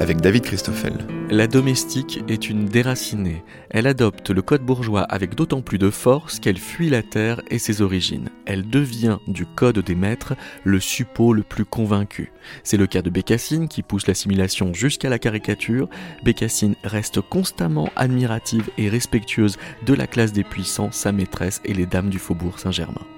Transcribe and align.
avec 0.00 0.20
David. 0.20 0.38
La 1.30 1.46
domestique 1.46 2.22
est 2.28 2.48
une 2.48 2.66
déracinée. 2.66 3.42
Elle 3.70 3.86
adopte 3.86 4.30
le 4.30 4.40
code 4.42 4.62
bourgeois 4.62 5.02
avec 5.02 5.34
d'autant 5.34 5.62
plus 5.62 5.78
de 5.78 5.90
force 5.90 6.38
qu'elle 6.38 6.58
fuit 6.58 6.88
la 6.88 7.02
terre 7.02 7.42
et 7.50 7.58
ses 7.58 7.82
origines. 7.82 8.30
Elle 8.46 8.68
devient 8.68 9.18
du 9.26 9.44
code 9.44 9.80
des 9.80 9.94
maîtres 9.94 10.34
le 10.64 10.80
suppôt 10.80 11.32
le 11.32 11.42
plus 11.42 11.64
convaincu. 11.64 12.32
C'est 12.62 12.76
le 12.76 12.86
cas 12.86 13.02
de 13.02 13.10
Bécassine 13.10 13.68
qui 13.68 13.82
pousse 13.82 14.06
l'assimilation 14.06 14.72
jusqu'à 14.72 15.10
la 15.10 15.18
caricature. 15.18 15.88
Bécassine 16.24 16.76
reste 16.84 17.20
constamment 17.20 17.90
admirative 17.96 18.70
et 18.78 18.88
respectueuse 18.88 19.58
de 19.84 19.94
la 19.94 20.06
classe 20.06 20.32
des 20.32 20.44
puissants, 20.44 20.92
sa 20.92 21.12
maîtresse 21.12 21.60
et 21.64 21.74
les 21.74 21.86
dames 21.86 22.10
du 22.10 22.18
faubourg 22.18 22.58
Saint-Germain. 22.58 23.17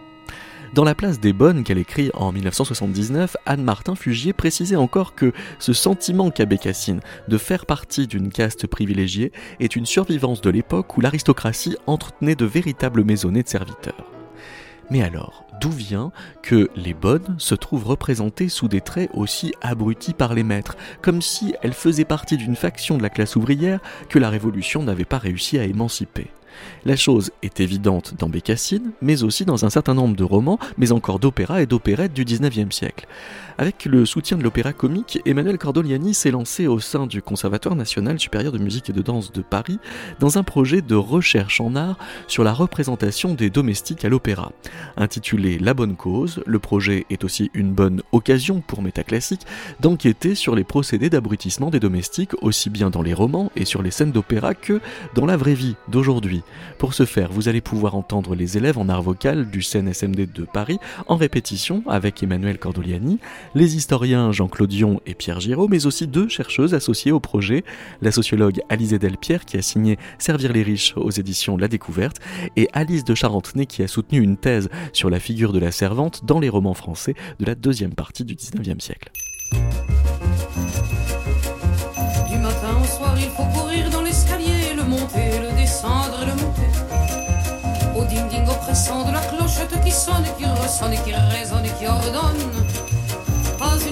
Dans 0.72 0.84
La 0.84 0.94
place 0.94 1.18
des 1.18 1.32
bonnes 1.32 1.64
qu'elle 1.64 1.78
écrit 1.78 2.12
en 2.14 2.30
1979, 2.30 3.36
Anne-Martin 3.44 3.96
Fugier 3.96 4.32
précisait 4.32 4.76
encore 4.76 5.16
que 5.16 5.32
ce 5.58 5.72
sentiment 5.72 6.30
qu'a 6.30 6.44
Bécassine 6.44 7.00
de 7.26 7.38
faire 7.38 7.66
partie 7.66 8.06
d'une 8.06 8.28
caste 8.28 8.68
privilégiée 8.68 9.32
est 9.58 9.74
une 9.74 9.84
survivance 9.84 10.40
de 10.40 10.50
l'époque 10.50 10.96
où 10.96 11.00
l'aristocratie 11.00 11.76
entretenait 11.88 12.36
de 12.36 12.44
véritables 12.44 13.02
maisonnées 13.02 13.42
de 13.42 13.48
serviteurs. 13.48 14.06
Mais 14.90 15.02
alors, 15.02 15.44
d'où 15.60 15.70
vient 15.70 16.12
que 16.40 16.70
les 16.76 16.94
bonnes 16.94 17.34
se 17.38 17.56
trouvent 17.56 17.86
représentées 17.86 18.48
sous 18.48 18.68
des 18.68 18.80
traits 18.80 19.10
aussi 19.12 19.52
abrutis 19.62 20.14
par 20.14 20.34
les 20.34 20.44
maîtres, 20.44 20.76
comme 21.02 21.20
si 21.20 21.52
elles 21.62 21.74
faisaient 21.74 22.04
partie 22.04 22.36
d'une 22.36 22.56
faction 22.56 22.96
de 22.96 23.02
la 23.02 23.10
classe 23.10 23.34
ouvrière 23.34 23.80
que 24.08 24.20
la 24.20 24.30
Révolution 24.30 24.84
n'avait 24.84 25.04
pas 25.04 25.18
réussi 25.18 25.58
à 25.58 25.64
émanciper? 25.64 26.30
La 26.84 26.96
chose 26.96 27.30
est 27.42 27.60
évidente 27.60 28.14
dans 28.18 28.28
Bécassine, 28.28 28.92
mais 29.02 29.22
aussi 29.22 29.44
dans 29.44 29.64
un 29.64 29.70
certain 29.70 29.94
nombre 29.94 30.16
de 30.16 30.24
romans, 30.24 30.58
mais 30.78 30.92
encore 30.92 31.18
d'opéras 31.18 31.62
et 31.62 31.66
d'opérettes 31.66 32.12
du 32.12 32.24
XIXe 32.24 32.74
siècle. 32.74 33.06
Avec 33.60 33.84
le 33.84 34.06
soutien 34.06 34.38
de 34.38 34.42
l'opéra 34.42 34.72
comique, 34.72 35.20
Emmanuel 35.26 35.58
Cordoliani 35.58 36.14
s'est 36.14 36.30
lancé 36.30 36.66
au 36.66 36.80
sein 36.80 37.06
du 37.06 37.20
Conservatoire 37.20 37.76
national 37.76 38.18
supérieur 38.18 38.52
de 38.52 38.58
musique 38.58 38.88
et 38.88 38.94
de 38.94 39.02
danse 39.02 39.32
de 39.32 39.42
Paris 39.42 39.78
dans 40.18 40.38
un 40.38 40.42
projet 40.42 40.80
de 40.80 40.94
recherche 40.94 41.60
en 41.60 41.76
art 41.76 41.98
sur 42.26 42.42
la 42.42 42.54
représentation 42.54 43.34
des 43.34 43.50
domestiques 43.50 44.02
à 44.06 44.08
l'opéra. 44.08 44.52
Intitulé 44.96 45.58
La 45.58 45.74
bonne 45.74 45.94
cause, 45.94 46.42
le 46.46 46.58
projet 46.58 47.04
est 47.10 47.22
aussi 47.22 47.50
une 47.52 47.74
bonne 47.74 48.00
occasion 48.12 48.62
pour 48.66 48.80
Métaclassique 48.80 49.46
d'enquêter 49.80 50.34
sur 50.34 50.56
les 50.56 50.64
procédés 50.64 51.10
d'abrutissement 51.10 51.68
des 51.68 51.80
domestiques 51.80 52.32
aussi 52.40 52.70
bien 52.70 52.88
dans 52.88 53.02
les 53.02 53.12
romans 53.12 53.52
et 53.56 53.66
sur 53.66 53.82
les 53.82 53.90
scènes 53.90 54.12
d'opéra 54.12 54.54
que 54.54 54.80
dans 55.14 55.26
la 55.26 55.36
vraie 55.36 55.52
vie 55.52 55.76
d'aujourd'hui. 55.88 56.42
Pour 56.78 56.94
ce 56.94 57.04
faire, 57.04 57.30
vous 57.30 57.50
allez 57.50 57.60
pouvoir 57.60 57.94
entendre 57.94 58.34
les 58.34 58.56
élèves 58.56 58.78
en 58.78 58.88
art 58.88 59.02
vocal 59.02 59.50
du 59.50 59.60
CNSMD 59.60 60.32
de 60.32 60.46
Paris 60.50 60.78
en 61.08 61.16
répétition 61.16 61.82
avec 61.86 62.22
Emmanuel 62.22 62.58
Cordoliani, 62.58 63.18
les 63.54 63.76
historiens 63.76 64.32
Jean-Claude 64.32 64.70
Dion 64.70 65.00
et 65.06 65.14
Pierre 65.14 65.40
Giraud, 65.40 65.68
mais 65.68 65.86
aussi 65.86 66.06
deux 66.06 66.28
chercheuses 66.28 66.74
associées 66.74 67.12
au 67.12 67.20
projet, 67.20 67.64
la 68.02 68.12
sociologue 68.12 68.60
Alizée 68.68 68.98
Delpierre 68.98 69.44
qui 69.44 69.56
a 69.56 69.62
signé 69.62 69.98
Servir 70.18 70.52
les 70.52 70.62
riches 70.62 70.94
aux 70.96 71.10
éditions 71.10 71.56
La 71.56 71.68
Découverte, 71.68 72.18
et 72.56 72.68
Alice 72.72 73.04
de 73.04 73.14
Charentenay 73.14 73.66
qui 73.66 73.82
a 73.82 73.88
soutenu 73.88 74.20
une 74.20 74.36
thèse 74.36 74.68
sur 74.92 75.10
la 75.10 75.20
figure 75.20 75.52
de 75.52 75.58
la 75.58 75.72
servante 75.72 76.24
dans 76.24 76.40
les 76.40 76.48
romans 76.48 76.74
français 76.74 77.14
de 77.38 77.46
la 77.46 77.54
deuxième 77.54 77.94
partie 77.94 78.24
du 78.24 78.34
19e 78.34 78.80
siècle. 78.80 79.10
Du 82.30 82.38
matin 82.38 82.78
au 82.80 82.86
soir, 82.86 83.14
il 83.16 83.30
faut 83.30 83.44
courir 83.58 83.90
dans 83.90 84.02
l'escalier, 84.02 84.74
le 84.76 84.84
monter, 84.84 85.38
le 85.40 85.56
descendre 85.56 86.20
le 86.20 86.32
monter. 86.40 86.60
Au 87.96 88.04
ding-ding 88.04 88.46
oppressant 88.48 89.06
de 89.06 89.12
la 89.12 89.20
clochette 89.20 89.82
qui 89.84 89.90
sonne 89.90 90.24
et 90.24 90.42
qui 90.42 90.44
et 90.44 91.04
qui 91.04 91.12
résonne 91.12 91.64
et 91.64 91.78
qui 91.78 91.86
ordonne. 91.86 92.89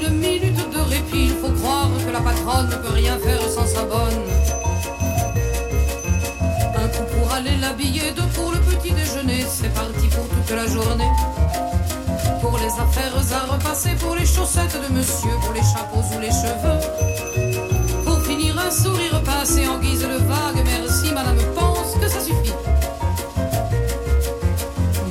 Pas 0.09 0.15
une 0.15 0.21
minute 0.21 0.71
de 0.73 0.79
répit, 0.79 1.25
il 1.25 1.37
faut 1.41 1.51
croire 1.51 1.91
que 2.07 2.11
la 2.11 2.21
patronne 2.21 2.69
ne 2.71 2.77
peut 2.77 2.95
rien 2.95 3.19
faire 3.19 3.43
sans 3.51 3.67
sa 3.67 3.83
bonne. 3.83 4.23
Un 6.77 6.89
coup 6.89 7.05
pour 7.15 7.33
aller 7.35 7.57
l'habiller, 7.61 8.13
deux 8.17 8.27
pour 8.35 8.53
le 8.53 8.59
petit 8.59 8.93
déjeuner, 8.93 9.45
c'est 9.49 9.73
parti 9.75 10.07
pour 10.09 10.27
toute 10.29 10.51
la 10.51 10.67
journée. 10.67 11.11
Pour 12.41 12.57
les 12.59 12.73
affaires 12.85 13.13
à 13.33 13.53
repasser, 13.53 13.91
pour 14.01 14.15
les 14.15 14.25
chaussettes 14.25 14.79
de 14.89 14.95
monsieur, 14.95 15.31
pour 15.43 15.53
les 15.53 15.61
chapeaux 15.61 16.05
ou 16.17 16.21
les 16.21 16.31
cheveux. 16.31 18.05
Pour 18.05 18.21
finir 18.23 18.59
un 18.59 18.71
sourire 18.71 19.23
passé 19.25 19.67
en 19.69 19.79
guise 19.79 20.03
de 20.03 20.19
vague, 20.25 20.65
merci 20.65 21.13
madame, 21.13 21.39
pense 21.55 21.95
que 22.01 22.09
ça 22.09 22.21
suffit. 22.21 22.55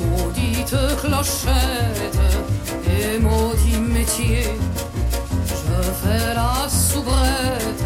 Maudite 0.10 0.76
clochette 1.02 2.18
et 2.90 3.20
maudit 3.20 3.78
métier, 3.78 4.48
la 6.08 6.70
soubrette 6.70 7.84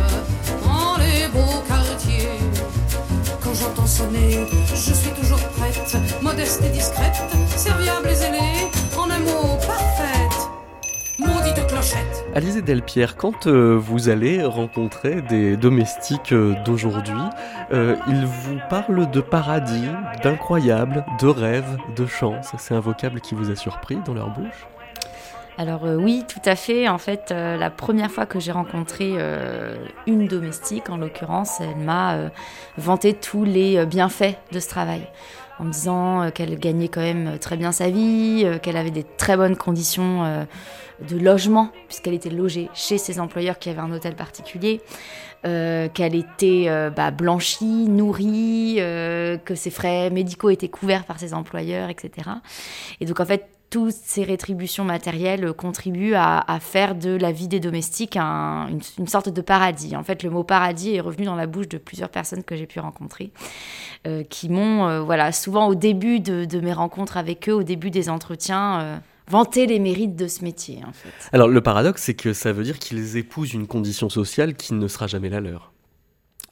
dans 0.63 0.97
les 0.97 1.27
beaux 1.27 1.61
quartiers. 1.67 2.39
Quand 3.43 3.53
j'entends 3.53 3.87
sonner, 3.87 4.45
je 4.67 4.93
suis 4.93 5.11
toujours 5.11 5.39
prête, 5.57 5.97
modeste 6.21 6.63
et 6.63 6.69
discrète, 6.69 7.21
serviable 7.55 8.09
et 8.09 8.15
zélée, 8.15 8.69
en 8.97 9.09
un 9.09 9.19
mot 9.19 9.57
parfaite. 9.65 10.49
Maudite 11.19 11.67
clochette. 11.67 12.25
Alizé 12.33 12.61
Delpierre, 12.61 13.15
quand 13.15 13.45
euh, 13.45 13.75
vous 13.75 14.09
allez 14.09 14.43
rencontrer 14.43 15.21
des 15.21 15.57
domestiques 15.57 16.31
euh, 16.31 16.55
d'aujourd'hui, 16.63 17.13
euh, 17.73 17.95
ils 18.07 18.25
vous 18.25 18.57
parlent 18.69 19.09
de 19.11 19.21
paradis, 19.21 19.87
d'incroyable, 20.23 21.05
de 21.19 21.27
rêve, 21.27 21.77
de 21.95 22.05
chance. 22.05 22.51
C'est 22.57 22.73
un 22.73 22.79
vocable 22.79 23.19
qui 23.21 23.35
vous 23.35 23.51
a 23.51 23.55
surpris 23.55 23.97
dans 24.05 24.13
leur 24.13 24.29
bouche? 24.29 24.67
Alors 25.61 25.85
euh, 25.85 25.95
oui, 25.95 26.23
tout 26.27 26.41
à 26.43 26.55
fait. 26.55 26.89
En 26.89 26.97
fait, 26.97 27.29
euh, 27.29 27.55
la 27.55 27.69
première 27.69 28.09
fois 28.09 28.25
que 28.25 28.39
j'ai 28.39 28.51
rencontré 28.51 29.11
euh, 29.17 29.75
une 30.07 30.25
domestique, 30.27 30.89
en 30.89 30.97
l'occurrence, 30.97 31.61
elle 31.61 31.75
m'a 31.75 32.31
vanté 32.77 33.13
tous 33.13 33.43
les 33.43 33.85
bienfaits 33.85 34.33
de 34.51 34.59
ce 34.59 34.67
travail. 34.67 35.07
En 35.59 35.65
me 35.65 35.71
disant 35.71 36.31
qu'elle 36.31 36.57
gagnait 36.57 36.87
quand 36.87 37.01
même 37.01 37.37
très 37.37 37.57
bien 37.57 37.71
sa 37.71 37.91
vie, 37.91 38.43
qu'elle 38.63 38.75
avait 38.75 38.89
des 38.89 39.03
très 39.03 39.37
bonnes 39.37 39.55
conditions 39.55 40.47
de 41.07 41.17
logement, 41.19 41.69
puisqu'elle 41.87 42.15
était 42.15 42.31
logée 42.31 42.67
chez 42.73 42.97
ses 42.97 43.19
employeurs 43.19 43.59
qui 43.59 43.69
avaient 43.69 43.81
un 43.81 43.91
hôtel 43.91 44.15
particulier, 44.15 44.81
qu'elle 45.43 46.15
était 46.15 46.89
bah, 46.95 47.11
blanchie, 47.11 47.87
nourrie, 47.87 48.77
que 48.77 49.53
ses 49.53 49.69
frais 49.69 50.09
médicaux 50.09 50.49
étaient 50.49 50.69
couverts 50.69 51.03
par 51.03 51.19
ses 51.19 51.35
employeurs, 51.35 51.91
etc. 51.91 52.27
Et 52.99 53.05
donc 53.05 53.19
en 53.19 53.25
fait, 53.25 53.45
toutes 53.71 53.93
ces 53.93 54.23
rétributions 54.23 54.83
matérielles 54.83 55.53
contribuent 55.53 56.13
à, 56.13 56.39
à 56.39 56.59
faire 56.59 56.93
de 56.93 57.09
la 57.15 57.31
vie 57.31 57.47
des 57.47 57.59
domestiques 57.59 58.17
un- 58.17 58.67
une, 58.67 58.81
une 58.99 59.07
sorte 59.07 59.29
de 59.29 59.41
paradis. 59.41 59.95
En 59.95 60.03
fait, 60.03 60.21
le 60.21 60.29
mot 60.29 60.43
paradis 60.43 60.93
est 60.93 60.99
revenu 60.99 61.25
dans 61.25 61.35
la 61.35 61.47
bouche 61.47 61.69
de 61.69 61.79
plusieurs 61.79 62.09
personnes 62.09 62.43
que 62.43 62.55
j'ai 62.55 62.67
pu 62.67 62.79
rencontrer, 62.79 63.31
euh, 64.05 64.23
qui 64.23 64.49
m'ont, 64.49 64.87
euh, 64.87 65.01
voilà, 65.01 65.31
souvent 65.31 65.67
au 65.67 65.75
début 65.75 66.19
de, 66.19 66.45
de 66.45 66.59
mes 66.59 66.73
rencontres 66.73 67.17
avec 67.17 67.49
eux, 67.49 67.53
au 67.53 67.63
début 67.63 67.91
des 67.91 68.09
entretiens, 68.09 68.81
euh, 68.81 68.97
vanté 69.27 69.65
les 69.67 69.79
mérites 69.79 70.17
de 70.17 70.27
ce 70.27 70.43
métier, 70.43 70.81
en 70.85 70.91
fait. 70.91 71.13
Alors 71.31 71.47
le 71.47 71.61
paradoxe, 71.61 72.01
c'est 72.03 72.15
que 72.15 72.33
ça 72.33 72.51
veut 72.51 72.63
dire 72.65 72.77
qu'ils 72.77 73.15
épousent 73.15 73.53
une 73.53 73.67
condition 73.67 74.09
sociale 74.09 74.55
qui 74.55 74.73
ne 74.73 74.87
sera 74.89 75.07
jamais 75.07 75.29
la 75.29 75.39
leur. 75.39 75.71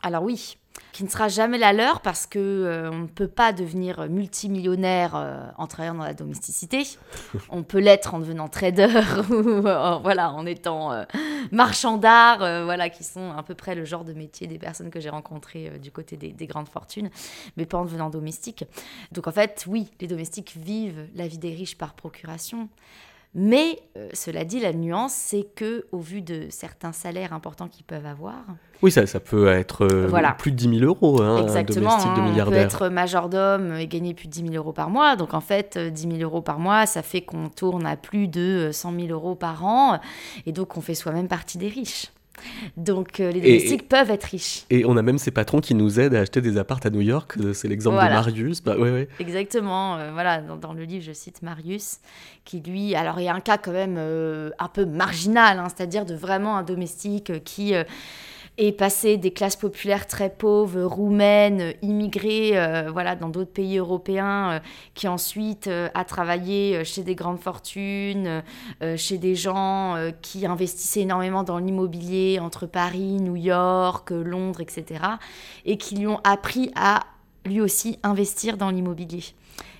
Alors 0.02 0.24
oui, 0.24 0.58
qui 0.92 1.04
ne 1.04 1.10
sera 1.10 1.28
jamais 1.28 1.58
la 1.58 1.74
leur 1.74 2.02
parce 2.02 2.26
que 2.26 2.40
euh, 2.40 2.92
on 2.92 3.00
ne 3.00 3.08
peut 3.08 3.28
pas 3.28 3.54
devenir 3.54 4.10
multimillionnaire 4.10 5.16
euh, 5.16 5.46
en 5.58 5.68
travaillant 5.68 5.96
dans 5.96 6.04
la 6.04 6.14
domesticité. 6.14 6.84
on 7.50 7.64
peut 7.64 7.80
l'être 7.80 8.14
en 8.14 8.20
devenant 8.20 8.48
trader 8.48 8.88
ou 9.30 9.68
en, 9.68 10.00
voilà 10.02 10.32
en 10.32 10.46
étant 10.46 10.92
euh, 10.92 11.04
marchand 11.52 11.98
d'art, 11.98 12.42
euh, 12.44 12.64
voilà 12.64 12.90
qui 12.90 13.04
sont 13.04 13.32
à 13.32 13.44
peu 13.44 13.56
près 13.56 13.76
le 13.76 13.86
genre 13.86 14.04
de 14.04 14.14
métier 14.14 14.48
des 14.48 14.58
personnes 14.58 14.90
que 14.90 15.00
j'ai 15.00 15.10
rencontrées 15.10 15.70
euh, 15.70 15.78
du 15.78 15.92
côté 15.92 16.18
des, 16.18 16.32
des 16.32 16.48
grandes 16.48 16.70
fortunes, 16.70 17.10
mais 17.58 17.66
pas 17.66 17.78
en 17.78 17.86
devenant 17.86 18.10
domestique. 18.10 18.66
Donc 19.12 19.28
en 19.28 19.32
fait, 19.32 19.66
oui, 19.68 19.90
les 20.00 20.08
domestiques 20.08 20.56
vivent 20.58 21.08
la 21.16 21.28
vie 21.28 21.38
des 21.38 21.54
riches 21.54 21.78
par 21.78 21.94
procuration. 21.94 22.70
Mais 23.36 23.80
euh, 23.96 24.10
cela 24.14 24.44
dit, 24.44 24.60
la 24.60 24.74
nuance, 24.74 25.14
c'est 25.14 25.44
que 25.56 25.86
au 25.92 26.00
vu 26.00 26.22
de 26.24 26.48
certains 26.50 26.92
salaires 26.92 27.32
importants 27.32 27.68
qu'ils 27.68 27.86
peuvent 27.86 28.08
avoir, 28.08 28.38
Oui, 28.82 28.92
ça, 28.92 29.06
ça 29.06 29.20
peut 29.20 29.48
être 29.50 29.86
euh, 29.86 30.08
Voilà. 30.08 30.32
plus 30.32 30.52
de 30.52 30.56
10 30.58 30.80
000 30.80 30.82
euros, 30.86 31.22
hein, 31.22 31.36
un 31.36 31.44
Exactement, 31.44 31.90
domestique 31.92 32.08
de 32.08 32.10
hein, 32.12 32.14
on 32.18 32.24
peut 32.26 32.30
milliardaire. 32.32 32.66
être 32.66 32.90
majordome 32.90 33.76
et 33.76 33.86
gagner 33.88 34.16
plus 34.16 34.28
de 34.28 34.32
10 34.34 34.42
000 34.52 34.54
euros 34.56 34.74
par 34.74 34.90
mois. 34.90 35.16
Donc 35.16 35.36
en 35.36 35.42
fait, 35.42 35.76
euh, 35.78 35.90
10 35.92 36.02
000 36.18 36.22
euros 36.24 36.42
par 36.42 36.58
mois, 36.58 36.88
ça 36.88 37.04
fait 37.04 37.22
qu'on 37.22 37.50
tourne 37.50 37.86
à 37.86 37.96
plus 37.98 38.28
de 38.28 38.70
euh, 38.70 38.72
100 38.72 38.94
000 38.94 39.08
euros 39.10 39.36
par 39.36 39.64
an. 39.64 40.00
Et 40.48 40.52
donc 40.52 40.76
on 40.76 40.82
fait 40.82 40.96
soi-même 40.96 41.28
partie 41.28 41.60
des 41.60 41.68
riches. 41.68 42.08
Donc 42.78 43.20
euh, 43.20 43.32
les 43.32 43.40
Et- 43.40 43.42
domestiques 43.42 43.88
peuvent 43.90 44.10
être 44.12 44.24
riches. 44.26 44.66
Et 44.70 44.86
on 44.86 44.96
a 44.98 45.02
même 45.02 45.18
ces 45.18 45.32
patrons 45.32 45.60
qui 45.62 45.76
nous 45.76 46.00
aident 46.00 46.16
à 46.16 46.22
acheter 46.22 46.42
des 46.42 46.58
appartes 46.58 46.86
à 46.86 46.90
New 46.90 47.02
York. 47.02 47.34
euh, 47.40 47.54
C'est 47.54 47.68
l'exemple 47.68 47.96
Voilà. 47.96 48.10
de 48.10 48.16
Marius. 48.16 48.62
Bah, 48.64 48.78
ouais, 48.78 48.92
ouais. 48.92 49.08
Exactement. 49.20 49.98
euh, 49.98 50.12
voilà, 50.14 50.42
dans, 50.42 50.56
dans 50.58 50.74
le 50.74 50.84
livre, 50.84 51.04
je 51.06 51.14
cite 51.14 51.42
Marius, 51.42 51.98
qui 52.46 52.60
lui, 52.62 52.96
alors 52.96 53.20
il 53.20 53.26
y 53.26 53.28
a 53.30 53.34
un 53.36 53.40
cas 53.42 53.58
quand 53.58 53.72
même 53.72 53.96
euh, 53.98 54.50
un 54.60 54.68
peu 54.68 54.86
marginal, 54.86 55.60
hein, 55.60 55.68
c'est-à-dire 55.76 56.06
de 56.06 56.16
vraiment 56.16 56.58
un 56.58 56.64
domestique 56.64 57.44
qui 57.44 57.74
et 58.62 58.74
passer 58.74 59.16
des 59.16 59.32
classes 59.32 59.56
populaires 59.56 60.06
très 60.06 60.30
pauvres, 60.30 60.84
roumaines, 60.84 61.74
immigrées, 61.82 62.60
euh, 62.60 62.92
voilà, 62.92 63.16
dans 63.16 63.30
d'autres 63.30 63.54
pays 63.54 63.78
européens, 63.78 64.52
euh, 64.52 64.60
qui 64.96 65.08
ensuite 65.08 65.68
euh, 65.68 65.88
a 65.94 66.04
travaillé 66.04 66.84
chez 66.84 67.04
des 67.04 67.16
grandes 67.16 67.40
fortunes, 67.40 68.44
chez 68.98 69.18
des 69.18 69.36
gens 69.36 69.96
qui 70.22 70.46
investissaient 70.46 71.02
énormément 71.02 71.44
dans 71.44 71.58
l'immobilier 71.58 72.40
entre 72.42 72.66
Paris, 72.66 73.22
New 73.22 73.38
York, 73.38 74.12
Londres, 74.12 74.60
etc., 74.60 75.04
et 75.66 75.78
qui 75.78 75.96
lui 75.96 76.08
ont 76.08 76.20
appris 76.26 76.72
à 76.76 77.06
lui 77.46 77.62
aussi 77.62 77.98
investir 78.04 78.58
dans 78.58 78.72
l'immobilier. 78.72 79.24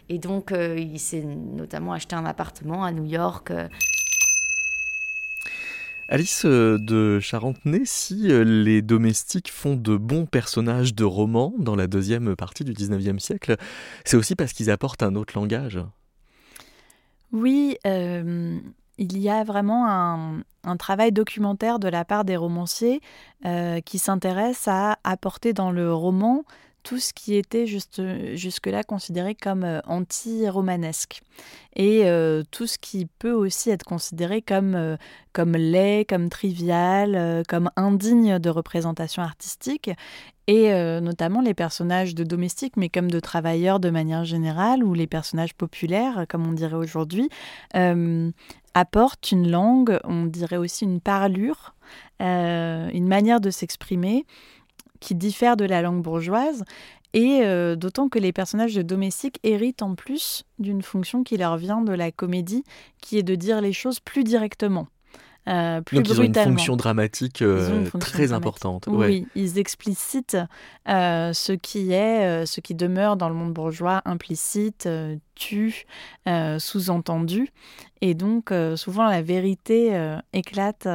Et 0.08 0.20
donc, 0.20 0.54
il 0.54 1.00
s'est 1.00 1.24
notamment 1.24 1.94
acheté 1.94 2.16
un 2.16 2.26
appartement 2.26 2.84
à 2.84 2.92
New 2.92 3.06
York. 3.06 3.52
Alice 6.12 6.42
euh, 6.46 6.80
de 6.80 7.20
Charentenay, 7.20 7.84
si 7.86 8.32
euh, 8.32 8.44
les 8.44 8.82
domestiques 8.82 9.52
font 9.52 9.76
de 9.76 9.96
bons 9.96 10.26
personnages 10.26 10.96
de 10.96 11.04
romans 11.04 11.54
dans 11.60 11.76
la 11.76 11.86
deuxième 11.86 12.36
partie 12.36 12.64
du 12.64 12.74
19e 12.74 13.20
siècle, 13.20 13.58
c'est 14.06 14.18
aussi 14.18 14.36
parce 14.36 14.52
qu'ils 14.52 14.72
apportent 14.72 15.04
un 15.04 15.14
autre 15.14 15.38
langage. 15.38 15.80
Oui, 17.32 17.78
euh, 17.86 18.58
il 18.98 19.20
y 19.20 19.30
a 19.30 19.44
vraiment 19.44 19.88
un, 19.88 20.78
travail 20.78 21.12
documentaire 21.12 21.78
de 21.78 21.88
la 21.88 22.04
part 22.06 22.26
des 22.26 22.36
romanciers 22.36 23.02
qui 23.86 23.98
s'intéresse 23.98 24.68
à 24.68 24.98
apporter 25.04 25.54
dans 25.54 25.72
le 25.72 25.94
roman 25.94 26.44
tout 26.84 27.00
ce 27.00 27.14
qui 27.14 27.36
était 27.36 27.68
juste, 27.68 28.02
jusque-là 28.36 28.84
considéré 28.84 29.36
comme 29.36 29.64
euh, 29.64 29.80
anti-romanesque. 29.86 31.22
Et 31.76 32.06
euh, 32.06 32.44
tout 32.52 32.68
ce 32.68 32.78
qui 32.78 33.06
peut 33.06 33.32
aussi 33.32 33.70
être 33.70 33.84
considéré 33.84 34.42
comme, 34.42 34.76
euh, 34.76 34.98
comme 35.34 35.54
laid, 35.54 36.06
comme 36.06 36.30
trivial, 36.30 37.44
comme 37.48 37.70
indigne 37.76 38.40
de 38.40 38.50
représentation 38.50 39.22
artistique. 39.22 39.92
Et 40.48 40.72
notamment 41.00 41.42
les 41.42 41.54
personnages 41.54 42.16
de 42.16 42.24
domestiques, 42.24 42.76
mais 42.76 42.90
comme 42.90 43.12
de 43.12 43.20
travailleurs 43.20 43.80
de 43.80 43.92
manière 43.92 44.26
générale, 44.26 44.84
ou 44.84 44.96
les 44.96 45.06
personnages 45.06 45.54
populaires, 45.54 46.26
comme 46.28 46.48
on 46.48 46.54
dirait 46.54 46.74
aujourd'hui, 46.74 47.30
apportent 48.74 49.32
une 49.32 49.52
langue, 49.52 50.00
on 50.06 50.26
dirait 50.26 50.58
aussi 50.58 50.86
une 50.86 51.02
parlure, 51.02 51.76
une 52.20 53.08
manière 53.08 53.42
de 53.42 53.52
s'exprimer 53.52 54.26
qui 55.00 55.16
diffère 55.16 55.58
de 55.58 55.66
la 55.66 55.82
langue 55.82 56.02
bourgeoise, 56.02 56.64
et 57.14 57.40
euh, 57.44 57.76
d'autant 57.76 58.10
que 58.10 58.20
les 58.20 58.32
personnages 58.32 58.76
de 58.76 58.82
domestiques 58.82 59.40
héritent 59.44 59.82
en 59.82 59.96
plus 59.96 60.44
d'une 60.60 60.82
fonction 60.82 61.24
qui 61.24 61.38
leur 61.38 61.58
vient 61.58 61.82
de 61.82 61.94
la 61.94 62.12
comédie, 62.12 62.64
qui 63.02 63.18
est 63.18 63.24
de 63.24 63.36
dire 63.36 63.62
les 63.62 63.74
choses 63.74 64.00
plus 64.00 64.24
directement. 64.24 64.88
Euh, 65.50 65.82
plus 65.82 65.98
Donc 65.98 66.10
ils 66.10 66.22
ont 66.22 66.24
une 66.24 66.34
fonction 66.34 66.76
dramatique 66.76 67.42
euh, 67.42 67.86
très 68.00 68.34
importante. 68.34 68.86
Oui, 68.88 69.28
ils 69.36 69.58
explicitent 69.58 70.38
ce 70.86 71.52
qui 71.54 71.92
est, 71.92 72.46
ce 72.46 72.62
qui 72.62 72.76
demeure 72.76 73.18
dans 73.18 73.30
le 73.30 73.36
monde 73.36 73.54
bourgeois 73.54 74.02
implicite, 74.06 74.88
tu, 75.36 75.86
sous-entendu. 76.58 77.50
Et 78.02 78.14
donc 78.14 78.54
souvent 78.76 79.08
la 79.08 79.22
vérité 79.22 80.18
éclate 80.34 80.88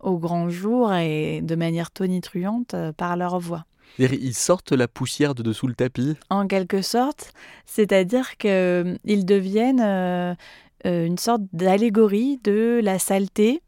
au 0.00 0.18
grand 0.18 0.48
jour 0.48 0.92
et 0.94 1.40
de 1.42 1.54
manière 1.54 1.90
tonitruante 1.90 2.74
par 2.96 3.16
leur 3.16 3.38
voix. 3.38 3.66
Ils 3.98 4.34
sortent 4.34 4.72
la 4.72 4.88
poussière 4.88 5.34
de 5.34 5.42
dessous 5.42 5.66
le 5.66 5.74
tapis? 5.74 6.16
En 6.30 6.46
quelque 6.46 6.82
sorte, 6.82 7.32
c'est-à-dire 7.66 8.36
qu'ils 8.36 9.24
deviennent 9.24 9.82
euh, 9.82 10.34
une 10.84 11.18
sorte 11.18 11.42
d'allégorie 11.52 12.38
de 12.44 12.80
la 12.82 12.98
saleté, 12.98 13.62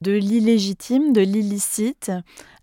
de 0.00 0.12
l'illégitime, 0.12 1.12
de 1.12 1.20
l'illicite, 1.20 2.12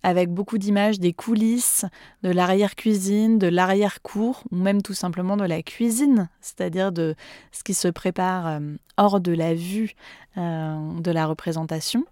avec 0.04 0.30
beaucoup 0.30 0.58
d'images 0.58 1.00
des 1.00 1.14
coulisses, 1.14 1.86
de 2.24 2.30
l'arrière-cuisine, 2.30 3.38
de 3.38 3.48
l'arrière-cour, 3.48 4.44
ou 4.52 4.56
même 4.56 4.82
tout 4.82 4.94
simplement 4.94 5.38
de 5.38 5.46
la 5.46 5.62
cuisine, 5.62 6.30
c'est-à-dire 6.42 6.92
de 6.92 7.16
ce 7.52 7.64
qui 7.64 7.74
se 7.74 7.88
prépare 7.88 8.48
euh, 8.48 8.60
hors 8.98 9.20
de 9.20 9.32
la 9.32 9.54
vue 9.54 9.94
euh, 10.38 11.00
de 11.00 11.12
la 11.12 11.26
représentation. 11.26 12.06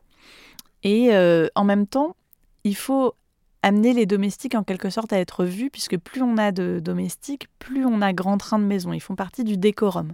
Et 0.83 1.11
en 1.55 1.65
même 1.65 1.87
temps, 1.87 2.15
il 2.63 2.75
faut 2.75 3.13
amener 3.61 3.93
les 3.93 4.05
domestiques 4.05 4.55
en 4.55 4.63
quelque 4.63 4.89
sorte 4.89 5.11
à 5.11 5.19
être 5.19 5.43
vus, 5.43 5.69
puisque 5.69 5.97
plus 5.97 6.21
on 6.21 6.37
a 6.37 6.51
de 6.51 6.79
domestiques, 6.79 7.47
plus 7.59 7.85
on 7.85 8.01
a 8.01 8.13
grand 8.13 8.37
train 8.37 8.59
de 8.59 8.63
maison. 8.63 8.93
Ils 8.93 9.01
font 9.01 9.15
partie 9.15 9.43
du 9.43 9.57
décorum. 9.57 10.13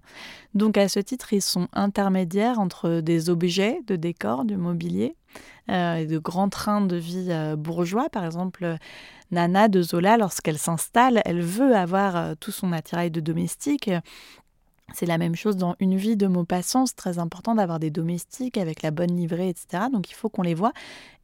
Donc 0.53 0.77
à 0.77 0.89
ce 0.89 0.99
titre, 0.99 1.33
ils 1.33 1.41
sont 1.41 1.67
intermédiaires 1.73 2.59
entre 2.59 3.01
des 3.01 3.29
objets 3.29 3.79
de 3.85 3.95
décor, 3.95 4.45
du 4.45 4.57
mobilier, 4.57 5.15
euh, 5.69 5.95
et 5.95 6.05
de 6.05 6.17
grands 6.17 6.49
trains 6.49 6.81
de 6.81 6.95
vie 6.95 7.27
euh, 7.29 7.55
bourgeois. 7.55 8.09
Par 8.09 8.25
exemple, 8.25 8.77
Nana 9.31 9.67
de 9.67 9.81
Zola, 9.81 10.17
lorsqu'elle 10.17 10.57
s'installe, 10.57 11.21
elle 11.25 11.41
veut 11.41 11.75
avoir 11.75 12.15
euh, 12.15 12.33
tout 12.39 12.51
son 12.51 12.71
attirail 12.71 13.11
de 13.11 13.19
domestique. 13.19 13.91
C'est 14.93 15.07
la 15.07 15.17
même 15.17 15.35
chose 15.35 15.57
dans 15.57 15.75
une 15.79 15.95
vie 15.95 16.15
de 16.15 16.27
Maupassant, 16.27 16.85
c'est 16.85 16.95
très 16.95 17.17
important 17.17 17.55
d'avoir 17.55 17.79
des 17.79 17.89
domestiques 17.89 18.57
avec 18.57 18.83
la 18.83 18.91
bonne 18.91 19.15
livrée, 19.15 19.49
etc. 19.49 19.85
Donc 19.91 20.11
il 20.11 20.13
faut 20.13 20.29
qu'on 20.29 20.43
les 20.43 20.53
voit. 20.53 20.73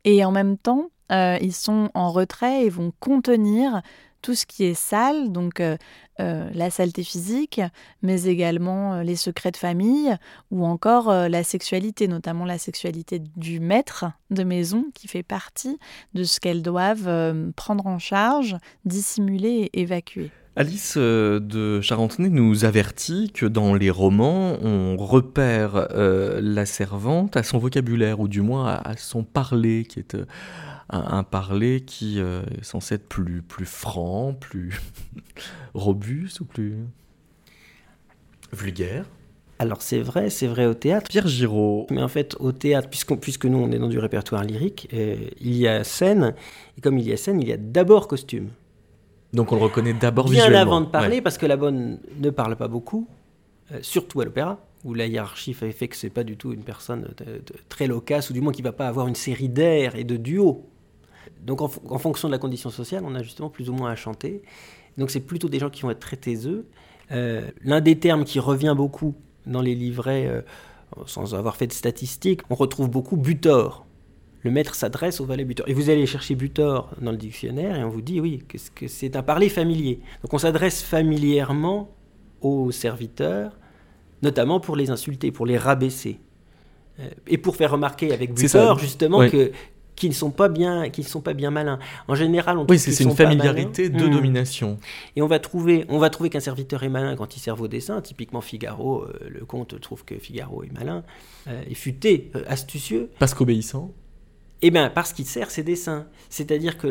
Et 0.03 0.25
en 0.25 0.31
même 0.31 0.57
temps, 0.57 0.89
euh, 1.11 1.37
ils 1.41 1.53
sont 1.53 1.89
en 1.93 2.11
retrait 2.11 2.65
et 2.65 2.69
vont 2.69 2.93
contenir 2.99 3.81
tout 4.21 4.35
ce 4.35 4.45
qui 4.45 4.65
est 4.65 4.75
sale, 4.75 5.31
donc 5.31 5.59
euh, 5.59 5.77
euh, 6.19 6.47
la 6.53 6.69
saleté 6.69 7.03
physique, 7.03 7.59
mais 8.03 8.25
également 8.25 9.01
les 9.01 9.15
secrets 9.15 9.49
de 9.49 9.57
famille 9.57 10.15
ou 10.51 10.63
encore 10.63 11.11
la 11.11 11.43
sexualité, 11.43 12.07
notamment 12.07 12.45
la 12.45 12.59
sexualité 12.59 13.19
du 13.35 13.59
maître 13.59 14.05
de 14.29 14.43
maison 14.43 14.85
qui 14.93 15.07
fait 15.07 15.23
partie 15.23 15.79
de 16.13 16.23
ce 16.23 16.39
qu'elles 16.39 16.61
doivent 16.61 17.33
prendre 17.55 17.87
en 17.87 17.97
charge, 17.97 18.55
dissimuler 18.85 19.71
et 19.73 19.81
évacuer. 19.81 20.29
Alice 20.55 20.97
de 20.97 21.79
Charentenay 21.81 22.29
nous 22.29 22.65
avertit 22.65 23.31
que 23.33 23.45
dans 23.45 23.73
les 23.73 23.89
romans, 23.89 24.57
on 24.61 24.97
repère 24.97 25.87
la 25.95 26.65
servante 26.67 27.37
à 27.37 27.41
son 27.41 27.57
vocabulaire, 27.57 28.19
ou 28.19 28.27
du 28.27 28.41
moins 28.41 28.67
à, 28.67 28.97
son 28.97 29.23
parler, 29.23 29.85
qui 29.85 29.99
est 29.99 30.15
un, 30.91 31.23
parler 31.23 31.81
qui 31.81 32.19
euh, 32.19 32.41
est 32.59 32.63
censé 32.63 32.95
être 32.95 33.07
plus, 33.07 33.41
plus 33.41 33.65
franc, 33.65 34.33
plus 34.33 34.81
robuste 35.73 36.41
ou 36.41 36.45
plus 36.45 36.75
vulgaire? 38.51 39.05
Alors 39.59 39.81
c'est 39.81 40.01
vrai, 40.01 40.29
c'est 40.29 40.47
vrai 40.47 40.65
au 40.65 40.73
théâtre. 40.73 41.07
Pierre 41.09 41.27
Giraud. 41.27 41.85
Mais 41.91 42.01
en 42.01 42.07
fait, 42.07 42.35
au 42.39 42.51
théâtre, 42.51 42.89
puisque 42.89 43.45
nous 43.45 43.57
on 43.57 43.71
est 43.71 43.79
dans 43.79 43.87
du 43.87 43.99
répertoire 43.99 44.43
lyrique, 44.43 44.89
euh, 44.93 45.15
il 45.39 45.55
y 45.55 45.67
a 45.67 45.83
scène, 45.83 46.33
et 46.77 46.81
comme 46.81 46.97
il 46.97 47.07
y 47.07 47.13
a 47.13 47.17
scène, 47.17 47.41
il 47.41 47.47
y 47.47 47.53
a 47.53 47.57
d'abord 47.57 48.07
costume. 48.07 48.49
Donc 49.33 49.51
on 49.51 49.55
le 49.55 49.61
reconnaît 49.61 49.93
d'abord 49.93 50.27
visuellement. 50.27 50.49
Bien 50.49 50.61
avant 50.61 50.81
de 50.81 50.87
parler, 50.87 51.21
parce 51.21 51.37
que 51.37 51.45
la 51.45 51.57
bonne 51.57 51.99
ne 52.17 52.29
parle 52.31 52.55
pas 52.55 52.67
beaucoup, 52.67 53.07
euh, 53.71 53.79
surtout 53.81 54.19
à 54.19 54.25
l'opéra, 54.25 54.59
où 54.83 54.93
la 54.93 55.05
hiérarchie 55.05 55.53
fait, 55.53 55.71
fait 55.71 55.87
que 55.87 55.95
c'est 55.95 56.09
pas 56.09 56.23
du 56.23 56.37
tout 56.37 56.51
une 56.51 56.63
personne 56.63 57.13
très 57.69 57.85
loquace, 57.85 58.31
ou 58.31 58.33
du 58.33 58.41
moins 58.41 58.51
qui 58.51 58.63
va 58.63 58.71
pas 58.71 58.87
avoir 58.87 59.07
une 59.07 59.15
série 59.15 59.47
d'airs 59.47 59.95
et 59.95 60.03
de 60.03 60.17
duos 60.17 60.70
donc 61.45 61.61
en, 61.61 61.67
fonction 61.67 62.27
de 62.27 62.31
la 62.31 62.37
condition 62.37 62.69
sociale, 62.69 63.03
on 63.05 63.15
a 63.15 63.23
justement 63.23 63.49
plus 63.49 63.69
ou 63.69 63.73
moins 63.73 63.91
à 63.91 63.95
chanter. 63.95 64.41
Donc 64.97 65.09
c'est 65.09 65.21
plutôt 65.21 65.49
des 65.49 65.59
gens 65.59 65.69
qui 65.69 65.81
vont 65.81 65.91
être 65.91 65.99
très 65.99 66.17
taiseux. 66.17 66.67
Euh, 67.11 67.41
l'un 67.63 67.81
des 67.81 67.97
termes 67.97 68.25
qui 68.25 68.39
revient 68.39 68.73
beaucoup 68.75 69.15
dans 69.47 69.61
les 69.61 69.73
livrets, 69.73 70.27
euh, 70.27 70.41
sans 71.07 71.33
avoir 71.33 71.55
fait 71.55 71.67
de 71.67 71.73
statistiques, 71.73 72.41
on 72.49 72.55
retrouve 72.55 72.89
beaucoup 72.89 73.17
butor. 73.17 73.85
Le 74.43 74.51
maître 74.51 74.75
s'adresse 74.75 75.19
au 75.19 75.25
valet 75.25 75.45
butor. 75.45 75.67
Et 75.67 75.73
vous 75.73 75.89
allez 75.89 76.05
chercher 76.05 76.35
butor 76.35 76.89
dans 76.99 77.11
le 77.11 77.17
dictionnaire 77.17 77.77
et 77.77 77.83
on 77.83 77.89
vous 77.89 78.01
dit 78.01 78.19
oui, 78.19 78.43
que 78.47 78.87
c'est 78.87 79.15
un 79.15 79.23
parler 79.23 79.49
familier. 79.49 79.99
Donc 80.23 80.33
on 80.33 80.37
s'adresse 80.37 80.81
familièrement 80.81 81.89
aux 82.41 82.71
serviteurs, 82.71 83.57
notamment 84.21 84.59
pour 84.59 84.75
les 84.75 84.89
insulter, 84.89 85.31
pour 85.31 85.45
les 85.45 85.57
rabaisser 85.57 86.19
euh, 86.99 87.09
et 87.27 87.37
pour 87.37 87.55
faire 87.55 87.71
remarquer 87.71 88.13
avec 88.13 88.33
butor 88.33 88.79
justement 88.79 89.27
que, 89.29 89.51
qui 90.01 90.09
ne 90.09 90.15
sont 90.15 90.31
pas 90.31 90.49
bien, 90.49 90.89
qui 90.89 91.01
ne 91.01 91.05
sont 91.05 91.21
pas 91.21 91.35
bien 91.35 91.51
malins. 91.51 91.77
En 92.07 92.15
général, 92.15 92.57
on 92.57 92.65
oui, 92.67 92.79
c'est 92.79 93.03
une 93.03 93.15
familiarité 93.15 93.87
de 93.87 94.03
hmm. 94.03 94.09
domination. 94.09 94.79
Et 95.15 95.21
on 95.21 95.27
va 95.27 95.37
trouver, 95.37 95.85
on 95.89 95.99
va 95.99 96.09
trouver 96.09 96.31
qu'un 96.31 96.39
serviteur 96.39 96.81
est 96.81 96.89
malin 96.89 97.15
quand 97.15 97.37
il 97.37 97.39
sert 97.39 97.55
vos 97.55 97.67
dessins. 97.67 98.01
Typiquement 98.01 98.41
Figaro, 98.41 99.03
euh, 99.03 99.29
le 99.29 99.45
comte 99.45 99.79
trouve 99.79 100.03
que 100.03 100.15
Figaro 100.15 100.63
est 100.63 100.73
malin, 100.73 101.03
euh, 101.47 101.61
et 101.69 101.75
futé, 101.75 102.31
euh, 102.35 102.41
astucieux. 102.47 103.11
Parce 103.19 103.35
qu'obéissant. 103.35 103.91
Eh 104.63 104.71
bien, 104.71 104.89
parce 104.89 105.13
qu'il 105.13 105.27
sert 105.27 105.51
ses 105.51 105.61
dessins. 105.61 106.07
C'est-à-dire 106.29 106.79
que 106.79 106.87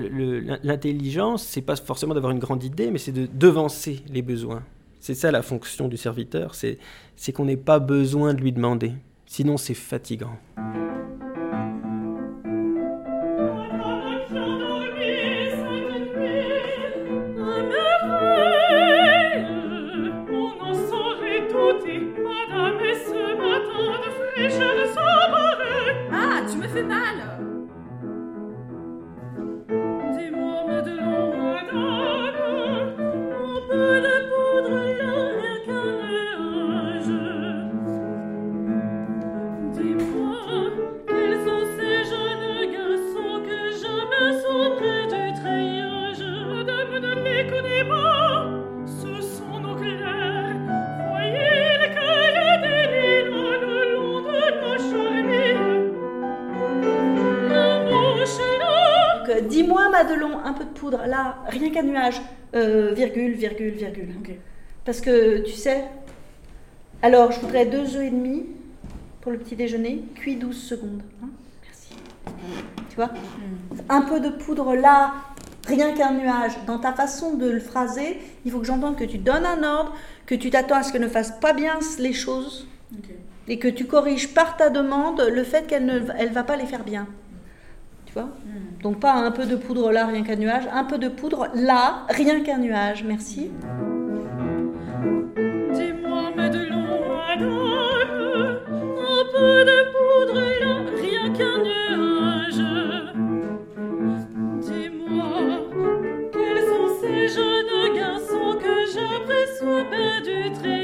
l'intelligence, 0.63 1.43
c'est 1.43 1.63
pas 1.63 1.75
forcément 1.75 2.15
d'avoir 2.15 2.31
une 2.31 2.39
grande 2.39 2.63
idée, 2.63 2.93
mais 2.93 2.99
c'est 2.99 3.11
de 3.11 3.27
devancer 3.27 4.05
les 4.09 4.23
besoins. 4.23 4.63
C'est 5.01 5.15
ça 5.15 5.33
la 5.33 5.43
fonction 5.43 5.89
du 5.89 5.97
serviteur, 5.97 6.55
c'est 6.55 7.33
qu'on 7.33 7.47
n'ait 7.47 7.57
pas 7.57 7.81
besoin 7.81 8.35
de 8.35 8.41
lui 8.41 8.53
demander. 8.53 8.93
Sinon, 9.27 9.57
c'est 9.57 9.75
fatigant. 9.75 10.39
Un 60.51 60.53
peu 60.53 60.65
de 60.65 60.71
poudre, 60.71 61.07
là, 61.07 61.37
rien 61.47 61.71
qu'un 61.71 61.83
nuage, 61.83 62.21
euh, 62.55 62.93
virgule, 62.93 63.33
virgule, 63.33 63.75
virgule. 63.75 64.09
Parce 64.85 65.01
que, 65.01 65.43
tu 65.43 65.53
sais, 65.53 65.85
alors 67.03 67.33
je 67.33 67.41
voudrais 67.41 67.67
deux 67.67 67.97
œufs 67.97 68.05
et 68.05 68.11
demi 68.11 68.47
pour 69.21 69.33
le 69.33 69.39
petit 69.39 69.57
déjeuner, 69.57 70.05
cuit 70.15 70.37
12 70.37 70.57
secondes. 70.57 71.03
Hein. 71.23 71.29
Merci. 71.63 71.95
Tu 72.89 72.97
vois? 72.97 73.07
Hmm. 73.07 73.81
Un 73.89 74.03
peu 74.03 74.21
de 74.21 74.31
poudre 74.31 74.75
là, 74.75 75.15
rien 75.67 75.93
qu'un 75.93 76.13
nuage. 76.13 76.53
Dans 76.67 76.79
ta 76.79 76.93
façon 76.93 77.37
de 77.37 77.49
le 77.49 77.61
phraser, 77.61 78.19
il 78.45 78.51
faut 78.51 78.59
que 78.59 78.67
j'entende 78.67 78.97
que 78.97 79.05
tu 79.05 79.19
donnes 79.19 79.47
un 79.47 79.63
ordre, 79.63 79.95
que 80.27 80.35
tu 80.35 80.51
t'attends 80.51 80.77
à 80.77 80.83
ce 80.83 80.93
qu'elle 80.93 81.03
ne 81.03 81.09
fasse 81.09 81.33
pas 81.41 81.53
bien 81.53 81.79
les 81.99 82.13
choses. 82.13 82.67
Et 83.49 83.59
que 83.59 83.69
tu 83.69 83.87
corriges 83.87 84.33
par 84.33 84.57
ta 84.57 84.71
demande 84.71 85.21
le 85.21 85.43
fait 85.43 85.67
qu'elle 85.67 85.85
ne 85.85 86.01
elle 86.19 86.33
va 86.33 86.45
pas 86.45 86.57
les 86.57 86.67
faire 86.67 86.85
bien. 86.85 87.09
Tu 88.07 88.13
vois? 88.13 88.25
Hmm. 88.25 88.50
Donc 88.83 88.99
pas 88.99 89.13
un 89.13 89.31
peu 89.31 89.45
de 89.45 89.57
poudre 89.57 89.93
là, 89.93 90.07
rien 90.07 90.23
qu'un 90.23 90.37
nuage. 90.37 90.65
Un 90.73 90.85
peu 90.85 90.97
de 90.97 91.09
poudre 91.09 91.49
là, 91.55 92.07
rien 92.09 92.41
qu'un 92.43 92.59
nuage. 92.59 93.05
Merci. 93.05 93.51
Dis-moi, 95.73 96.33
mais 96.37 96.49
de 96.49 96.71
un 99.11 99.25
peu 99.33 99.65
de 99.65 99.79
poudre 99.93 100.41
là, 100.61 100.75
rien 101.01 101.33
qu'un 101.33 101.59
nuage. 101.63 102.63
Dis-moi, 104.61 105.33
quels 106.33 106.65
sont 106.65 106.89
ces 107.01 107.29
jeunes 107.29 107.97
garçons 107.97 108.55
que 108.59 108.75
j'aperçois 108.93 109.85
bas 109.85 110.21
du 110.25 110.53
treillage 110.53 110.80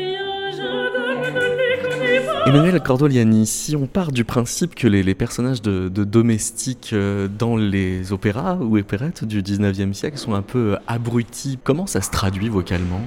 Emmanuel 2.57 2.81
Cordoliani, 2.81 3.45
si 3.45 3.77
on 3.77 3.87
part 3.87 4.13
du 4.13 4.25
principe 4.25 4.75
que 4.75 4.89
les, 4.89 5.15
personnages 5.15 5.61
de, 5.61 5.89
domestiques 5.89 6.95
euh, 6.95 7.29
dans 7.29 7.55
les 7.55 8.15
opéras 8.15 8.57
ou 8.57 8.79
opérettes 8.79 9.25
du 9.25 9.43
19e 9.43 9.93
siècle 9.93 10.17
sont 10.17 10.33
un 10.33 10.41
peu 10.41 10.73
euh, 10.73 10.77
abrutis, 10.87 11.59
comment 11.63 11.87
ça 11.87 12.01
se 12.01 12.11
traduit 12.11 12.49
vocalement? 12.49 13.03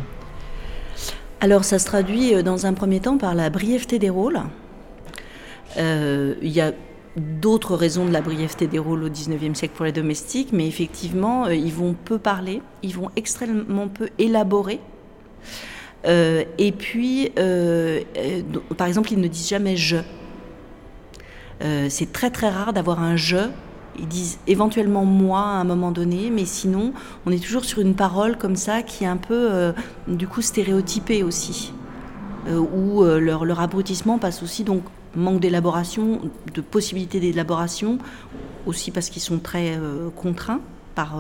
Alors 1.41 1.63
ça 1.63 1.79
se 1.79 1.88
traduit 1.88 2.36
euh, 2.36 2.44
dans 2.44 2.68
un 2.68 2.74
premier 2.74 3.00
temps 3.00 3.18
par 3.18 3.34
la 3.34 3.50
brièveté 3.50 3.98
des 3.98 4.12
rôles. 4.12 4.39
Il 5.77 6.38
y 6.44 6.62
a 6.62 6.72
d'autres 7.18 7.75
raisons 7.75 8.06
de 8.06 8.12
la 8.12 8.22
brièveté 8.22 8.68
des 8.68 8.77
rôles 8.77 9.03
au 9.03 9.10
19e 9.10 9.56
siècle 9.56 9.74
pour 9.75 9.86
les 9.86 9.91
domestiques, 9.91 10.50
mais 10.53 10.68
effectivement, 10.68 11.48
ils 11.48 11.74
vont 11.74 11.96
peu 11.96 12.20
parler, 12.20 12.62
ils 12.84 12.94
vont 12.94 13.10
extrêmement 13.15 13.88
peu 13.88 14.10
élaborer. 14.20 14.79
Euh, 16.06 16.44
et 16.58 16.72
puis, 16.72 17.32
euh, 17.38 18.01
euh, 18.18 18.41
par 18.77 18.88
exemple, 18.88 19.12
ils 19.12 19.20
ne 19.20 19.27
disent 19.27 19.50
jamais 19.50 19.75
je. 19.75 19.98
c'est 21.89 22.12
très 22.13 22.29
très 22.29 22.50
rare 22.50 22.74
d'avoir 22.74 23.01
un 23.01 23.15
je. 23.15 23.50
Ils 23.98 24.08
disent 24.08 24.39
éventuellement 24.48 25.03
moi 25.03 25.41
à 25.41 25.60
un 25.60 25.65
moment 25.65 25.91
donné, 25.91 26.29
mais 26.29 26.46
sinon, 26.46 26.94
on 27.25 27.32
est 27.32 27.44
toujours 27.44 27.65
sur 27.65 27.79
une 27.79 27.96
parole 27.96 28.38
comme 28.38 28.56
ça 28.56 28.82
qui 28.82 29.03
est 29.03 29.08
un 29.08 29.18
peu, 29.18 29.74
du 30.08 30.27
coup, 30.27 30.41
stéréotypée 30.41 31.22
aussi. 31.22 31.74
où 32.48 33.03
leur, 33.03 33.44
leur 33.44 33.60
abrutissement 33.60 34.18
passe 34.18 34.41
aussi, 34.41 34.63
donc, 34.63 34.84
manque 35.15 35.41
d'élaboration, 35.41 36.22
de 36.53 36.62
possibilité 36.62 37.20
d'élaboration, 37.20 37.98
aussi 38.65 38.91
parce 38.91 39.10
qu'ils 39.10 39.22
sont 39.22 39.39
très 39.39 39.77
contraints 40.15 40.62
par 40.96 41.15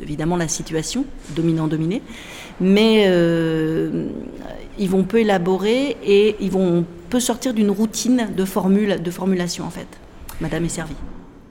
évidemment 0.00 0.36
la 0.36 0.48
situation, 0.48 1.04
dominant-dominé 1.36 2.02
mais 2.60 3.04
euh, 3.06 4.06
ils 4.78 4.88
vont 4.88 5.04
peu 5.04 5.20
élaborer 5.20 5.96
et 6.04 6.36
ils 6.40 6.50
vont 6.50 6.84
peu 7.10 7.20
sortir 7.20 7.54
d'une 7.54 7.70
routine 7.70 8.28
de, 8.36 8.44
formule, 8.44 9.02
de 9.02 9.10
formulation 9.10 9.64
en 9.64 9.70
fait. 9.70 9.88
Madame 10.40 10.64
est 10.64 10.70
servie. 10.70 10.96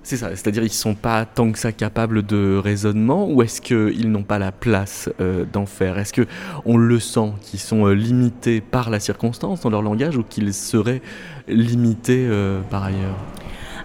C'est 0.03 0.15
ça, 0.15 0.29
c'est-à-dire 0.29 0.63
ils 0.63 0.67
ne 0.67 0.71
sont 0.71 0.95
pas 0.95 1.25
tant 1.25 1.51
que 1.51 1.59
ça 1.59 1.73
capables 1.73 2.25
de 2.25 2.57
raisonnement 2.63 3.29
ou 3.29 3.41
est-ce 3.41 3.59
qu'ils 3.59 4.09
n'ont 4.09 4.23
pas 4.23 4.39
la 4.39 4.53
place 4.53 5.09
euh, 5.19 5.43
d'en 5.51 5.65
faire? 5.65 5.97
Est-ce 5.97 6.13
qu'on 6.21 6.77
le 6.77 6.99
sent 6.99 7.33
qu'ils 7.41 7.59
sont 7.59 7.87
euh, 7.87 7.93
limités 7.93 8.61
par 8.61 8.89
la 8.89 9.01
circonstance 9.01 9.61
dans 9.61 9.69
leur 9.69 9.81
langage 9.81 10.15
ou 10.15 10.23
qu'ils 10.23 10.53
seraient 10.53 11.01
limités 11.49 12.29
par 12.69 12.83
ailleurs? 12.83 13.17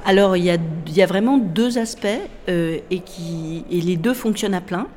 Alors 0.04 0.36
il 0.36 0.44
y 0.44 0.50
a, 1.02 1.06
vraiment 1.06 1.38
deux 1.38 1.78
aspects 1.78 2.06
et, 2.48 3.00
qui, 3.04 3.64
et 3.70 3.80
les 3.80 3.96
deux 3.96 4.14
fonctionnent 4.14 4.54
à 4.54 4.60
plein. 4.60 4.88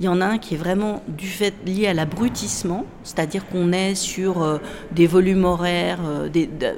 Il 0.00 0.04
y 0.04 0.08
en 0.08 0.20
a 0.20 0.26
un 0.26 0.38
qui 0.38 0.54
est 0.54 0.58
vraiment 0.58 1.02
du 1.08 1.26
fait 1.26 1.54
lié 1.66 1.88
à 1.88 1.94
l'abrutissement, 1.94 2.86
c'est-à-dire 3.02 3.48
qu'on 3.48 3.72
est 3.72 3.96
sur 3.96 4.42
euh, 4.42 4.58
des 4.92 5.08
volumes 5.08 5.44
horaires, 5.44 5.98
euh, 6.06 6.28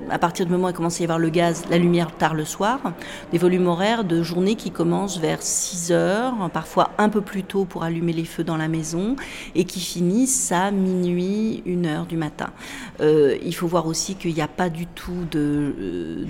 à 0.08 0.18
partir 0.18 0.46
du 0.46 0.52
moment 0.52 0.68
où 0.68 0.70
il 0.70 0.74
commence 0.74 1.00
à 1.00 1.02
y 1.02 1.04
avoir 1.04 1.18
le 1.18 1.28
gaz, 1.28 1.64
la 1.68 1.76
lumière 1.76 2.16
tard 2.16 2.32
le 2.32 2.46
soir, 2.46 2.80
des 3.30 3.36
volumes 3.36 3.66
horaires 3.66 4.04
de 4.04 4.22
journée 4.22 4.54
qui 4.54 4.70
commencent 4.70 5.18
vers 5.18 5.42
6 5.42 5.92
heures, 5.92 6.50
parfois 6.50 6.92
un 6.96 7.10
peu 7.10 7.20
plus 7.20 7.42
tôt 7.42 7.66
pour 7.66 7.84
allumer 7.84 8.14
les 8.14 8.24
feux 8.24 8.44
dans 8.44 8.56
la 8.56 8.68
maison, 8.68 9.16
et 9.54 9.64
qui 9.64 9.80
finissent 9.80 10.50
à 10.50 10.70
minuit, 10.70 11.62
1 11.66 11.84
heure 11.84 12.06
du 12.06 12.16
matin. 12.16 12.48
Euh, 13.02 13.36
il 13.44 13.54
faut 13.54 13.66
voir 13.66 13.86
aussi 13.86 14.14
qu'il 14.14 14.32
n'y 14.32 14.40
a 14.40 14.48
pas 14.48 14.70
du 14.70 14.86
tout 14.86 15.26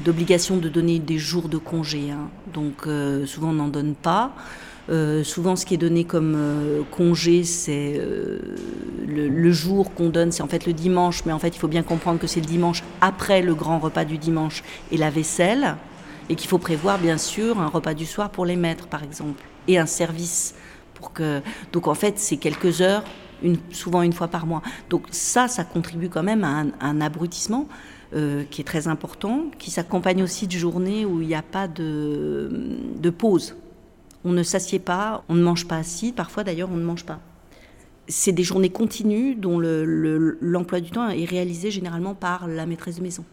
d'obligation 0.04 0.56
de, 0.56 0.68
donner 0.68 0.98
des 0.98 1.18
jours 1.18 1.48
de 1.48 1.58
congé, 1.58 2.10
hein. 2.10 2.30
donc 2.52 2.88
souvent 3.26 3.50
on 3.50 3.54
n'en 3.54 3.68
donne 3.68 3.94
pas. 3.94 4.32
Euh, 4.90 5.22
souvent, 5.22 5.54
ce 5.54 5.64
qui 5.64 5.74
est 5.74 5.78
donné 5.78 6.04
comme 6.04 6.34
euh, 6.36 6.82
congé, 6.90 7.44
c'est 7.44 7.94
euh, 7.96 8.40
le, 9.06 9.52
jour 9.52 9.94
qu'on 9.94 10.08
donne, 10.08 10.32
c'est 10.32 10.42
en 10.42 10.48
fait 10.48 10.66
le 10.66 10.72
dimanche, 10.72 11.24
mais 11.24 11.32
en 11.32 11.38
fait, 11.38 11.48
il 11.48 11.58
faut 11.58 11.68
bien 11.68 11.84
comprendre 11.84 12.18
que 12.18 12.26
c'est 12.26 12.40
le 12.40 12.46
dimanche 12.46 12.82
après 13.00 13.40
le 13.40 13.54
grand 13.54 13.78
repas 13.78 14.04
du 14.04 14.18
dimanche 14.18 14.64
et 14.90 14.96
la 14.96 15.10
vaisselle, 15.10 15.76
et 16.28 16.34
qu'il 16.34 16.48
faut 16.48 16.58
prévoir, 16.58 16.98
bien 16.98 17.18
sûr, 17.18 17.60
un 17.60 17.68
repas 17.68 17.94
du 17.94 18.04
soir 18.04 18.30
pour 18.30 18.46
les 18.46 18.56
maîtres, 18.56 18.88
par 18.88 19.04
exemple, 19.04 19.44
et 19.68 19.78
un 19.78 19.86
service 19.86 20.54
pour 20.94 21.12
que. 21.12 21.40
Donc, 21.72 21.86
en 21.86 21.94
fait, 21.94 22.18
c'est 22.18 22.36
quelques 22.36 22.80
heures, 22.80 23.04
souvent 23.70 24.02
une 24.02 24.12
fois 24.12 24.28
par 24.28 24.44
mois. 24.44 24.62
Donc, 24.88 25.06
ça, 25.12 25.46
ça 25.46 25.62
contribue 25.62 26.08
quand 26.08 26.24
même 26.24 26.42
à 26.42 26.64
un, 26.80 27.00
abrutissement. 27.00 27.68
qui 28.50 28.60
est 28.60 28.64
très 28.64 28.88
important, 28.88 29.44
qui 29.60 29.70
s'accompagne 29.70 30.20
aussi 30.24 30.48
de 30.48 30.58
journées 30.58 31.04
où 31.04 31.20
il 31.22 31.28
n'y 31.28 31.36
a 31.36 31.42
pas 31.42 31.68
de 31.68 33.10
pause. 33.16 33.54
On 34.24 34.32
ne 34.32 34.42
s'assied 34.42 34.78
pas, 34.78 35.24
on 35.28 35.34
ne 35.34 35.42
mange 35.42 35.66
pas 35.66 35.76
assis, 35.76 36.12
parfois 36.12 36.44
d'ailleurs 36.44 36.70
on 36.70 36.76
ne 36.76 36.84
mange 36.84 37.04
pas. 37.04 37.20
C'est 38.08 38.32
des 38.32 38.42
journées 38.42 38.70
continues 38.70 39.34
dont 39.34 39.58
l'emploi 39.60 40.80
du 40.80 40.90
temps 40.90 41.08
est 41.08 41.24
réalisé 41.24 41.70
généralement 41.70 42.14
par 42.14 42.48
la 42.48 42.66
maîtresse 42.66 42.96
de 42.96 43.02
maison. 43.02 43.24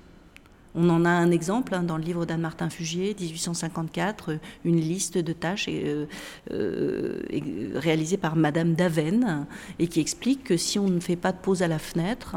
On 0.80 0.90
en 0.90 1.06
a 1.06 1.10
un 1.10 1.32
exemple 1.32 1.74
hein, 1.74 1.82
dans 1.82 1.98
le 1.98 2.04
livre 2.04 2.28
d'Anne-Martin 2.28 2.70
Fugier, 2.70 3.16
1854, 3.20 4.38
une 4.64 4.80
liste 4.80 5.18
de 5.18 5.34
tâches 5.34 5.66
euh, 5.70 6.06
euh, 6.52 7.24
réalisée 7.74 8.18
par 8.18 8.36
Madame 8.36 8.76
Daven 8.76 9.48
et 9.80 9.88
qui 9.88 10.00
explique 10.00 10.44
que 10.44 10.56
si 10.56 10.78
on 10.78 10.88
ne 10.88 11.00
fait 11.00 11.16
pas 11.16 11.32
de 11.32 11.38
pause 11.38 11.64
à 11.64 11.68
la 11.68 11.80
fenêtre, 11.80 12.36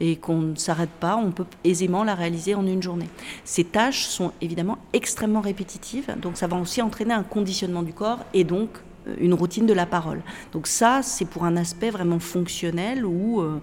et 0.00 0.16
qu'on 0.16 0.38
ne 0.38 0.54
s'arrête 0.54 0.90
pas, 0.90 1.16
on 1.16 1.30
peut 1.30 1.46
aisément 1.64 2.04
la 2.04 2.14
réaliser 2.14 2.54
en 2.54 2.66
une 2.66 2.82
journée. 2.82 3.08
Ces 3.44 3.64
tâches 3.64 4.06
sont 4.06 4.32
évidemment 4.40 4.78
extrêmement 4.92 5.40
répétitives, 5.40 6.14
donc 6.20 6.36
ça 6.36 6.46
va 6.46 6.56
aussi 6.56 6.80
entraîner 6.82 7.14
un 7.14 7.24
conditionnement 7.24 7.82
du 7.82 7.92
corps 7.92 8.20
et 8.32 8.44
donc 8.44 8.70
euh, 9.06 9.14
une 9.18 9.34
routine 9.34 9.66
de 9.66 9.72
la 9.72 9.86
parole. 9.86 10.20
Donc 10.52 10.66
ça, 10.66 11.00
c'est 11.02 11.24
pour 11.24 11.44
un 11.44 11.56
aspect 11.56 11.90
vraiment 11.90 12.20
fonctionnel 12.20 13.04
où 13.04 13.40
euh, 13.40 13.58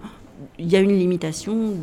il 0.58 0.70
y 0.70 0.76
a 0.76 0.80
une 0.80 0.96
limitation 0.96 1.74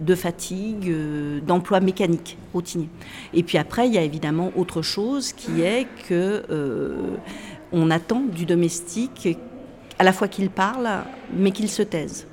de 0.00 0.14
fatigue, 0.14 0.88
euh, 0.88 1.40
d'emploi 1.40 1.80
mécanique 1.80 2.38
routinier. 2.52 2.88
Et 3.34 3.42
puis 3.42 3.58
après, 3.58 3.88
il 3.88 3.94
y 3.94 3.98
a 3.98 4.02
évidemment 4.02 4.52
autre 4.56 4.82
chose 4.82 5.32
qui 5.32 5.62
est 5.62 5.86
que 6.08 6.42
on 7.72 7.90
attend 7.90 8.20
du 8.20 8.46
domestique 8.46 9.36
à 9.98 10.04
la 10.04 10.12
fois 10.12 10.28
qu'il 10.28 10.50
parle, 10.50 10.88
mais 11.34 11.50
qu'il 11.50 11.68
se 11.68 11.82
taise. 11.82 12.28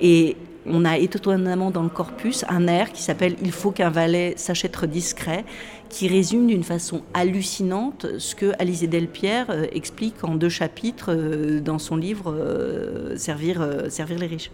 Et 0.00 0.36
on 0.66 0.84
a 0.84 0.98
étonnamment 0.98 1.70
dans 1.70 1.82
le 1.82 1.88
corpus 1.88 2.44
un 2.48 2.66
air 2.66 2.92
qui 2.92 3.02
s'appelle 3.02 3.36
Il 3.42 3.52
faut 3.52 3.70
qu'un 3.70 3.90
valet 3.90 4.34
sache 4.36 4.64
être 4.64 4.86
discret, 4.86 5.44
qui 5.88 6.08
résume 6.08 6.46
d'une 6.46 6.62
façon 6.62 7.02
hallucinante 7.14 8.06
ce 8.18 8.34
que 8.34 8.52
Alizé 8.58 8.86
Delpierre 8.86 9.46
euh, 9.50 9.66
explique 9.72 10.22
en 10.22 10.36
deux 10.36 10.48
chapitres 10.48 11.12
euh, 11.12 11.60
dans 11.60 11.78
son 11.78 11.96
livre 11.96 12.32
euh, 12.32 13.16
servir, 13.16 13.66
servir 13.88 14.18
les 14.18 14.26
riches. 14.26 14.50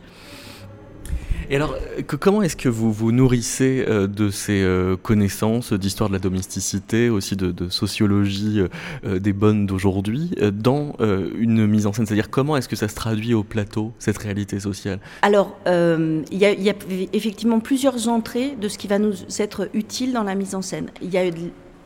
Et 1.48 1.56
alors, 1.56 1.74
euh, 1.74 2.02
comment 2.02 2.42
est-ce 2.42 2.56
que 2.56 2.68
vous 2.68 2.92
vous 2.92 3.12
nourrissez 3.12 3.84
euh, 3.86 4.08
de 4.08 4.30
ces 4.30 4.62
euh, 4.62 4.96
connaissances 4.96 5.72
d'histoire 5.72 6.08
de 6.08 6.14
la 6.14 6.18
domesticité, 6.18 7.08
aussi 7.08 7.36
de, 7.36 7.68
sociologie 7.68 8.62
des 9.04 9.32
bonnes 9.32 9.66
d'aujourd'hui, 9.66 10.30
dans 10.52 10.94
une 11.38 11.66
mise 11.66 11.86
en 11.86 11.92
scène? 11.92 12.06
C'est-à-dire, 12.06 12.30
comment 12.30 12.56
est-ce 12.56 12.68
que 12.68 12.76
ça 12.76 12.88
se 12.88 12.94
traduit 12.94 13.34
au 13.34 13.42
plateau, 13.42 13.92
cette 13.98 14.18
réalité 14.18 14.60
sociale? 14.60 15.00
Alors, 15.22 15.56
il 15.66 16.24
y, 16.32 16.38
y, 16.38 16.70
a 16.70 16.74
effectivement 17.12 17.60
plusieurs 17.60 18.08
entrées 18.08 18.56
de 18.60 18.68
ce 18.68 18.78
qui 18.78 18.88
va 18.88 18.98
nous 18.98 19.14
être 19.38 19.68
utile 19.74 20.12
dans 20.12 20.22
la 20.22 20.34
mise 20.34 20.54
en 20.54 20.62
scène. 20.62 20.90
Il 21.02 21.10
y 21.10 21.18
a 21.18 21.30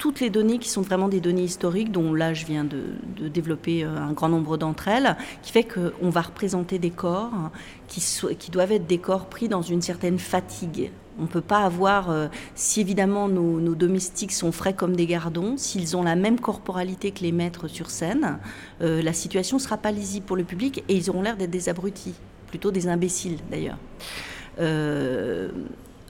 toutes 0.00 0.21
les 0.21 0.30
données 0.30 0.59
qui 0.59 0.71
sont 0.71 0.80
vraiment 0.80 1.09
des 1.09 1.21
données 1.21 1.42
historiques, 1.42 1.92
dont 1.92 2.14
là 2.14 2.33
je 2.33 2.47
viens 2.47 2.64
de, 2.64 3.28
développer 3.28 3.85
euh, 3.85 3.99
un 3.99 4.12
grand 4.12 4.30
nombre 4.30 4.57
d'entre 4.57 4.88
elles, 4.88 5.14
qui 5.42 5.52
fait 5.52 5.62
qu'on 5.62 6.09
va 6.09 6.23
représenter 6.23 6.78
des 6.78 6.90
corps 6.90 7.50
qui, 7.87 8.50
doivent 8.50 8.73
être 8.73 8.87
des 8.87 8.97
corps 8.97 9.26
pris 9.26 9.49
dans 9.49 9.61
une 9.61 9.83
certaine 9.83 10.19
fatigue. 10.19 10.90
On 11.19 11.25
ne 11.25 11.28
peut 11.28 11.42
pas 11.42 11.59
avoir, 11.59 12.11
euh, 12.11 12.28
si 12.54 12.80
évidemment 12.80 13.28
nos, 13.28 13.75
domestiques 13.75 14.33
sont 14.33 14.52
frais 14.52 14.73
comme 14.73 14.97
des 14.97 15.04
gardons, 15.07 15.59
s'ils 15.59 15.99
ont 15.99 16.02
la 16.02 16.16
même 16.16 16.40
corporalité 16.40 17.11
que 17.11 17.21
les 17.21 17.33
maîtres 17.33 17.69
sur 17.69 17.90
scène, 17.90 18.38
euh, 18.80 19.02
la 19.02 19.12
situation 19.12 19.59
ne 19.59 19.62
sera 19.62 19.76
pas 19.76 19.92
lisible 19.92 20.25
pour 20.25 20.37
le 20.37 20.45
public 20.45 20.83
et 20.88 20.95
ils 20.95 21.11
auront 21.11 21.21
l'air 21.21 21.37
d'être 21.37 21.50
des 21.50 21.69
abrutis, 21.69 22.14
plutôt 22.47 22.71
des 22.71 22.88
imbéciles 22.88 23.37
d'ailleurs. 23.50 23.76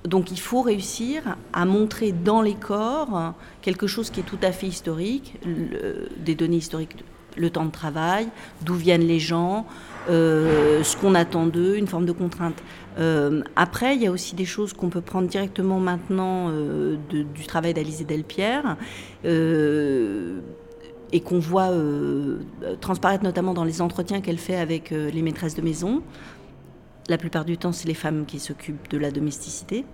Donc 0.04 0.30
il 0.30 0.40
faut 0.40 0.62
réussir 0.62 1.22
à 1.52 1.64
montrer 1.64 2.12
dans 2.12 2.42
les 2.42 2.54
corps 2.54 3.34
quelque 3.62 3.86
chose 3.86 4.10
qui 4.10 4.20
est 4.20 4.24
tout 4.24 4.38
à 4.42 4.52
fait 4.52 4.66
historique, 4.66 5.38
des 6.16 6.34
données 6.34 6.56
historiques, 6.56 6.96
le 7.36 7.50
temps 7.50 7.64
de 7.66 7.70
travail, 7.70 8.28
d'où 8.62 8.74
viennent 8.74 9.06
les 9.06 9.20
gens, 9.20 9.66
ce 10.08 10.96
qu'on 10.96 11.14
attend 11.14 11.46
d'eux, 11.46 11.76
une 11.76 11.86
forme 11.86 12.06
de 12.06 12.12
contrainte. 12.12 12.62
Euh, 12.98 13.42
après, 13.56 13.96
il 13.96 14.02
y 14.02 14.06
a 14.06 14.10
aussi 14.10 14.34
des 14.34 14.44
choses 14.44 14.72
qu'on 14.72 14.88
peut 14.88 15.00
prendre 15.00 15.28
directement 15.28 15.78
maintenant 15.78 16.48
euh, 16.50 16.96
du 17.10 17.46
travail 17.46 17.74
d'Alizée 17.74 18.04
Delpierre 18.04 18.76
euh, 19.24 20.40
et 21.12 21.20
qu'on 21.20 21.38
voit 21.38 21.70
transparaître 22.80 23.24
notamment 23.24 23.52
dans 23.52 23.64
les 23.64 23.80
entretiens 23.80 24.20
qu'elle 24.20 24.38
fait 24.38 24.54
avec 24.54 24.90
les 24.90 25.22
maîtresses 25.22 25.56
de 25.56 25.62
maison. 25.62 26.02
La 27.10 27.18
plupart 27.18 27.44
du 27.44 27.58
temps, 27.58 27.72
c'est 27.72 27.88
les 27.88 27.94
femmes 27.94 28.24
qui 28.24 28.38
s'occupent 28.38 28.88
de 28.88 28.96
la 28.96 29.10
domesticité 29.10 29.84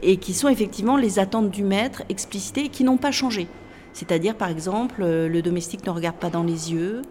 et 0.00 0.16
qui 0.18 0.32
sont 0.32 0.48
effectivement 0.48 0.96
les 0.96 1.18
attentes 1.18 1.50
du 1.50 1.64
maître 1.64 2.04
explicitées 2.08 2.66
et 2.66 2.68
qui 2.68 2.84
n'ont 2.84 2.98
pas 2.98 3.10
changé. 3.10 3.48
C'est-à-dire, 3.92 4.36
par 4.36 4.48
exemple, 4.48 5.04
le 5.04 5.42
domestique 5.42 5.84
ne 5.84 5.90
regarde 5.90 6.14
pas 6.14 6.30
dans 6.30 6.44
les 6.44 6.72
yeux, 6.72 7.02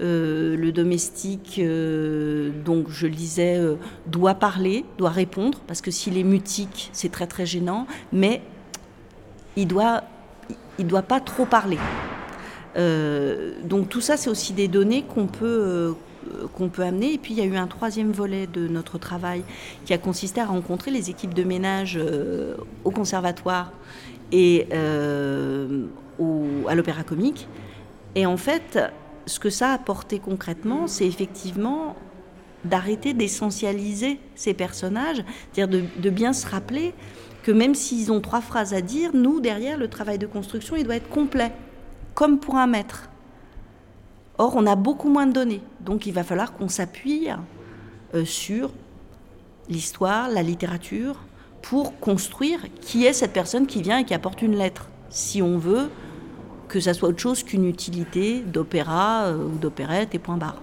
euh, 0.00 0.56
le 0.56 0.72
domestique, 0.72 1.60
euh, 1.62 2.50
donc 2.64 2.90
je 2.90 3.06
le 3.06 3.14
disais, 3.14 3.58
euh, 3.58 3.76
doit 4.08 4.34
parler, 4.34 4.84
doit 4.98 5.10
répondre, 5.10 5.60
parce 5.68 5.82
que 5.82 5.92
s'il 5.92 6.18
est 6.18 6.24
mutique, 6.24 6.90
c'est 6.92 7.12
très 7.12 7.28
très 7.28 7.46
gênant, 7.46 7.86
mais 8.12 8.42
il 9.54 9.68
doit, 9.68 10.02
il 10.80 10.86
doit 10.88 11.02
pas 11.02 11.20
trop 11.20 11.44
parler. 11.44 11.78
donc 13.64 13.88
tout 13.88 14.00
ça, 14.00 14.16
c'est 14.16 14.30
aussi 14.30 14.52
des 14.52 14.66
données 14.66 15.04
qu'on 15.04 15.28
peut 15.28 15.94
qu'on 16.54 16.68
peut 16.68 16.82
amener. 16.82 17.14
Et 17.14 17.18
puis 17.18 17.34
il 17.34 17.38
y 17.38 17.42
a 17.42 17.44
eu 17.44 17.56
un 17.56 17.66
troisième 17.66 18.12
volet 18.12 18.46
de 18.46 18.68
notre 18.68 18.98
travail 18.98 19.42
qui 19.84 19.92
a 19.92 19.98
consisté 19.98 20.40
à 20.40 20.46
rencontrer 20.46 20.90
les 20.90 21.10
équipes 21.10 21.34
de 21.34 21.44
ménage 21.44 21.98
au 22.84 22.90
conservatoire 22.90 23.72
et 24.32 24.66
à 24.72 26.74
l'opéra 26.74 27.02
comique. 27.02 27.48
Et 28.14 28.26
en 28.26 28.36
fait, 28.36 28.78
ce 29.26 29.38
que 29.38 29.50
ça 29.50 29.70
a 29.70 29.74
apporté 29.74 30.18
concrètement, 30.18 30.86
c'est 30.86 31.06
effectivement 31.06 31.96
d'arrêter 32.64 33.14
d'essentialiser 33.14 34.18
ces 34.34 34.54
personnages, 34.54 35.24
c'est-à-dire 35.52 35.82
de, 35.96 36.10
bien 36.10 36.32
se 36.32 36.46
rappeler 36.46 36.92
que 37.42 37.52
même 37.52 37.74
s'ils 37.74 38.12
ont 38.12 38.20
trois 38.20 38.42
phrases 38.42 38.74
à 38.74 38.82
dire, 38.82 39.10
nous, 39.14 39.40
derrière, 39.40 39.78
le 39.78 39.88
travail 39.88 40.18
de 40.18 40.26
construction, 40.26 40.76
il 40.76 40.84
doit 40.84 40.96
être 40.96 41.08
complet, 41.08 41.52
comme 42.14 42.38
pour 42.38 42.56
un 42.56 42.66
maître. 42.66 43.08
Or, 44.40 44.56
on 44.56 44.66
a 44.66 44.74
beaucoup 44.74 45.10
moins 45.10 45.26
de 45.26 45.34
données, 45.34 45.60
donc 45.84 46.06
il 46.06 46.14
va 46.14 46.24
falloir 46.24 46.54
qu'on 46.54 46.70
s'appuie 46.70 47.28
euh, 48.14 48.24
sur 48.24 48.70
l'histoire, 49.68 50.30
la 50.30 50.42
littérature, 50.42 51.16
pour 51.60 52.00
construire 52.00 52.60
qui 52.80 53.04
est 53.04 53.12
cette 53.12 53.34
personne 53.34 53.66
qui 53.66 53.82
vient 53.82 53.98
et 53.98 54.04
qui 54.06 54.14
apporte 54.14 54.40
une 54.40 54.56
lettre, 54.56 54.88
si 55.10 55.42
on 55.42 55.58
veut 55.58 55.90
que 56.68 56.80
ça 56.80 56.94
soit 56.94 57.10
autre 57.10 57.18
chose 57.18 57.42
qu'une 57.42 57.66
utilité 57.66 58.40
d'opéra 58.40 59.24
euh, 59.24 59.44
ou 59.44 59.58
d'opérette 59.58 60.14
et 60.14 60.18
point 60.18 60.38
barre. 60.38 60.62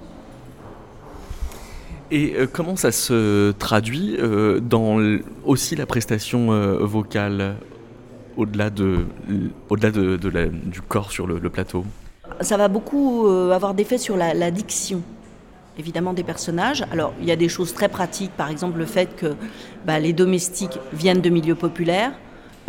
Et 2.09 2.33
euh, 2.35 2.47
comment 2.51 2.77
ça 2.77 2.91
se 2.91 3.51
traduit 3.59 4.17
dans 4.59 4.97
aussi 5.45 5.75
la 5.75 5.85
prestation 5.85 6.47
vocale 6.79 7.57
au-delà 8.37 8.71
de, 8.71 9.05
au-delà 9.69 9.91
de, 9.91 10.17
du 10.17 10.81
corps 10.81 11.11
sur 11.11 11.27
le, 11.27 11.49
plateau? 11.51 11.85
Ça 12.41 12.57
va 12.57 12.67
beaucoup 12.67 13.27
avoir 13.27 13.73
d'effet 13.73 13.97
sur 13.97 14.15
la, 14.17 14.51
diction 14.51 15.01
évidemment 15.79 16.13
des 16.13 16.23
personnages. 16.23 16.83
Alors, 16.91 17.13
il 17.21 17.27
y 17.27 17.31
a 17.31 17.35
des 17.35 17.49
choses 17.49 17.71
très 17.71 17.87
pratiques, 17.87 18.31
par 18.31 18.49
exemple 18.49 18.79
le 18.79 18.87
fait 18.87 19.15
que 19.15 19.35
bah, 19.85 19.99
les 19.99 20.11
domestiques 20.11 20.79
viennent 20.91 21.21
de 21.21 21.29
milieux 21.29 21.53
populaires, 21.53 22.13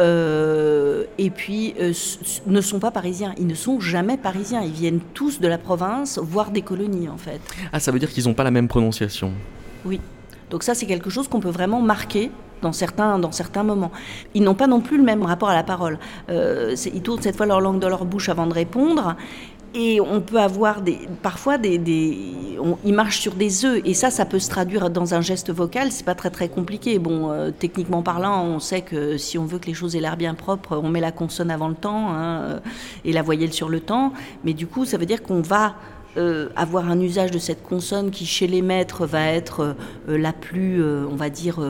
euh, 0.00 1.04
et 1.18 1.30
puis 1.30 1.74
euh, 1.80 1.92
ne 2.46 2.60
sont 2.60 2.78
pas 2.78 2.90
parisiens. 2.90 3.34
Ils 3.38 3.46
ne 3.46 3.54
sont 3.54 3.80
jamais 3.80 4.16
parisiens. 4.16 4.62
Ils 4.62 4.72
viennent 4.72 5.00
tous 5.14 5.40
de 5.40 5.48
la 5.48 5.58
province, 5.58 6.18
voire 6.22 6.50
des 6.50 6.62
colonies 6.62 7.08
en 7.08 7.16
fait. 7.16 7.40
Ah, 7.72 7.80
ça 7.80 7.90
veut 7.90 7.98
dire 7.98 8.10
qu'ils 8.10 8.24
n'ont 8.24 8.34
pas 8.34 8.44
la 8.44 8.52
même 8.52 8.68
prononciation. 8.68 9.32
Oui. 9.84 10.00
Donc 10.50 10.62
ça, 10.62 10.74
c'est 10.74 10.86
quelque 10.86 11.10
chose 11.10 11.28
qu'on 11.28 11.40
peut 11.40 11.50
vraiment 11.50 11.80
marquer 11.80 12.30
dans 12.62 12.72
certains, 12.72 13.18
dans 13.18 13.32
certains 13.32 13.62
moments. 13.62 13.92
Ils 14.34 14.42
n'ont 14.42 14.54
pas 14.54 14.66
non 14.66 14.80
plus 14.80 14.96
le 14.98 15.04
même 15.04 15.22
rapport 15.22 15.48
à 15.48 15.54
la 15.54 15.62
parole. 15.62 15.98
Euh, 16.30 16.74
ils 16.92 17.02
tournent 17.02 17.20
cette 17.20 17.36
fois 17.36 17.46
leur 17.46 17.60
langue 17.60 17.78
dans 17.78 17.88
leur 17.88 18.04
bouche 18.04 18.28
avant 18.28 18.46
de 18.46 18.54
répondre. 18.54 19.16
Et 19.74 20.00
on 20.00 20.20
peut 20.20 20.40
avoir 20.40 20.80
des, 20.80 20.98
parfois 21.22 21.58
des, 21.58 21.78
des 21.78 22.34
ils 22.84 22.94
marchent 22.94 23.20
sur 23.20 23.34
des 23.34 23.64
œufs 23.64 23.80
et 23.84 23.94
ça, 23.94 24.10
ça 24.10 24.24
peut 24.24 24.38
se 24.38 24.48
traduire 24.48 24.90
dans 24.90 25.14
un 25.14 25.20
geste 25.20 25.52
vocal. 25.52 25.92
C'est 25.92 26.04
pas 26.04 26.14
très 26.14 26.30
très 26.30 26.48
compliqué. 26.48 26.98
Bon, 26.98 27.30
euh, 27.30 27.50
techniquement 27.56 28.02
parlant, 28.02 28.44
on 28.44 28.60
sait 28.60 28.80
que 28.80 29.16
si 29.16 29.38
on 29.38 29.44
veut 29.44 29.58
que 29.58 29.66
les 29.66 29.74
choses 29.74 29.94
aient 29.94 30.00
l'air 30.00 30.16
bien 30.16 30.34
propres, 30.34 30.76
on 30.82 30.88
met 30.88 31.00
la 31.00 31.12
consonne 31.12 31.50
avant 31.50 31.68
le 31.68 31.74
temps 31.74 32.08
hein, 32.10 32.60
et 33.04 33.12
la 33.12 33.22
voyelle 33.22 33.52
sur 33.52 33.68
le 33.68 33.80
temps. 33.80 34.12
Mais 34.44 34.54
du 34.54 34.66
coup, 34.66 34.84
ça 34.84 34.96
veut 34.96 35.06
dire 35.06 35.22
qu'on 35.22 35.42
va 35.42 35.74
euh, 36.18 36.48
avoir 36.56 36.90
un 36.90 37.00
usage 37.00 37.30
de 37.30 37.38
cette 37.38 37.62
consonne 37.62 38.10
qui 38.10 38.26
chez 38.26 38.48
les 38.48 38.60
maîtres 38.60 39.06
va 39.06 39.26
être 39.26 39.76
euh, 40.08 40.18
la 40.18 40.32
plus, 40.32 40.82
euh, 40.82 41.06
on 41.08 41.14
va 41.14 41.30
dire, 41.30 41.60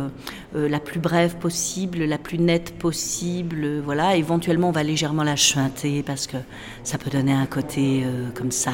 la 0.54 0.80
plus 0.80 0.98
brève 0.98 1.37
possible, 1.37 2.04
la 2.04 2.16
plus 2.16 2.38
nette 2.38 2.78
possible. 2.78 3.80
voilà, 3.84 4.16
éventuellement 4.16 4.70
on 4.70 4.72
va 4.72 4.82
légèrement 4.82 5.22
la 5.22 5.37
chuinter 5.37 6.02
parce 6.02 6.26
que 6.26 6.38
ça 6.82 6.96
peut 6.96 7.11
donner 7.11 7.32
un 7.32 7.44
côté 7.44 8.04
comme 8.34 8.50
ça, 8.50 8.72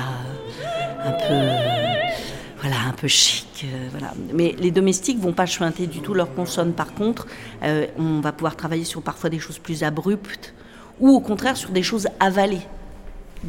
un 1.05 1.11
peu, 1.11 2.15
voilà, 2.61 2.77
un 2.89 2.93
peu 2.93 3.09
chic. 3.09 3.67
voilà. 3.91 4.15
Mais 4.33 4.55
les 4.61 4.71
domestiques 4.71 5.19
vont 5.19 5.33
pas 5.33 5.47
chuinter 5.47 5.89
du 5.89 6.01
tout 6.01 6.15
leur 6.15 6.33
consonne. 6.33 6.73
Par 6.75 6.95
contre, 6.95 7.27
on 7.99 8.21
va 8.21 8.31
pouvoir 8.31 8.55
travailler 8.55 8.85
sur 8.85 9.03
parfois 9.03 9.31
des 9.31 9.41
choses 9.41 9.59
plus 9.59 9.83
abruptes 9.83 10.55
ou 11.01 11.11
au 11.11 11.21
contraire 11.21 11.57
sur 11.57 11.71
des 11.71 11.83
choses 11.83 12.07
avalées. 12.21 12.63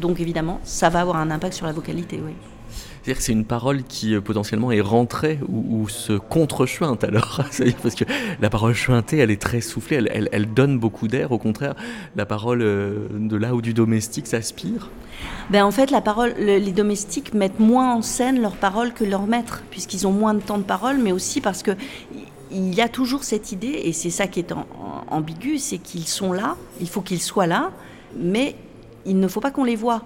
Donc 0.00 0.20
évidemment, 0.20 0.60
ça 0.64 0.88
va 0.88 1.00
avoir 1.00 1.16
un 1.16 1.30
impact 1.30 1.54
sur 1.54 1.66
la 1.66 1.72
vocalité, 1.72 2.20
oui. 2.24 2.32
C'est-à-dire 3.06 3.18
que 3.18 3.24
c'est 3.24 3.32
une 3.32 3.44
parole 3.44 3.84
qui 3.84 4.16
euh, 4.16 4.20
potentiellement 4.20 4.72
est 4.72 4.80
rentrée 4.80 5.38
ou, 5.48 5.88
se 5.88 6.14
contre-chuinte 6.14 7.04
alors. 7.04 7.40
Parce 7.82 7.94
que 7.94 8.04
la 8.40 8.50
parole 8.50 8.74
chuintée, 8.74 9.18
elle 9.18 9.30
est 9.30 9.40
très 9.40 9.60
soufflée, 9.60 10.04
elle, 10.10 10.52
donne 10.52 10.80
beaucoup 10.80 11.06
d'air. 11.06 11.30
Au 11.30 11.38
contraire, 11.38 11.76
la 12.16 12.26
parole 12.26 12.62
euh, 12.62 13.06
de 13.12 13.36
là 13.36 13.54
ou 13.54 13.62
du 13.62 13.74
domestique 13.74 14.26
s'aspire. 14.26 14.90
Ben 15.50 15.64
en 15.64 15.70
fait, 15.70 15.92
la 15.92 16.00
parole, 16.00 16.34
les 16.36 16.72
domestiques 16.72 17.32
mettent 17.32 17.60
moins 17.60 17.94
en 17.94 18.02
scène 18.02 18.42
leur 18.42 18.56
parole 18.56 18.92
que 18.92 19.04
leurs 19.04 19.28
maîtres, 19.28 19.62
puisqu'ils 19.70 20.08
ont 20.08 20.12
moins 20.12 20.34
de 20.34 20.40
temps 20.40 20.58
de 20.58 20.64
parole, 20.64 20.98
mais 20.98 21.12
aussi 21.12 21.40
parce 21.40 21.62
que 21.62 21.70
il 22.50 22.74
y 22.74 22.80
a 22.80 22.88
toujours 22.88 23.22
cette 23.22 23.52
idée, 23.52 23.82
et 23.84 23.92
c'est 23.92 24.10
ça 24.10 24.26
qui 24.26 24.40
est 24.40 24.52
ambigu, 25.08 25.58
c'est 25.58 25.78
qu'ils 25.78 26.08
sont 26.08 26.32
là, 26.32 26.56
il 26.80 26.88
faut 26.88 27.02
qu'ils 27.02 27.22
soient 27.22 27.46
là, 27.46 27.70
mais 28.16 28.56
il 29.06 29.18
ne 29.18 29.28
faut 29.28 29.40
pas 29.40 29.50
qu'on 29.50 29.64
les 29.64 29.76
voit. 29.76 30.02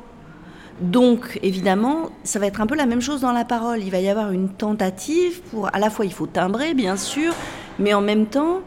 Donc, 0.81 1.39
évidemment, 1.43 2.09
ça 2.25 2.39
va 2.39 2.47
être 2.47 2.61
un 2.61 2.67
peu 2.67 2.75
la 2.75 2.87
même 2.87 3.03
chose 3.03 3.21
dans 3.21 3.33
la 3.33 3.45
parole. 3.45 3.81
Il 3.83 3.91
va 3.91 4.01
y 4.01 4.09
avoir 4.09 4.31
une 4.31 4.49
tentative 4.49 5.41
pour, 5.51 5.75
à 5.75 5.79
la 5.79 5.91
fois, 5.91 6.07
il 6.07 6.13
faut 6.13 6.27
timbrer, 6.27 6.73
bien 6.73 6.97
sûr, 6.97 7.35
mais 7.79 7.93
en 7.93 8.01
même 8.01 8.27
temps, 8.27 8.61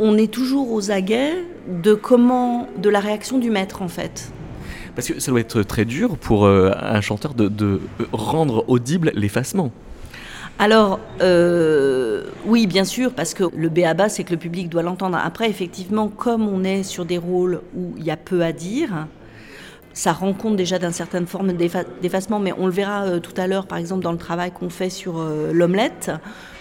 on 0.00 0.18
est 0.18 0.32
toujours 0.32 0.72
aux 0.72 0.90
aguets 0.90 1.44
de 1.68 1.94
comment, 1.94 2.68
de 2.76 2.88
la 2.88 2.98
réaction 2.98 3.38
du 3.38 3.50
maître, 3.50 3.82
en 3.82 3.88
fait. 3.88 4.32
Parce 4.96 5.06
que 5.06 5.20
ça 5.20 5.30
doit 5.30 5.40
être 5.40 5.62
très 5.62 5.84
dur 5.84 6.16
pour 6.16 6.44
euh, 6.44 6.72
un 6.80 7.00
chanteur 7.00 7.34
de, 7.34 7.80
rendre 8.10 8.64
audible 8.66 9.12
l'effacement. 9.14 9.70
Alors, 10.58 10.98
euh, 11.20 12.24
oui, 12.46 12.66
bien 12.66 12.84
sûr, 12.84 13.12
parce 13.12 13.32
que 13.32 13.44
le 13.56 13.68
béaba, 13.68 14.08
c'est 14.08 14.24
que 14.24 14.32
le 14.32 14.38
public 14.38 14.68
doit 14.68 14.82
l'entendre. 14.82 15.16
Après, 15.22 15.48
effectivement, 15.48 16.08
comme 16.08 16.48
on 16.48 16.64
est 16.64 16.82
sur 16.82 17.04
des 17.04 17.18
rôles 17.18 17.60
où 17.76 17.94
il 17.96 18.02
y 18.02 18.10
a 18.10 18.16
peu 18.16 18.42
à 18.42 18.50
dire, 18.50 19.06
ça 19.98 20.12
rend 20.12 20.32
compte 20.32 20.54
déjà 20.54 20.78
d'une 20.78 20.92
certaine 20.92 21.26
forme 21.26 21.54
d'effacement, 21.54 22.38
mais 22.38 22.52
on 22.56 22.66
le 22.66 22.72
verra 22.72 23.02
euh, 23.02 23.18
tout 23.18 23.32
à 23.36 23.48
l'heure, 23.48 23.66
par 23.66 23.78
exemple, 23.78 24.04
dans 24.04 24.12
le 24.12 24.18
travail 24.18 24.52
qu'on 24.52 24.70
fait 24.70 24.90
sur 24.90 25.18
euh, 25.18 25.50
l'omelette, 25.52 26.12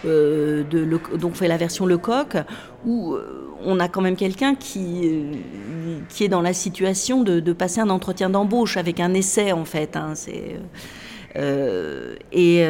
euh, 0.05 0.63
on 1.23 1.31
fait 1.33 1.47
la 1.47 1.57
version 1.57 1.85
Lecoq, 1.85 2.35
où 2.83 3.15
on 3.63 3.79
a 3.79 3.89
quand 3.89 4.01
même 4.01 4.15
quelqu'un 4.15 4.55
qui, 4.55 5.05
est 6.19 6.27
dans 6.29 6.41
la 6.41 6.53
situation 6.53 7.21
de, 7.21 7.53
passer 7.53 7.79
un 7.79 7.91
entretien 7.91 8.31
d'embauche 8.31 8.75
avec 8.75 8.99
un 8.99 9.13
essai, 9.13 9.51
en 9.51 9.65
fait. 9.65 9.95
Hein, 9.95 10.13
et 12.31 12.65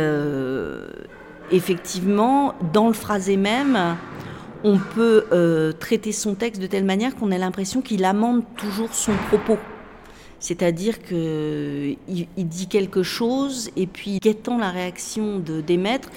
effectivement, 1.51 2.55
dans 2.73 2.87
le 2.87 2.93
phrasé 2.93 3.37
même, 3.37 3.95
on 4.65 4.79
peut 4.79 5.25
euh, 5.31 5.71
traiter 5.71 6.11
son 6.11 6.35
texte 6.35 6.61
de 6.61 6.67
telle 6.67 6.83
manière 6.83 7.15
qu'on 7.15 7.31
ait 7.31 7.37
l'impression 7.37 7.81
qu'il 7.81 8.03
amende 8.03 8.43
toujours 8.57 8.93
son 8.93 9.13
propos. 9.29 9.57
C'est-à-dire 10.39 11.01
qu'il 11.01 11.97
il 12.07 12.47
dit 12.47 12.67
quelque 12.67 13.03
chose 13.03 13.69
et 13.75 13.87
puis 13.87 14.19
guettant 14.19 14.57
la 14.57 14.71
réaction 14.71 15.39
de, 15.39 15.61
des 15.61 15.77
maîtres, 15.77 16.09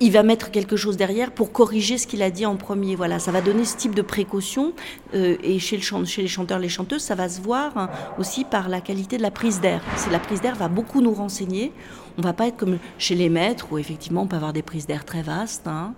il 0.00 0.12
va 0.12 0.22
mettre 0.22 0.50
quelque 0.50 0.76
chose 0.76 0.96
derrière 0.96 1.32
pour 1.32 1.52
corriger 1.52 1.98
ce 1.98 2.06
qu'il 2.06 2.22
a 2.22 2.30
dit 2.30 2.46
en 2.46 2.56
premier. 2.56 2.94
Voilà, 2.94 3.18
ça 3.18 3.32
va 3.32 3.40
donner 3.40 3.64
ce 3.64 3.76
type 3.76 3.94
de 3.94 4.02
précaution. 4.02 4.72
Euh, 5.14 5.36
et 5.42 5.58
chez, 5.58 5.76
le, 5.76 6.04
chez, 6.04 6.22
les 6.22 6.28
chanteurs, 6.28 6.58
les 6.58 6.68
chanteuses, 6.68 7.02
ça 7.02 7.14
va 7.14 7.28
se 7.28 7.40
voir 7.40 7.76
hein, 7.76 7.90
aussi 8.18 8.44
par 8.44 8.68
la 8.68 8.80
qualité 8.80 9.16
de 9.16 9.22
la 9.22 9.30
prise 9.30 9.60
d'air. 9.60 9.82
La 10.12 10.20
prise 10.20 10.40
d'air 10.40 10.54
va 10.54 10.68
beaucoup 10.68 11.00
nous 11.00 11.14
renseigner. 11.14 11.72
On 12.16 12.22
va 12.22 12.32
pas 12.32 12.46
être 12.46 12.56
comme 12.56 12.78
chez 12.98 13.14
les 13.14 13.28
maîtres 13.28 13.72
où 13.72 13.78
effectivement 13.78 14.22
on 14.22 14.26
peut 14.26 14.36
avoir 14.36 14.52
des 14.52 14.62
prises 14.62 14.86
d'air 14.86 15.04
très 15.04 15.22
vastes. 15.22 15.66
Hein. 15.66 15.94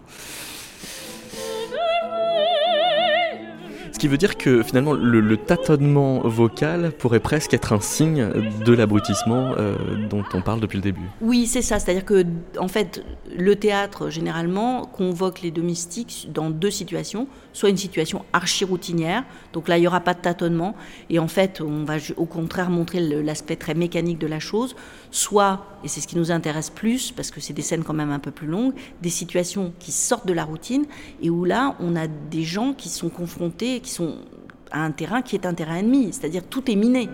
Ce 3.92 3.98
qui 3.98 4.09
veut 4.09 4.16
dire 4.16 4.37
que 4.37 4.62
finalement 4.62 4.92
le, 4.92 5.37
tâtonnement 5.37 6.20
vocal 6.20 6.92
pourrait 6.92 7.20
presque 7.20 7.55
être 7.55 7.72
un 7.72 7.81
signe 7.81 8.29
de 8.64 8.72
l'abrutissement 8.72 9.55
euh, 9.59 9.74
dont 10.09 10.24
on 10.35 10.42
parle 10.42 10.61
depuis 10.61 10.76
le 10.76 10.83
début. 10.83 11.09
Oui, 11.20 11.46
c'est 11.46 11.62
ça. 11.62 11.79
C'est-à-dire 11.79 12.05
que 12.05 12.24
en 12.59 12.68
fait, 12.68 13.05
le 13.37 13.57
théâtre 13.57 14.11
généralement 14.11 14.85
convoque 14.85 15.42
les 15.42 15.50
domestiques 15.50 16.29
dans 16.33 16.50
deux 16.50 16.70
situations. 16.70 17.26
Soit 17.53 17.70
une 17.70 17.76
situation 17.76 18.24
archi-routinière, 18.33 19.24
donc 19.53 19.68
là 19.68 19.76
il 19.76 19.81
n'y 19.81 19.87
aura 19.87 20.00
pas 20.00 20.14
de 20.14 20.20
tâtonnement, 20.20 20.76
et 21.09 21.18
en 21.18 21.26
fait 21.26 21.61
on 21.61 21.85
va 21.85 21.94
au 22.16 22.26
contraire 22.26 22.70
montrer 22.70 23.00
l'aspect 23.00 23.57
très 23.57 23.74
mécanique 23.74 24.18
de 24.18 24.26
la 24.26 24.38
chose. 24.38 24.76
Soit, 25.11 25.66
et 25.83 25.88
c'est 25.88 26.00
ce 26.00 26.07
qui 26.07 26.16
nous 26.16 26.31
intéresse 26.31 26.70
plus, 26.70 27.11
parce 27.11 27.33
que 27.33 27.40
c'est 27.40 27.53
des 27.53 27.62
scènes 27.62 27.83
quand 27.83 27.94
même 27.94 28.12
un 28.12 28.20
peu 28.20 28.31
plus 28.31 28.46
longues, 28.46 28.74
des 29.03 29.11
situations 29.11 29.72
qui 29.81 29.90
sortent 29.90 30.26
de 30.26 30.33
la 30.33 30.44
routine, 30.44 30.85
et 31.22 31.31
où 31.31 31.44
là 31.44 31.76
on 31.81 31.96
a 31.96 32.07
des 32.07 32.44
gens 32.44 32.72
qui 32.72 32.88
sont 32.88 33.09
confrontés, 33.09 33.80
qui 33.81 33.90
sont 33.90 34.14
à 34.71 34.85
un 34.85 34.93
terrain 34.93 35.23
qui 35.23 35.37
est 35.37 35.47
un 35.47 35.55
terrain 35.55 35.77
ennemi, 35.77 36.12
c'est-à-dire 36.12 36.43
tout 36.49 36.71
est 36.71 36.77
miné. 36.77 37.09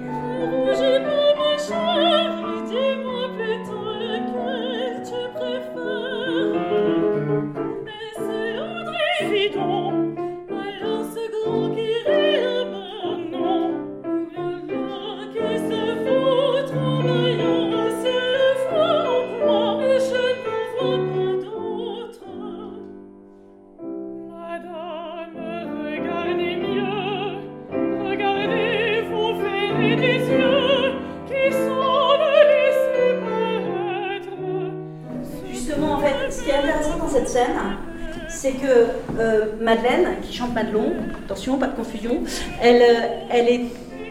C'est 38.46 38.52
que 38.52 39.18
euh, 39.18 39.46
Madeleine, 39.60 40.20
qui 40.22 40.32
chante 40.32 40.54
Madelon, 40.54 40.92
attention, 41.24 41.58
pas 41.58 41.66
de 41.66 41.74
confusion, 41.74 42.20
elle, 42.62 42.82
euh, 42.82 43.26
elle, 43.30 43.48
est, 43.48 43.60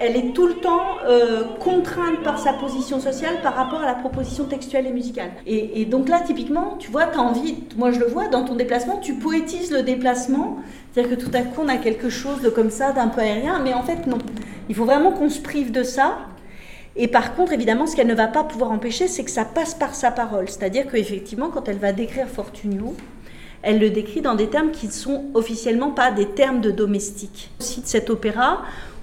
elle 0.02 0.18
est 0.18 0.34
tout 0.34 0.48
le 0.48 0.56
temps 0.56 0.98
euh, 1.08 1.44
contrainte 1.60 2.22
par 2.24 2.38
sa 2.38 2.54
position 2.54 3.00
sociale 3.00 3.36
par 3.42 3.56
rapport 3.56 3.82
à 3.82 3.86
la 3.86 3.94
proposition 3.94 4.44
textuelle 4.46 4.88
et 4.88 4.92
musicale. 4.92 5.32
Et, 5.46 5.86
donc 5.86 6.10
là, 6.10 6.20
typiquement, 6.26 6.76
tu 6.80 6.92
vois, 6.92 7.06
tu 7.08 7.18
as 7.18 7.22
envie, 7.22 7.56
moi 7.78 7.92
je 7.92 8.00
le 8.00 8.08
vois, 8.08 8.28
dans 8.28 8.44
ton 8.44 8.56
déplacement, 8.56 8.98
tu 8.98 9.14
poétises 9.14 9.72
le 9.72 9.84
déplacement, 9.84 10.58
c'est-à-dire 10.92 11.18
que 11.18 11.24
tout 11.24 11.32
à 11.34 11.42
coup 11.42 11.62
on 11.64 11.70
a 11.70 11.78
quelque 11.78 12.10
chose 12.10 12.42
de 12.42 12.50
comme 12.50 12.72
ça, 12.72 12.92
d'un 12.92 13.08
peu 13.08 13.22
aérien, 13.22 13.62
mais 13.64 13.74
en 13.74 13.84
fait 13.84 14.06
non. 14.06 14.18
Il 14.68 14.76
faut 14.76 14.86
vraiment 14.86 15.12
qu'on 15.12 15.30
se 15.30 15.40
prive 15.40 15.72
de 15.72 15.84
ça 15.84 16.18
et 16.98 17.10
par 17.10 17.36
contre, 17.36 17.52
évidemment, 17.52 17.88
ce 17.88 17.96
qu'elle 17.96 18.08
ne 18.08 18.16
va 18.16 18.28
pas 18.28 18.46
pouvoir 18.46 18.72
empêcher, 18.72 19.10
c'est 19.10 19.26
que 19.26 19.32
ça 19.32 19.44
passe 19.44 19.74
par 19.74 19.94
sa 19.94 20.12
parole. 20.12 20.48
C'est-à-dire 20.48 20.88
qu'effectivement, 20.90 21.50
quand 21.50 21.68
elle 21.68 21.78
va 21.78 21.92
décrire 21.92 22.28
Fortunio, 22.28 22.96
elle 23.66 23.80
le 23.80 23.90
décrit 23.90 24.22
dans 24.22 24.36
des 24.36 24.48
termes 24.48 24.72
qui 24.72 24.88
ne 24.88 24.92
sont 24.92 25.26
officiellement 25.34 25.90
pas 25.90 26.12
des 26.12 26.28
termes 26.28 26.62
de 26.62 26.72
domestique. 26.72 27.50
Aussi 27.60 27.82
de 27.82 27.88
cet 27.88 28.10
opéra 28.10 28.62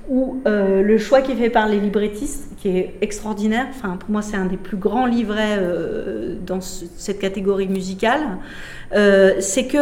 où 0.09 0.41
euh, 0.47 0.83
le 0.83 0.99
choix 0.99 1.21
qui 1.21 1.33
est 1.33 1.37
fait 1.37 1.51
par 1.51 1.69
les 1.69 1.79
librettistes, 1.79 2.49
qui 2.59 2.69
est 2.69 2.95
extraordinaire, 3.01 3.67
enfin 3.71 3.97
pour 3.97 4.11
moi 4.11 4.23
c'est 4.23 4.37
un 4.37 4.47
des 4.47 4.57
plus 4.57 4.77
grands 4.77 5.07
livrets 5.07 5.59
euh, 5.59 6.37
dans 6.45 6.61
cette 6.61 7.19
catégorie 7.19 7.69
musicale, 7.69 8.23
euh, 8.95 9.35
c'est 9.41 9.67
que 9.67 9.79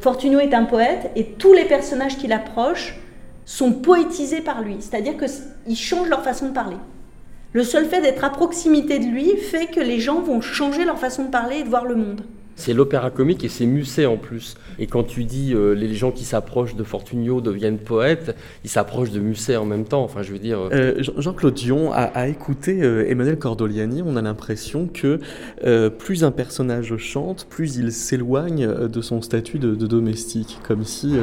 Fortunio 0.00 0.40
est 0.40 0.52
un 0.52 0.64
poète 0.64 1.10
et 1.14 1.24
tous 1.24 1.52
les 1.52 1.64
personnages 1.64 2.18
qui 2.18 2.26
l'approchent 2.26 2.98
sont 3.44 3.72
poétisés 3.72 4.40
par 4.40 4.62
lui, 4.62 4.76
c'est-à-dire 4.80 5.14
qu'ils 5.16 5.76
changent 5.76 6.08
leur 6.08 6.22
façon 6.22 6.48
de 6.48 6.52
parler. 6.52 6.76
Le 7.52 7.64
seul 7.64 7.86
fait 7.86 8.00
d'être 8.00 8.24
à 8.24 8.30
proximité 8.30 8.98
de 8.98 9.06
lui 9.06 9.36
fait 9.36 9.66
que 9.66 9.80
les 9.80 10.00
gens 10.00 10.20
vont 10.20 10.40
changer 10.40 10.84
leur 10.84 10.98
façon 10.98 11.24
de 11.24 11.30
parler 11.30 11.58
et 11.58 11.62
de 11.64 11.68
voir 11.68 11.84
le 11.84 11.96
monde. 11.96 12.22
C'est 12.60 12.74
l'opéra 12.74 13.08
comique 13.08 13.42
et 13.42 13.48
c'est 13.48 13.64
Musset 13.64 14.04
en 14.04 14.18
plus. 14.18 14.54
Et 14.78 14.86
quand 14.86 15.02
tu 15.02 15.24
dis 15.24 15.54
euh, 15.54 15.72
les 15.72 15.94
gens 15.94 16.10
qui 16.10 16.24
s'approchent 16.24 16.76
de 16.76 16.84
Fortunio 16.84 17.40
deviennent 17.40 17.78
poètes, 17.78 18.36
ils 18.64 18.68
s'approchent 18.68 19.12
de 19.12 19.18
Musset 19.18 19.56
en 19.56 19.64
même 19.64 19.86
temps. 19.86 20.04
Enfin, 20.04 20.20
je 20.20 20.30
veux 20.30 20.38
dire. 20.38 20.58
Euh, 20.60 20.68
euh, 20.98 21.02
Jean-Claude 21.16 21.54
Dion 21.54 21.90
a, 21.90 22.28
écouté 22.28 22.80
Emmanuel 23.08 23.38
Cordoliani. 23.38 24.02
On 24.04 24.14
a 24.14 24.20
l'impression 24.20 24.90
que 24.92 25.20
plus 25.88 26.22
un 26.22 26.32
personnage 26.32 26.94
chante, 26.98 27.46
plus 27.48 27.76
il 27.76 27.92
s'éloigne 27.92 28.66
de 28.66 29.00
son 29.00 29.22
statut 29.22 29.58
de, 29.58 29.74
domestique, 29.74 30.58
comme 30.62 30.84
si 30.84 31.16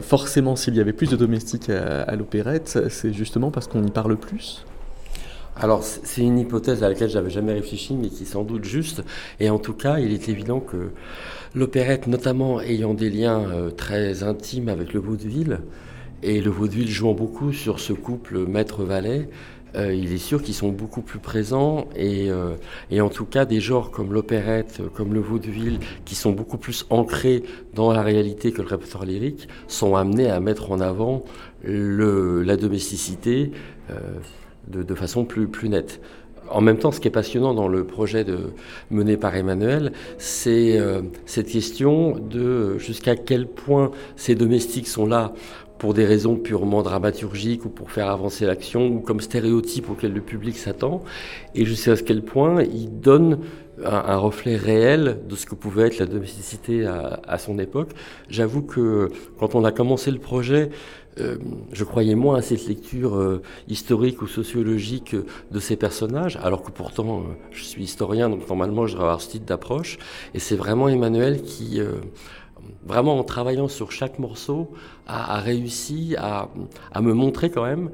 forcément 0.00 0.56
s'il 0.56 0.74
y 0.74 0.80
avait 0.80 0.92
plus 0.92 1.08
de 1.08 1.16
domestiques 1.16 1.70
à 1.70 2.16
l'opérette, 2.16 2.88
c'est 2.88 3.12
justement 3.12 3.52
parce 3.52 3.68
qu'on 3.68 3.84
y 3.84 3.90
parle 3.90 4.16
plus. 4.16 4.64
Alors 5.56 5.82
c'est 5.82 6.22
une 6.22 6.38
hypothèse 6.38 6.82
à 6.82 6.88
laquelle 6.88 7.10
j'avais 7.10 7.30
jamais 7.30 7.52
réfléchi, 7.52 7.94
mais 7.94 8.08
qui 8.08 8.22
est 8.22 8.26
sans 8.26 8.42
doute 8.42 8.64
juste. 8.64 9.02
Et 9.38 9.50
en 9.50 9.58
tout 9.58 9.74
cas, 9.74 9.98
il 9.98 10.12
est 10.12 10.28
évident 10.28 10.60
que 10.60 10.90
l'opérette, 11.54 12.06
notamment 12.06 12.60
ayant 12.60 12.94
des 12.94 13.10
liens 13.10 13.40
euh, 13.40 13.70
très 13.70 14.22
intimes 14.22 14.68
avec 14.68 14.94
le 14.94 15.00
vaudeville, 15.00 15.60
et 16.22 16.40
le 16.40 16.50
vaudeville 16.50 16.88
jouant 16.88 17.14
beaucoup 17.14 17.52
sur 17.52 17.80
ce 17.80 17.92
couple 17.92 18.46
maître-valet, 18.46 19.28
euh, 19.74 19.92
il 19.92 20.12
est 20.12 20.18
sûr 20.18 20.42
qu'ils 20.42 20.54
sont 20.54 20.68
beaucoup 20.68 21.00
plus 21.00 21.18
présents 21.18 21.86
et, 21.96 22.30
euh, 22.30 22.54
et, 22.90 23.00
en 23.00 23.08
tout 23.08 23.24
cas 23.24 23.46
des 23.46 23.60
genres 23.60 23.90
comme 23.90 24.12
l'opérette, 24.12 24.82
comme 24.94 25.14
le 25.14 25.20
vaudeville, 25.20 25.80
qui 26.04 26.14
sont 26.14 26.32
beaucoup 26.32 26.58
plus 26.58 26.86
ancrés 26.90 27.42
dans 27.74 27.92
la 27.92 28.02
réalité 28.02 28.52
que 28.52 28.62
le 28.62 28.68
répertoire 28.68 29.04
lyrique, 29.04 29.48
sont 29.68 29.96
amenés 29.96 30.30
à 30.30 30.40
mettre 30.40 30.70
en 30.70 30.80
avant 30.80 31.24
la 31.64 32.56
domesticité 32.56 33.52
de, 34.72 34.94
façon 34.94 35.24
plus, 35.24 35.46
plus 35.46 35.68
nette. 35.68 36.00
En 36.50 36.60
même 36.60 36.76
temps, 36.76 36.92
ce 36.92 37.00
qui 37.00 37.08
est 37.08 37.12
passionnant 37.12 37.54
dans 37.54 37.68
le 37.68 37.84
projet 37.84 38.24
de, 38.24 38.38
mené 38.90 39.16
par 39.16 39.34
Emmanuel, 39.34 39.92
c'est 40.18 40.78
euh, 40.78 41.02
cette 41.24 41.48
question 41.48 42.18
de 42.18 42.78
jusqu'à 42.78 43.16
quel 43.16 43.46
point 43.46 43.90
ces 44.16 44.34
domestiques 44.34 44.88
sont 44.88 45.06
là 45.06 45.32
pour 45.78 45.94
des 45.94 46.04
raisons 46.04 46.36
purement 46.36 46.82
dramaturgiques 46.82 47.64
ou 47.64 47.68
pour 47.68 47.90
faire 47.90 48.08
avancer 48.08 48.46
l'action 48.46 48.86
ou 48.86 49.00
comme 49.00 49.20
stéréotype 49.20 49.90
auquel 49.90 50.12
le 50.12 50.20
public 50.20 50.56
s'attend, 50.56 51.02
et 51.54 51.64
jusqu'à 51.64 51.96
quel 51.96 52.22
point 52.22 52.62
ils 52.62 53.00
donnent 53.00 53.38
un, 53.84 54.16
reflet 54.16 54.54
réel 54.56 55.18
de 55.28 55.34
ce 55.34 55.46
que 55.46 55.54
pouvait 55.54 55.88
être 55.88 55.98
la 55.98 56.06
domesticité 56.06 56.86
à 56.86 57.38
son 57.38 57.58
époque. 57.58 57.90
J'avoue 58.28 58.62
que 58.62 59.10
quand 59.38 59.54
on 59.54 59.64
a 59.64 59.72
commencé 59.72 60.10
le 60.10 60.18
projet, 60.18 60.70
euh, 61.20 61.36
je 61.72 61.84
croyais 61.84 62.14
moins 62.14 62.36
à 62.36 62.42
cette 62.42 62.66
lecture 62.66 63.16
euh, 63.16 63.42
historique 63.68 64.22
ou 64.22 64.26
sociologique 64.26 65.14
de 65.50 65.60
ces 65.60 65.76
personnages, 65.76 66.38
alors 66.42 66.62
que 66.62 66.70
pourtant 66.70 67.20
euh, 67.20 67.22
je 67.50 67.64
suis 67.64 67.84
historien, 67.84 68.30
donc 68.30 68.48
normalement 68.48 68.86
je 68.86 68.92
devrais 68.92 69.08
avoir 69.08 69.20
ce 69.20 69.30
type 69.30 69.44
d'approche. 69.44 69.98
Et 70.32 70.38
c'est 70.38 70.56
vraiment 70.56 70.88
Emmanuel 70.88 71.42
qui, 71.42 71.80
vraiment 72.84 73.18
en 73.18 73.24
travaillant 73.24 73.68
sur 73.68 73.92
chaque 73.92 74.18
morceau, 74.18 74.72
a, 75.06 75.40
réussi 75.40 76.14
à, 76.18 76.48
me 77.00 77.12
montrer 77.12 77.50
quand 77.50 77.64
même 77.64 77.90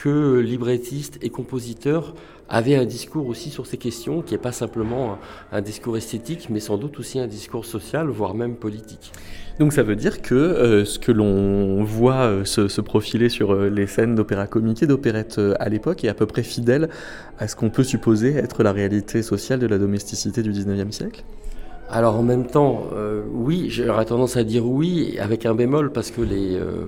que 0.00 0.38
librettiste 0.38 1.18
et 1.20 1.28
compositeur 1.28 2.14
avait 2.48 2.74
un 2.74 2.86
discours 2.86 3.26
aussi 3.28 3.50
sur 3.50 3.66
ces 3.66 3.76
questions, 3.76 4.22
qui 4.22 4.32
n'est 4.32 4.40
pas 4.40 4.50
simplement 4.50 5.18
un 5.52 5.60
discours 5.60 5.96
esthétique, 5.96 6.48
mais 6.50 6.58
sans 6.58 6.78
doute 6.78 6.98
aussi 6.98 7.20
un 7.20 7.26
discours 7.26 7.64
social, 7.64 8.08
voire 8.08 8.34
même 8.34 8.56
politique. 8.56 9.12
Donc 9.60 9.74
ça 9.74 9.82
veut 9.82 9.96
dire 9.96 10.22
que 10.22 10.34
euh, 10.34 10.84
ce 10.86 10.98
que 10.98 11.12
l'on 11.12 11.84
voit 11.84 12.22
euh, 12.22 12.44
se, 12.46 12.80
profiler 12.80 13.28
sur 13.28 13.52
euh, 13.52 13.68
les 13.68 13.86
scènes 13.86 14.14
d'opéra 14.14 14.46
comique 14.46 14.82
et 14.82 14.86
d'opérette 14.86 15.38
à 15.60 15.68
l'époque 15.68 16.02
est 16.02 16.08
à 16.08 16.14
peu 16.14 16.24
près 16.24 16.42
fidèle 16.42 16.88
à 17.38 17.46
ce 17.46 17.54
qu'on 17.54 17.68
peut 17.68 17.84
supposer 17.84 18.34
être 18.36 18.62
la 18.62 18.72
réalité 18.72 19.22
sociale 19.22 19.58
de 19.58 19.66
la 19.66 19.76
domesticité 19.76 20.42
du 20.42 20.50
19e 20.50 20.92
siècle? 20.92 21.24
Alors 21.92 22.16
en 22.16 22.22
même 22.22 22.46
temps, 22.46 22.84
euh, 22.94 23.22
oui, 23.32 23.66
j'aurais 23.68 24.04
tendance 24.04 24.36
à 24.36 24.44
dire 24.44 24.64
oui, 24.64 25.18
avec 25.18 25.44
un 25.44 25.54
bémol, 25.56 25.90
parce 25.90 26.12
que 26.12 26.20
les, 26.20 26.54
euh, 26.54 26.86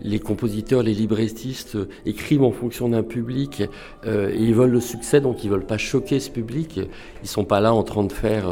les 0.00 0.20
compositeurs, 0.20 0.84
les 0.84 0.94
librettistes 0.94 1.76
écrivent 2.04 2.44
en 2.44 2.52
fonction 2.52 2.88
d'un 2.88 3.02
public, 3.02 3.64
euh, 4.06 4.30
et 4.30 4.38
ils 4.38 4.54
veulent 4.54 4.70
le 4.70 4.80
succès, 4.80 5.20
donc 5.20 5.42
ils 5.42 5.50
veulent 5.50 5.66
pas 5.66 5.78
choquer 5.78 6.20
ce 6.20 6.30
public. 6.30 6.80
Ils 7.24 7.28
sont 7.28 7.44
pas 7.44 7.60
là 7.60 7.74
en 7.74 7.82
train 7.82 8.04
de 8.04 8.12
faire, 8.12 8.46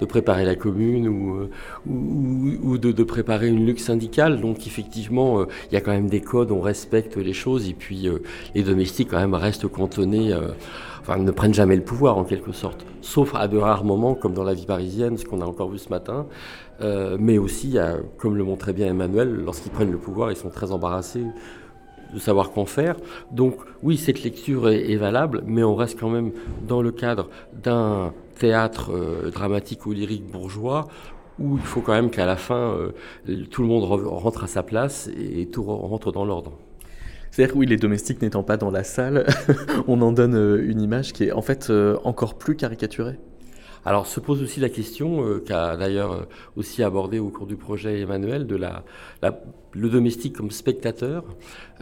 de 0.00 0.04
préparer 0.04 0.44
la 0.44 0.56
commune 0.56 1.06
ou, 1.06 1.48
ou, 1.86 2.76
de, 2.76 2.90
de, 2.90 3.04
préparer 3.04 3.46
une 3.46 3.64
luxe 3.64 3.84
syndicale. 3.84 4.40
Donc 4.40 4.66
effectivement, 4.66 5.44
il 5.70 5.74
y 5.74 5.76
a 5.76 5.80
quand 5.80 5.92
même 5.92 6.08
des 6.08 6.22
codes, 6.22 6.50
on 6.50 6.60
respecte 6.60 7.16
les 7.16 7.32
choses, 7.32 7.68
et 7.68 7.74
puis 7.74 8.08
les 8.56 8.62
domestiques 8.64 9.10
quand 9.10 9.20
même 9.20 9.34
restent 9.34 9.68
cantonnés 9.68 10.34
enfin, 11.06 11.18
ne 11.18 11.30
prennent 11.30 11.54
jamais 11.54 11.76
le 11.76 11.84
pouvoir 11.84 12.18
en 12.18 12.24
quelque 12.24 12.52
sorte, 12.52 12.84
sauf 13.00 13.34
à 13.34 13.46
de 13.46 13.56
rares 13.56 13.84
moments 13.84 14.14
comme 14.14 14.34
dans 14.34 14.44
la 14.44 14.54
vie 14.54 14.66
parisienne, 14.66 15.16
ce 15.16 15.24
qu'on 15.24 15.40
a 15.40 15.44
encore 15.44 15.70
vu 15.70 15.78
ce 15.78 15.88
matin, 15.88 16.26
euh, 16.80 17.16
mais 17.20 17.38
aussi, 17.38 17.76
comme 18.18 18.36
le 18.36 18.44
montrait 18.44 18.72
bien 18.72 18.88
Emmanuel, 18.88 19.32
lorsqu'ils 19.44 19.70
prennent 19.70 19.92
le 19.92 19.98
pouvoir, 19.98 20.30
ils 20.32 20.36
sont 20.36 20.50
très 20.50 20.72
embarrassés 20.72 21.24
de 22.12 22.18
savoir 22.18 22.50
qu'en 22.50 22.66
faire. 22.66 22.96
Donc 23.30 23.56
oui, 23.82 23.96
cette 23.96 24.22
lecture 24.22 24.68
est, 24.68 24.96
valable, 24.96 25.42
mais 25.46 25.62
on 25.62 25.74
reste 25.74 25.98
quand 25.98 26.10
même 26.10 26.32
dans 26.66 26.82
le 26.82 26.92
cadre 26.92 27.28
d'un 27.52 28.12
théâtre 28.38 28.92
euh, 28.92 29.30
dramatique 29.30 29.86
ou 29.86 29.92
lyrique 29.92 30.26
bourgeois 30.30 30.88
où 31.38 31.56
il 31.56 31.62
faut 31.62 31.82
quand 31.82 31.92
même 31.92 32.10
qu'à 32.10 32.24
la 32.24 32.36
fin, 32.36 32.54
euh, 32.72 32.92
tout 33.50 33.62
le 33.62 33.68
monde 33.68 33.84
rentre 33.84 34.44
à 34.44 34.46
sa 34.46 34.62
place 34.62 35.10
et 35.18 35.46
tout 35.46 35.62
rentre 35.62 36.10
dans 36.10 36.24
l'ordre. 36.24 36.52
C'est-à-dire 37.36 37.54
oui, 37.54 37.66
les 37.66 37.76
domestiques 37.76 38.22
n'étant 38.22 38.42
pas 38.42 38.56
dans 38.56 38.70
la 38.70 38.82
salle, 38.82 39.26
on 39.88 40.00
en 40.00 40.10
donne 40.10 40.34
euh, 40.34 40.70
une 40.70 40.80
image 40.80 41.12
qui 41.12 41.24
est 41.24 41.32
en 41.32 41.42
fait 41.42 41.68
euh, 41.68 41.98
encore 42.02 42.38
plus 42.38 42.56
caricaturée. 42.56 43.18
Alors 43.84 44.06
se 44.06 44.20
pose 44.20 44.42
aussi 44.42 44.58
la 44.58 44.70
question, 44.70 45.22
euh, 45.22 45.44
qu'a 45.46 45.76
d'ailleurs 45.76 46.26
aussi 46.56 46.82
abordé 46.82 47.18
au 47.18 47.28
cours 47.28 47.46
du 47.46 47.56
projet 47.56 48.00
Emmanuel, 48.00 48.46
de 48.46 48.56
la, 48.56 48.84
le 49.72 49.90
domestique 49.90 50.34
comme 50.34 50.50
spectateur. 50.50 51.24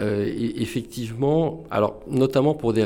et 0.00 0.60
effectivement, 0.60 1.62
alors 1.70 2.00
notamment 2.08 2.54
pour 2.54 2.72
des, 2.72 2.84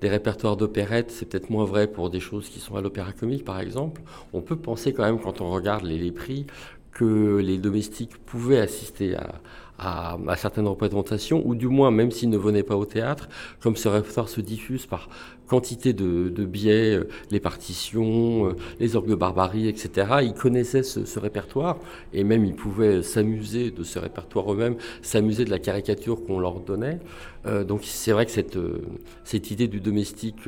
des 0.00 0.08
répertoires 0.08 0.56
d'opérettes, 0.56 1.10
c'est 1.10 1.26
peut-être 1.26 1.50
moins 1.50 1.66
vrai 1.66 1.88
pour 1.88 2.08
des 2.08 2.20
choses 2.20 2.48
qui 2.48 2.58
sont 2.58 2.74
à 2.76 2.80
l'opéra 2.80 3.12
comique 3.12 3.44
par 3.44 3.60
exemple. 3.60 4.00
On 4.32 4.40
peut 4.40 4.56
penser 4.56 4.94
quand 4.94 5.04
même 5.04 5.20
quand 5.20 5.42
on 5.42 5.50
regarde 5.50 5.84
les, 5.84 5.98
les 5.98 6.12
prix 6.12 6.46
que 6.90 7.36
les 7.36 7.58
domestiques 7.58 8.16
pouvaient 8.24 8.60
assister 8.60 9.14
à, 9.14 9.42
à, 9.78 10.16
certaines 10.36 10.66
représentations, 10.66 11.42
ou 11.46 11.54
du 11.54 11.68
moins, 11.68 11.90
même 11.90 12.10
s'ils 12.10 12.30
ne 12.30 12.38
venaient 12.38 12.62
pas 12.62 12.76
au 12.76 12.84
théâtre, 12.84 13.28
comme 13.60 13.76
ce 13.76 13.88
répertoire 13.88 14.28
se 14.28 14.40
diffuse 14.40 14.86
par 14.86 15.08
quantité 15.46 15.92
de, 15.92 16.28
de 16.28 16.44
biais, 16.44 16.94
euh, 16.94 17.08
les 17.30 17.40
partitions, 17.40 18.48
euh, 18.48 18.56
les 18.80 18.96
orgues 18.96 19.08
de 19.08 19.14
barbarie, 19.14 19.68
etc., 19.68 20.18
ils 20.22 20.34
connaissaient 20.34 20.82
ce, 20.82 21.18
répertoire, 21.18 21.78
et 22.12 22.22
même 22.22 22.44
ils 22.44 22.54
pouvaient 22.54 23.02
s'amuser 23.02 23.70
de 23.70 23.82
ce 23.82 23.98
répertoire 23.98 24.52
eux-mêmes, 24.52 24.76
s'amuser 25.00 25.44
de 25.44 25.50
la 25.50 25.58
caricature 25.58 26.24
qu'on 26.24 26.38
leur 26.38 26.60
donnait. 26.60 26.98
Euh, 27.46 27.64
donc 27.64 27.80
c'est 27.84 28.12
vrai 28.12 28.26
que 28.26 28.32
cette, 28.32 29.50
idée 29.50 29.68
du 29.68 29.80
domestique 29.80 30.40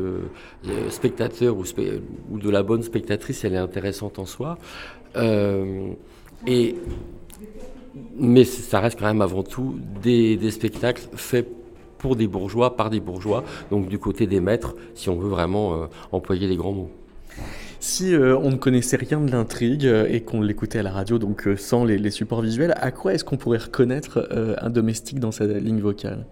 spectateur 0.90 1.57
ou, 1.57 2.38
de 2.38 2.51
la 2.51 2.62
bonne 2.62 2.83
spectatrice, 2.83 3.45
elle 3.45 3.55
est 3.55 3.59
intéressante 3.59 4.19
en 4.19 4.27
soi. 4.27 4.59
et 6.47 6.75
mais 8.16 8.44
ça 8.44 8.81
reste 8.81 8.98
quand 8.98 9.07
même 9.07 9.22
avant 9.22 9.42
tout 9.42 9.76
des, 10.03 10.38
spectacles 10.50 11.03
faits 11.14 11.48
pour 11.98 12.16
des 12.16 12.26
bourgeois, 12.29 12.76
par 12.76 12.90
des 12.90 13.00
bourgeois, 13.00 13.44
donc 13.70 13.88
du 13.88 13.98
côté 13.98 14.26
des 14.26 14.40
maîtres, 14.40 14.74
si 14.94 15.11
on 15.11 15.16
veut 15.16 15.29
vraiment 15.29 15.74
euh, 15.74 15.87
employer 16.12 16.46
les 16.46 16.57
grands 16.57 16.72
mots. 16.72 16.90
Si 17.79 18.14
euh, 18.14 18.37
on 18.38 18.50
ne 18.50 18.57
connaissait 18.57 18.96
rien 18.96 19.20
de 19.20 19.31
l'intrigue 19.31 19.87
euh, 19.87 20.07
et 20.09 20.20
qu'on 20.20 20.40
l'écoutait 20.40 20.79
à 20.79 20.83
la 20.83 20.92
radio, 20.92 21.18
donc 21.18 21.48
sans 21.57 21.85
les, 21.85 22.11
supports 22.11 22.42
visuels, 22.42 22.74
à 22.76 22.90
quoi 22.90 23.14
est-ce 23.14 23.24
qu'on 23.24 23.37
pourrait 23.37 23.59
reconnaître 23.59 24.29
un 24.61 24.70
domestique 24.70 25.18
dans 25.18 25.33
sa 25.33 25.46
ligne 25.46 25.81
vocale? 25.81 26.26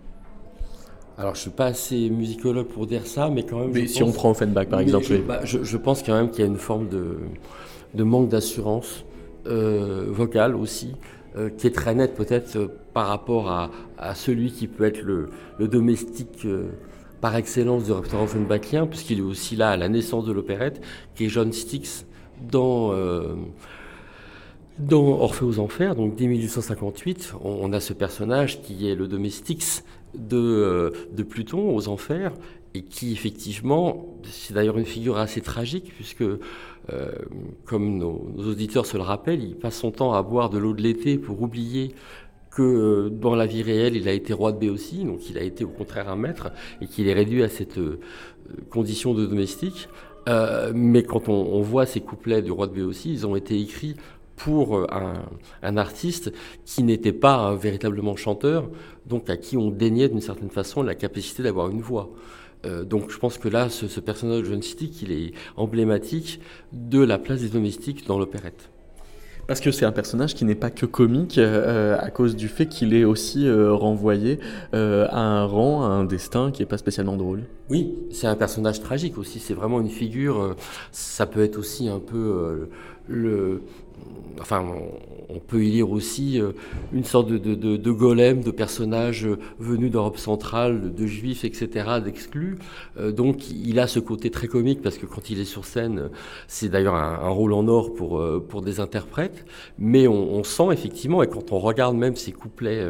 Alors, 1.18 1.34
je 1.34 1.40
suis 1.40 1.50
pas 1.50 1.66
assez 1.66 2.10
musicologue 2.10 2.68
pour 2.68 2.86
dire 2.86 3.04
ça, 3.06 3.28
mais 3.28 3.42
quand 3.42 3.58
même. 3.58 3.72
Mais 3.72 3.88
si 3.88 4.04
on 4.04 4.12
prend 4.12 4.30
Offenbach, 4.30 4.68
par 4.68 4.78
exemple. 4.78 5.06
Bah, 5.26 5.40
je, 5.42 5.76
pense 5.76 6.04
quand 6.04 6.14
même 6.14 6.30
qu'il 6.30 6.40
y 6.40 6.42
a 6.44 6.46
une 6.46 6.58
forme 6.58 6.88
de, 6.88 7.18
de 7.94 8.02
manque 8.04 8.28
d'assurance 8.28 9.04
vocale 9.44 10.54
aussi. 10.54 10.94
Euh, 11.36 11.50
qui 11.50 11.66
est 11.66 11.74
très 11.74 11.94
net 11.94 12.14
peut-être 12.14 12.56
euh, 12.56 12.68
par 12.94 13.06
rapport 13.08 13.50
à, 13.50 14.14
celui 14.14 14.50
qui 14.50 14.66
peut 14.66 14.84
être 14.84 15.02
le, 15.02 15.28
domestique 15.60 16.46
euh, 16.46 16.70
par 17.20 17.36
excellence 17.36 17.84
du 17.84 17.92
répertoire 17.92 18.22
offenbachien, 18.22 18.86
puisqu'il 18.86 19.18
est 19.18 19.22
aussi 19.22 19.54
là 19.54 19.70
à 19.70 19.76
la 19.76 19.90
naissance 19.90 20.24
de 20.24 20.32
l'opérette, 20.32 20.80
qui 21.14 21.26
est 21.26 21.28
John 21.28 21.52
Styx 21.52 22.06
dans, 22.50 22.94
dans 24.78 25.04
Orphée 25.20 25.44
aux 25.44 25.58
Enfers, 25.58 25.96
donc 25.96 26.14
dès 26.14 26.28
1858. 26.28 27.34
On, 27.42 27.72
a 27.72 27.80
ce 27.80 27.92
personnage 27.92 28.62
qui 28.62 28.88
est 28.88 28.94
le 28.94 29.08
domestique 29.08 29.64
de, 30.14 30.92
de 31.12 31.22
Pluton 31.24 31.74
aux 31.74 31.88
Enfers, 31.88 32.32
et 32.74 32.82
qui 32.82 33.12
effectivement, 33.12 34.16
c'est 34.24 34.54
d'ailleurs 34.54 34.78
une 34.78 34.86
figure 34.86 35.18
assez 35.18 35.40
tragique, 35.40 35.92
puisque 35.94 36.24
euh, 36.92 37.12
comme 37.66 37.98
nos, 37.98 38.33
auditeurs 38.38 38.87
se 38.87 38.96
le 38.96 39.03
rappellent, 39.03 39.42
il 39.42 39.57
passe 39.57 39.77
son 39.77 39.90
temps 39.90 40.14
à 40.14 40.22
boire 40.22 40.48
de 40.48 40.59
l'eau 40.59 40.72
de 40.72 40.83
l'été 40.83 41.18
pour 41.18 41.42
oublier 41.42 41.94
que 42.51 42.62
euh, 42.62 43.11
dans 43.11 43.35
la 43.35 43.46
vie 43.46 43.62
réelle, 43.62 43.94
il 43.96 44.09
a 44.09 44.12
été 44.12 44.33
roi 44.33 44.53
de 44.53 44.59
Béotie, 44.59 45.05
donc 45.05 45.29
il 45.29 45.37
a 45.37 45.42
été 45.42 45.64
au 45.64 45.68
contraire 45.68 46.09
un 46.09 46.16
maître, 46.16 46.51
et 46.81 46.87
qu'il 46.87 47.09
est 47.09 47.12
réduit 47.12 47.42
à 47.42 47.48
cette 47.48 47.79
euh, 47.79 48.01
condition 48.70 49.12
de 49.12 49.27
domestique. 49.27 49.88
mais 50.74 51.03
quand 51.03 51.29
on, 51.29 51.62
voit 51.62 51.87
ces 51.87 52.01
couplets 52.01 52.42
du 52.42 52.53
roi 52.53 52.66
de 52.66 52.72
Béotie, 52.72 53.12
ils 53.12 53.27
ont 53.27 53.37
été 53.37 53.59
écrits 53.61 53.96
pour 54.37 54.87
un, 55.62 55.77
artiste 55.77 56.33
qui 56.64 56.83
n'était 56.83 57.14
pas 57.14 57.55
véritablement 57.55 58.14
chanteur, 58.14 58.68
donc 59.07 59.31
à 59.31 59.37
qui 59.37 59.57
on 59.57 59.70
déniait 59.70 60.09
d'une 60.09 60.20
certaine 60.20 60.51
façon 60.51 60.83
la 60.83 60.94
capacité 60.94 61.42
d'avoir 61.42 61.70
une 61.70 61.81
voix. 61.81 62.11
Euh, 62.66 62.84
donc 62.84 63.10
je 63.10 63.18
pense 63.18 63.38
que 63.38 63.48
là, 63.48 63.68
ce, 63.68 64.00
personnage 64.00 64.42
de 64.42 64.44
John 64.46 64.62
City, 64.62 64.92
il 65.02 65.12
est 65.12 65.32
emblématique 65.56 66.40
de 66.72 67.00
la 67.00 67.18
place 67.18 67.40
des 67.40 67.48
domestiques 67.48 68.06
dans 68.06 68.18
l'opérette. 68.18 68.70
Parce 69.46 69.60
que 69.60 69.70
c'est 69.70 69.86
un 69.86 69.92
personnage 69.92 70.34
qui 70.34 70.44
n'est 70.44 70.54
pas 70.54 70.68
que 70.68 70.84
comique 70.84 71.38
euh, 71.38 71.96
à 71.98 72.10
cause 72.10 72.36
du 72.36 72.48
fait 72.48 72.66
qu'il 72.66 72.92
est 72.92 73.04
aussi 73.04 73.46
euh, 73.46 73.72
renvoyé 73.72 74.40
à 74.72 75.20
un 75.20 75.44
rang, 75.46 75.84
à 75.84 75.88
un 75.88 76.04
destin 76.04 76.50
qui 76.50 76.60
n'est 76.60 76.66
pas 76.66 76.76
spécialement 76.76 77.16
drôle. 77.16 77.44
Oui, 77.70 77.94
c'est 78.10 78.26
un 78.26 78.34
personnage 78.34 78.80
tragique 78.80 79.16
aussi. 79.16 79.38
C'est 79.38 79.54
vraiment 79.54 79.80
une 79.80 79.88
figure. 79.88 80.54
ça 80.92 81.24
peut 81.24 81.42
être 81.42 81.56
aussi 81.56 81.88
un 81.88 81.98
peu 81.98 82.68
le, 83.08 83.62
enfin, 84.40 84.64
on 85.28 85.38
peut 85.38 85.64
y 85.64 85.70
lire 85.70 85.90
aussi 85.90 86.40
euh, 86.40 86.52
une 86.92 87.04
sorte 87.04 87.28
de, 87.28 87.90
golem, 87.90 88.42
de 88.42 88.50
personnages 88.50 89.26
euh, 89.26 89.38
venus 89.58 89.90
d'Europe 89.90 90.18
centrale, 90.18 90.94
de 90.94 91.06
juifs, 91.06 91.44
etc., 91.44 92.00
d'exclus. 92.04 92.58
Euh, 92.98 93.12
donc, 93.12 93.50
il 93.50 93.78
a 93.78 93.86
ce 93.86 93.98
côté 93.98 94.30
très 94.30 94.48
comique 94.48 94.80
parce 94.82 94.96
que 94.96 95.06
quand 95.06 95.30
il 95.30 95.40
est 95.40 95.44
sur 95.44 95.64
scène, 95.64 96.10
c'est 96.46 96.68
d'ailleurs 96.68 96.94
un, 96.94 97.28
rôle 97.28 97.52
en 97.52 97.68
or 97.68 97.94
pour, 97.94 98.22
pour 98.48 98.62
des 98.62 98.80
interprètes. 98.80 99.44
Mais 99.78 100.08
on, 100.08 100.42
sent 100.44 100.68
effectivement, 100.72 101.22
et 101.22 101.28
quand 101.28 101.52
on 101.52 101.58
regarde 101.58 101.96
même 101.96 102.16
ces 102.16 102.32
couplets 102.32 102.82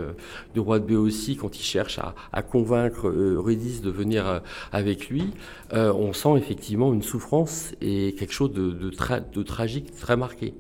du 0.55 0.61
roi 0.61 0.79
de 0.79 0.85
Béotie, 0.85 1.37
quand 1.37 1.59
il 1.59 1.63
cherche 1.63 1.99
à, 2.33 2.43
convaincre 2.43 3.09
Eurydice 3.09 3.83
de 3.83 3.91
venir 3.91 4.43
avec 4.73 5.09
lui, 5.09 5.25
on 5.73 6.13
sent 6.13 6.37
effectivement 6.37 6.95
une 6.95 7.03
souffrance 7.03 7.73
et 7.81 8.15
quelque 8.19 8.33
chose 8.33 8.53
de, 8.53 8.71
de 8.71 9.43
tragique 9.43 9.93
marqué 10.17 10.55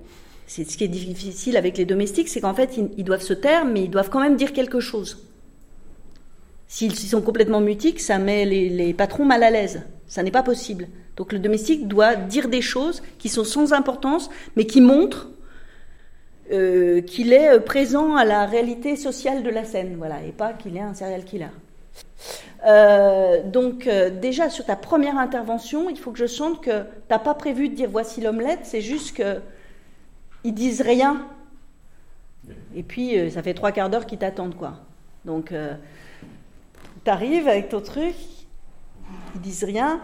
ce 0.48 0.76
qui 0.76 0.84
est 0.84 0.88
difficile 0.88 1.56
avec 1.56 1.76
les 1.76 1.84
domestiques, 1.84 2.28
c'est 2.28 2.40
qu'en 2.40 2.54
fait, 2.54 2.78
ils, 2.96 3.04
doivent 3.04 3.22
se 3.22 3.34
taire, 3.34 3.64
mais 3.64 3.84
ils 3.84 3.90
doivent 3.90 4.11
quand 4.11 4.20
même 4.20 4.37
dire 4.37 4.52
quelque 4.52 4.80
chose. 4.80 5.28
S'ils 6.66 6.96
sont 6.96 7.22
complètement 7.22 7.61
mutiques, 7.61 8.00
ça 8.00 8.18
met 8.18 8.44
les, 8.44 8.94
patrons 8.94 9.24
mal 9.24 9.42
à 9.42 9.50
l'aise. 9.50 9.82
Ça 10.06 10.22
n'est 10.22 10.30
pas 10.30 10.42
possible. 10.42 10.88
Donc 11.16 11.32
le 11.32 11.38
domestique 11.38 11.87
doit 11.87 12.16
dire 12.16 12.48
des 12.48 12.62
choses 12.62 13.02
qui 13.18 13.28
sont 13.28 13.44
sans 13.44 13.72
importance, 13.72 14.30
mais 14.56 14.64
qui 14.64 14.80
montrent 14.80 15.28
euh, 16.50 17.02
qu'il 17.02 17.32
est 17.32 17.56
euh, 17.56 17.61
présent 17.61 18.16
à 18.16 18.24
la 18.24 18.46
réalité 18.46 18.96
sociale 18.96 19.42
de 19.42 19.50
la 19.50 19.64
scène, 19.64 19.96
voilà, 19.98 20.22
et 20.24 20.32
pas 20.32 20.54
qu'il 20.54 20.76
est 20.78 20.80
un 20.80 20.94
serial 20.94 21.24
killer. 21.24 21.48
Euh, 22.66 23.42
donc 23.44 23.88
déjà 24.20 24.50
sur 24.50 24.64
ta 24.64 24.76
première 24.76 25.16
intervention, 25.18 25.88
il 25.90 25.98
faut 25.98 26.11
que 26.11 26.18
je 26.18 26.26
sente 26.26 26.62
que 26.62 26.83
tu 26.83 26.87
n'as 27.11 27.18
pas 27.18 27.35
prévu 27.35 27.68
de 27.68 27.74
dire 27.74 27.88
voici 27.90 28.20
l'omelette, 28.20 28.61
c'est 28.64 28.81
juste 28.81 29.16
que 29.16 29.40
ils 30.44 30.54
disent 30.54 30.81
rien. 30.81 31.26
Et 32.74 32.83
puis, 32.83 33.18
euh, 33.18 33.31
ça 33.31 33.42
fait 33.42 33.54
trois 33.54 33.72
quarts 33.72 33.90
d'heure 33.90 34.07
qu'ils 34.07 34.18
t'attendent, 34.18 34.57
quoi. 34.57 34.74
Donc, 35.24 35.52
euh, 35.52 35.74
tu 37.04 37.11
arrives 37.11 37.48
avec 37.48 37.68
ton 37.68 37.81
truc, 37.81 38.14
ils 39.35 39.40
disent 39.40 39.64
rien. 39.64 40.00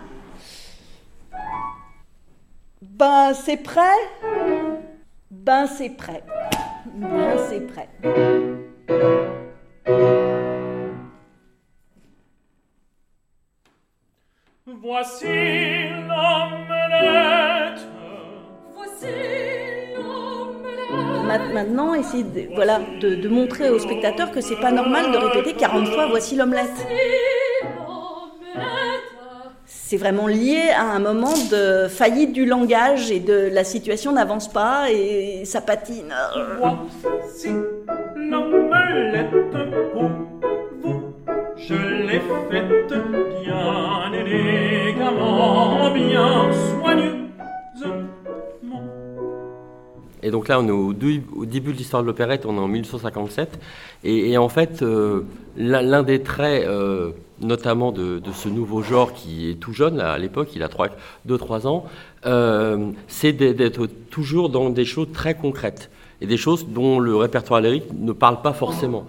Ben, 2.82 3.32
c'est 3.34 3.56
prêt 3.56 3.80
Ben, 5.30 5.66
c'est 5.66 5.90
prêt. 5.90 6.22
Ben, 6.94 7.36
c'est 7.48 7.60
prêt. 7.60 7.88
Voici 14.82 15.26
l'omelette. 16.08 17.80
Voici 18.74 19.06
maintenant 21.52 21.94
essayer 21.94 22.22
de, 22.22 22.54
voilà, 22.54 22.80
de, 23.00 23.28
montrer 23.28 23.70
aux 23.70 23.78
spectateurs 23.78 24.30
que 24.30 24.40
c'est 24.40 24.60
pas 24.60 24.70
normal 24.70 25.12
de 25.12 25.16
répéter 25.16 25.54
40 25.54 25.88
fois 25.88 26.06
voici 26.06 26.36
l'omelette. 26.36 26.70
C'est 29.66 29.96
vraiment 29.96 30.26
lié 30.26 30.70
à 30.76 30.84
un 30.84 30.98
moment 30.98 31.34
de 31.50 31.88
faillite 31.88 32.32
du 32.32 32.46
langage 32.46 33.10
et 33.10 33.20
de 33.20 33.50
la 33.52 33.64
situation 33.64 34.12
n'avance 34.12 34.50
pas 34.50 34.90
et 34.90 35.44
ça 35.44 35.60
patine. 35.60 36.14
Voici 36.58 37.50
l'omelette 38.16 39.30
pour 39.92 40.10
vous, 40.82 41.14
je 41.56 41.74
l'ai 41.74 42.20
faite 42.50 42.63
bien 45.94 46.52
soigneusement. 46.52 47.24
Et 50.22 50.30
donc 50.30 50.48
là, 50.48 50.58
on 50.58 50.66
est 50.66 50.70
au, 50.70 50.94
début 51.44 51.72
de 51.72 51.76
l'histoire 51.76 52.02
de 52.02 52.06
l'opérette, 52.06 52.46
on 52.46 52.56
est 52.56 52.60
en 52.60 52.66
1857. 52.66 53.60
Et, 54.04 54.38
en 54.38 54.48
fait, 54.48 54.82
euh, 54.82 55.22
l'un 55.56 56.02
des 56.02 56.22
traits, 56.22 56.64
euh, 56.66 57.10
notamment 57.42 57.92
de, 57.92 58.22
ce 58.32 58.48
nouveau 58.48 58.80
genre 58.80 59.12
qui 59.12 59.50
est 59.50 59.54
tout 59.54 59.74
jeune, 59.74 60.00
à 60.00 60.16
l'époque, 60.16 60.48
il 60.56 60.62
a 60.62 60.68
2-3 61.28 61.66
ans, 61.66 61.84
euh, 62.24 62.90
c'est 63.06 63.34
d'être 63.34 63.86
toujours 64.10 64.48
dans 64.48 64.70
des 64.70 64.86
choses 64.86 65.08
très 65.12 65.34
concrètes. 65.34 65.90
Et 66.22 66.26
des 66.26 66.38
choses 66.38 66.68
dont 66.68 67.00
le 67.00 67.14
répertoire 67.16 67.60
lyrique 67.60 67.92
ne 67.92 68.12
parle 68.12 68.40
pas 68.40 68.54
forcément. 68.54 69.06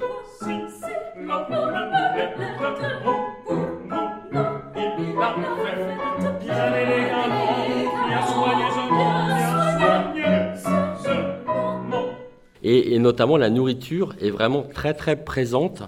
Et, 12.67 12.97
notamment 12.97 13.38
la 13.38 13.51
nourriture 13.51 14.15
est 14.19 14.32
vraiment 14.32 14.63
très 14.63 14.95
très 14.95 15.15
présente, 15.15 15.84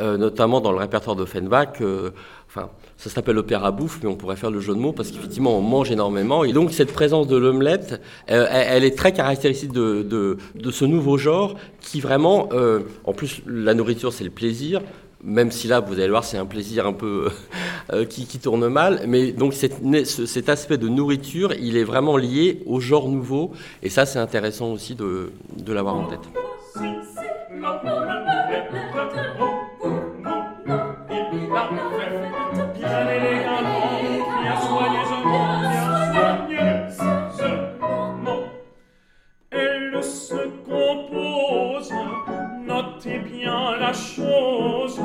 euh, 0.00 0.16
notamment 0.16 0.62
dans 0.62 0.72
le 0.72 0.78
répertoire 0.78 1.14
d'Offenbach. 1.14 1.82
Euh, 1.82 2.10
enfin, 2.48 2.70
ça 2.96 3.10
s'appelle 3.10 3.36
opéra 3.36 3.70
bouffe, 3.70 4.00
mais 4.02 4.08
on 4.08 4.16
pourrait 4.16 4.36
faire 4.36 4.50
le 4.50 4.58
jeu 4.58 4.74
de 4.74 4.78
mots 4.78 4.92
parce 4.92 5.10
qu'effectivement 5.10 5.58
on 5.58 5.60
mange 5.60 5.90
énormément. 5.90 6.42
Et 6.42 6.54
donc 6.54 6.72
cette 6.72 6.90
présence 6.90 7.26
de 7.26 7.36
l'omelette, 7.36 8.00
euh, 8.30 8.46
elle, 8.50 8.84
est 8.84 8.96
très 8.96 9.12
caractéristique 9.12 9.72
de, 9.72 10.02
de, 10.02 10.70
ce 10.70 10.86
nouveau 10.86 11.18
genre 11.18 11.54
qui 11.82 12.00
vraiment, 12.00 12.48
en 13.04 13.12
plus 13.12 13.42
la 13.46 13.74
nourriture 13.74 14.10
c'est 14.10 14.24
le 14.24 14.30
plaisir, 14.30 14.80
même 15.22 15.50
si 15.50 15.68
là, 15.68 15.80
vous 15.80 15.94
allez 15.94 16.08
voir, 16.08 16.24
c'est 16.24 16.38
un 16.38 16.46
plaisir 16.46 16.86
un 16.86 16.92
peu 16.92 17.30
qui, 18.08 18.26
qui, 18.26 18.38
tourne 18.38 18.68
mal. 18.68 19.02
Mais 19.06 19.32
donc 19.32 19.54
cet 19.54 20.48
aspect 20.48 20.78
de 20.78 20.88
nourriture, 20.88 21.52
il 21.52 21.76
est 21.76 21.84
vraiment 21.84 22.16
lié 22.16 22.62
au 22.66 22.80
genre 22.80 23.08
nouveau. 23.08 23.52
Et 23.82 23.88
ça, 23.88 24.06
c'est 24.06 24.18
intéressant 24.18 24.72
aussi 24.72 24.94
de, 24.94 25.30
de 25.56 25.72
l'avoir 25.72 25.94
en 25.96 26.04
tête. 26.04 26.20
Elle 39.50 40.02
se 40.02 40.34
compose, 40.64 41.92
bien 43.04 43.76
la 43.78 43.92
compose, 43.92 45.00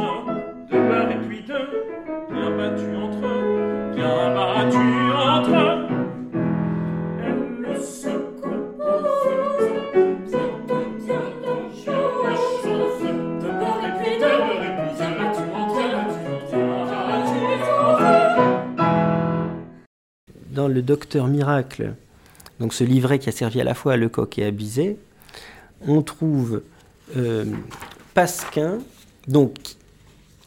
dans 20.51 20.67
le 20.67 20.81
Docteur 20.81 21.27
Miracle, 21.27 21.93
donc 22.59 22.73
ce 22.73 22.83
livret 22.83 23.19
qui 23.19 23.29
a 23.29 23.31
servi 23.31 23.61
à 23.61 23.63
la 23.63 23.75
fois 23.75 23.93
à 23.93 23.97
Lecoq 23.97 24.39
et 24.39 24.45
à 24.45 24.51
Bizet, 24.51 24.97
on 25.87 26.01
trouve 26.01 26.63
euh, 27.15 27.45
Pasquin, 28.13 28.79
donc 29.27 29.53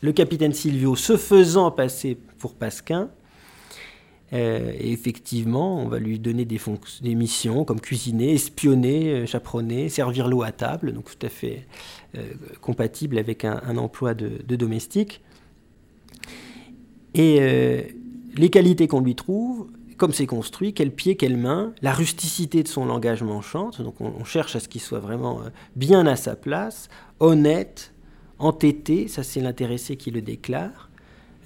le 0.02 0.12
capitaine 0.12 0.52
Silvio 0.52 0.96
se 0.96 1.16
faisant 1.16 1.70
passer 1.70 2.18
pour 2.38 2.54
Pasquin. 2.54 3.08
Euh, 4.32 4.72
effectivement, 4.78 5.82
on 5.82 5.88
va 5.88 5.98
lui 5.98 6.18
donner 6.18 6.44
des, 6.44 6.60
des 7.02 7.14
missions 7.14 7.64
comme 7.64 7.80
cuisiner, 7.80 8.32
espionner, 8.32 9.10
euh, 9.10 9.26
chaperonner, 9.26 9.88
servir 9.88 10.28
l'eau 10.28 10.42
à 10.42 10.52
table, 10.52 10.92
donc 10.92 11.06
tout 11.06 11.26
à 11.26 11.28
fait 11.28 11.66
compatible 12.60 13.18
avec 13.18 13.44
un, 13.44 13.76
emploi 13.76 14.14
de, 14.14 14.56
domestique. 14.56 15.20
Et 17.14 17.38
les 18.34 18.50
qualités 18.50 18.88
qu'on 18.88 19.00
lui 19.00 19.14
trouve, 19.14 19.68
comme 20.00 20.14
c'est 20.14 20.26
construit, 20.26 20.72
quel 20.72 20.90
pied, 20.90 21.14
quelle 21.14 21.36
main, 21.36 21.74
la 21.82 21.92
rusticité 21.92 22.62
de 22.62 22.68
son 22.68 22.86
langage 22.86 23.22
manchante, 23.22 23.82
donc 23.82 24.00
on, 24.00 24.24
cherche 24.24 24.56
à 24.56 24.60
ce 24.60 24.66
qu'il 24.66 24.80
soit 24.80 24.98
vraiment 24.98 25.42
euh, 25.42 25.50
bien 25.76 26.06
à 26.06 26.16
sa 26.16 26.36
place, 26.36 26.88
honnête, 27.20 27.92
entêté, 28.38 29.08
ça 29.08 29.22
c'est 29.22 29.40
l'intéressé 29.40 29.96
qui 29.96 30.10
le 30.10 30.22
déclare, 30.22 30.88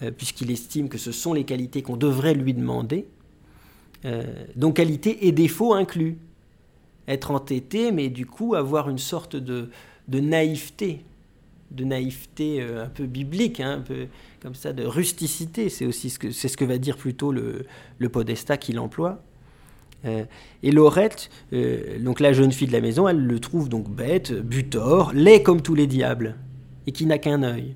euh, 0.04 0.12
puisqu'il 0.12 0.52
estime 0.52 0.88
que 0.88 0.98
ce 0.98 1.10
sont 1.10 1.32
les 1.32 1.42
qualités 1.42 1.82
qu'on 1.82 1.96
devrait 1.96 2.34
lui 2.34 2.54
demander, 2.54 3.08
euh, 4.04 4.22
donc 4.54 4.76
qualité 4.76 5.26
et 5.26 5.32
défaut 5.32 5.74
inclus. 5.74 6.16
Être 7.08 7.32
entêté, 7.32 7.90
mais 7.90 8.08
du 8.08 8.24
coup 8.24 8.54
avoir 8.54 8.88
une 8.88 8.98
sorte 8.98 9.34
de, 9.34 9.68
de 10.06 10.20
naïveté, 10.20 11.00
de 11.70 11.84
naïveté 11.84 12.62
un 12.62 12.88
peu 12.88 13.06
biblique, 13.06 13.60
hein, 13.60 13.78
un 13.78 13.80
peu 13.80 14.06
comme 14.40 14.54
ça, 14.54 14.72
de 14.72 14.84
rusticité. 14.84 15.68
C'est 15.68 15.86
aussi 15.86 16.10
ce 16.10 16.18
que, 16.18 16.30
c'est 16.30 16.48
ce 16.48 16.56
que 16.56 16.64
va 16.64 16.78
dire 16.78 16.96
plutôt 16.96 17.32
le, 17.32 17.66
le 17.98 18.08
podestat 18.08 18.56
qu'il 18.56 18.78
emploie. 18.78 19.22
Euh, 20.04 20.24
et 20.62 20.70
Laurette, 20.70 21.30
euh, 21.52 21.98
donc 21.98 22.20
la 22.20 22.32
jeune 22.32 22.52
fille 22.52 22.68
de 22.68 22.72
la 22.72 22.80
maison, 22.80 23.08
elle 23.08 23.24
le 23.24 23.40
trouve 23.40 23.68
donc 23.68 23.88
bête, 23.88 24.32
butor, 24.32 25.12
laid 25.14 25.42
comme 25.42 25.62
tous 25.62 25.74
les 25.74 25.86
diables, 25.86 26.36
et 26.86 26.92
qui 26.92 27.06
n'a 27.06 27.18
qu'un 27.18 27.42
œil. 27.42 27.74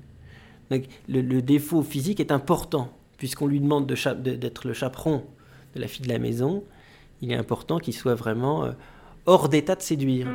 Le, 1.07 1.41
défaut 1.41 1.81
physique 1.81 2.19
est 2.19 2.31
important, 2.31 2.91
puisqu'on 3.17 3.47
lui 3.47 3.59
demande 3.59 3.87
de 3.87 4.35
d'être 4.35 4.67
le 4.67 4.73
chaperon 4.73 5.23
de 5.75 5.81
la 5.81 5.87
fille 5.87 6.03
de 6.03 6.09
la 6.09 6.19
maison. 6.19 6.63
Il 7.21 7.31
est 7.31 7.35
important 7.35 7.79
qu'il 7.79 7.95
soit 7.95 8.15
vraiment 8.15 8.65
euh, 8.65 8.71
hors 9.25 9.49
d'état 9.49 9.75
de 9.75 9.81
séduire. 9.81 10.27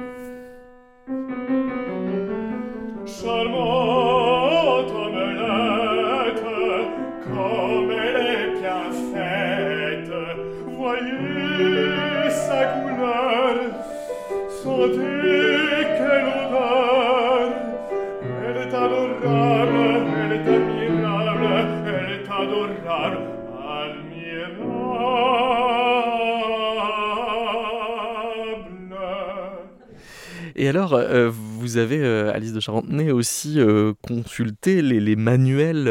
Et 30.64 30.68
alors, 30.68 30.94
euh, 30.94 31.28
vous 31.30 31.76
avez, 31.76 31.98
euh, 31.98 32.32
Alice 32.32 32.54
de 32.54 32.60
Charentenay, 32.60 33.10
aussi 33.10 33.60
euh, 33.60 33.92
consulté 34.00 34.80
les, 34.80 35.14
manuels 35.14 35.84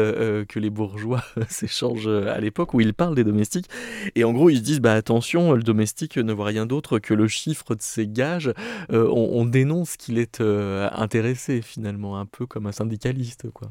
que 0.48 0.58
les 0.58 0.68
bourgeois 0.68 1.22
s'échangent 1.48 2.08
à 2.08 2.40
l'époque 2.40 2.74
où 2.74 2.80
ils 2.80 2.92
parlent 2.92 3.14
des 3.14 3.22
domestiques. 3.22 3.70
Et 4.16 4.24
en 4.24 4.32
gros, 4.32 4.50
ils 4.50 4.56
se 4.56 4.62
disent 4.62 4.80
bah, 4.80 4.94
attention, 4.94 5.52
le 5.52 5.62
domestique 5.62 6.16
ne 6.16 6.32
voit 6.32 6.46
rien 6.46 6.66
d'autre 6.66 6.98
que 6.98 7.14
le 7.14 7.28
chiffre 7.28 7.76
de 7.76 7.82
ses 7.82 8.08
gages. 8.08 8.52
On, 8.90 9.44
dénonce 9.44 9.96
qu'il 9.96 10.18
est 10.18 10.40
intéressé, 10.40 11.62
finalement, 11.62 12.18
un 12.18 12.26
peu 12.26 12.44
comme 12.44 12.66
un 12.66 12.72
syndicaliste. 12.72 13.48
quoi. 13.52 13.70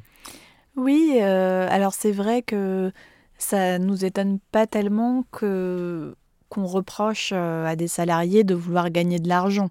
Oui, 0.78 1.20
alors 1.20 1.94
c'est 1.94 2.14
vrai 2.14 2.44
que 2.44 2.94
ça 3.38 3.78
nous 3.78 4.06
étonne 4.06 4.40
pas 4.54 4.68
tellement 4.68 5.26
que 5.34 6.16
qu'on 6.54 6.66
reproche 6.66 7.32
à 7.32 7.76
des 7.76 7.88
salariés 7.88 8.44
de 8.44 8.54
vouloir 8.54 8.92
gagner 8.92 9.20
de 9.20 9.28
l'argent. 9.28 9.70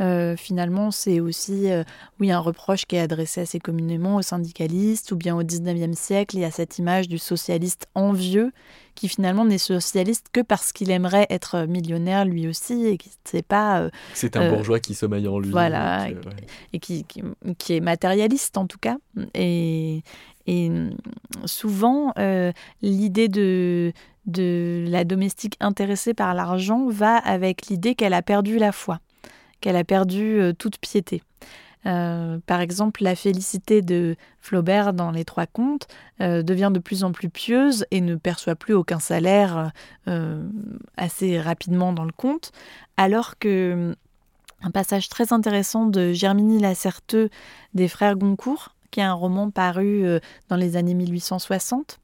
Euh, 0.00 0.34
finalement, 0.36 0.90
c'est 0.90 1.20
aussi 1.20 1.70
euh, 1.70 1.84
oui, 2.18 2.32
un 2.32 2.40
reproche 2.40 2.84
qui 2.84 2.96
est 2.96 3.00
adressé 3.00 3.42
assez 3.42 3.60
communément 3.60 4.16
aux 4.16 4.22
syndicalistes, 4.22 5.12
ou 5.12 5.16
bien 5.16 5.36
au 5.36 5.42
19e 5.44 5.94
siècle, 5.94 6.36
il 6.36 6.40
y 6.40 6.44
a 6.44 6.50
cette 6.50 6.78
image 6.78 7.08
du 7.08 7.18
socialiste 7.18 7.86
envieux 7.94 8.52
qui 8.96 9.08
finalement 9.08 9.44
n'est 9.44 9.58
socialiste 9.58 10.26
que 10.32 10.40
parce 10.40 10.72
qu'il 10.72 10.90
aimerait 10.90 11.26
être 11.30 11.66
millionnaire 11.66 12.24
lui 12.24 12.48
aussi 12.48 12.86
et 12.86 12.96
qui 12.96 13.10
sait 13.24 13.42
pas. 13.42 13.82
Euh, 13.82 13.90
c'est 14.14 14.36
un 14.36 14.50
bourgeois 14.50 14.80
qui 14.80 14.94
sommeille 14.94 15.28
en 15.28 15.38
lui. 15.38 15.50
Voilà, 15.50 16.08
et, 16.72 16.78
qui, 16.80 17.04
qui, 17.58 17.72
est 17.72 17.80
matérialiste 17.80 18.56
en 18.56 18.66
tout 18.66 18.78
cas. 18.78 18.96
Et, 19.34 20.02
et 20.46 20.70
souvent, 21.44 22.12
l'idée 22.82 23.28
de, 23.28 23.92
de 24.26 24.84
la 24.88 25.04
domestique 25.04 25.56
intéressée 25.60 26.14
par 26.14 26.34
l'argent 26.34 26.88
va 26.88 27.16
avec 27.16 27.66
l'idée 27.66 27.94
qu'elle 27.94 28.14
a 28.14 28.22
perdu 28.22 28.58
la 28.58 28.72
foi 28.72 29.00
qu'elle 29.60 29.76
a 29.76 29.84
perdu 29.84 30.52
toute 30.58 30.76
piété. 30.76 31.22
par 31.84 32.60
exemple, 32.60 33.02
la 33.02 33.14
félicité 33.14 33.80
de 33.80 34.14
Flaubert 34.38 34.92
dans 34.92 35.10
Les 35.10 35.24
Trois 35.24 35.46
Contes 35.46 35.86
devient 36.18 36.70
de 36.70 36.80
plus 36.80 37.02
en 37.02 37.12
plus 37.12 37.30
pieuse 37.30 37.86
et 37.90 38.02
ne 38.02 38.16
perçoit 38.16 38.56
plus 38.56 38.74
aucun 38.74 38.98
salaire 38.98 39.72
assez 40.98 41.40
rapidement 41.40 41.94
dans 41.94 42.04
le 42.04 42.12
conte, 42.12 42.52
alors 42.98 43.38
que 43.38 43.94
un 44.64 44.70
passage 44.70 45.08
très 45.08 45.32
intéressant 45.32 45.86
de 45.86 46.12
Germinie 46.12 46.58
Lacerteux 46.58 47.28
des 47.74 47.86
Frères 47.86 48.16
Goncourt, 48.16 48.74
qui 48.90 49.00
est 49.00 49.04
un 49.04 49.12
roman 49.12 49.50
paru 49.50 50.04
euh, 50.04 50.20
dans 50.48 50.56
les 50.56 50.76
années 50.76 50.94
1860, 50.94 52.00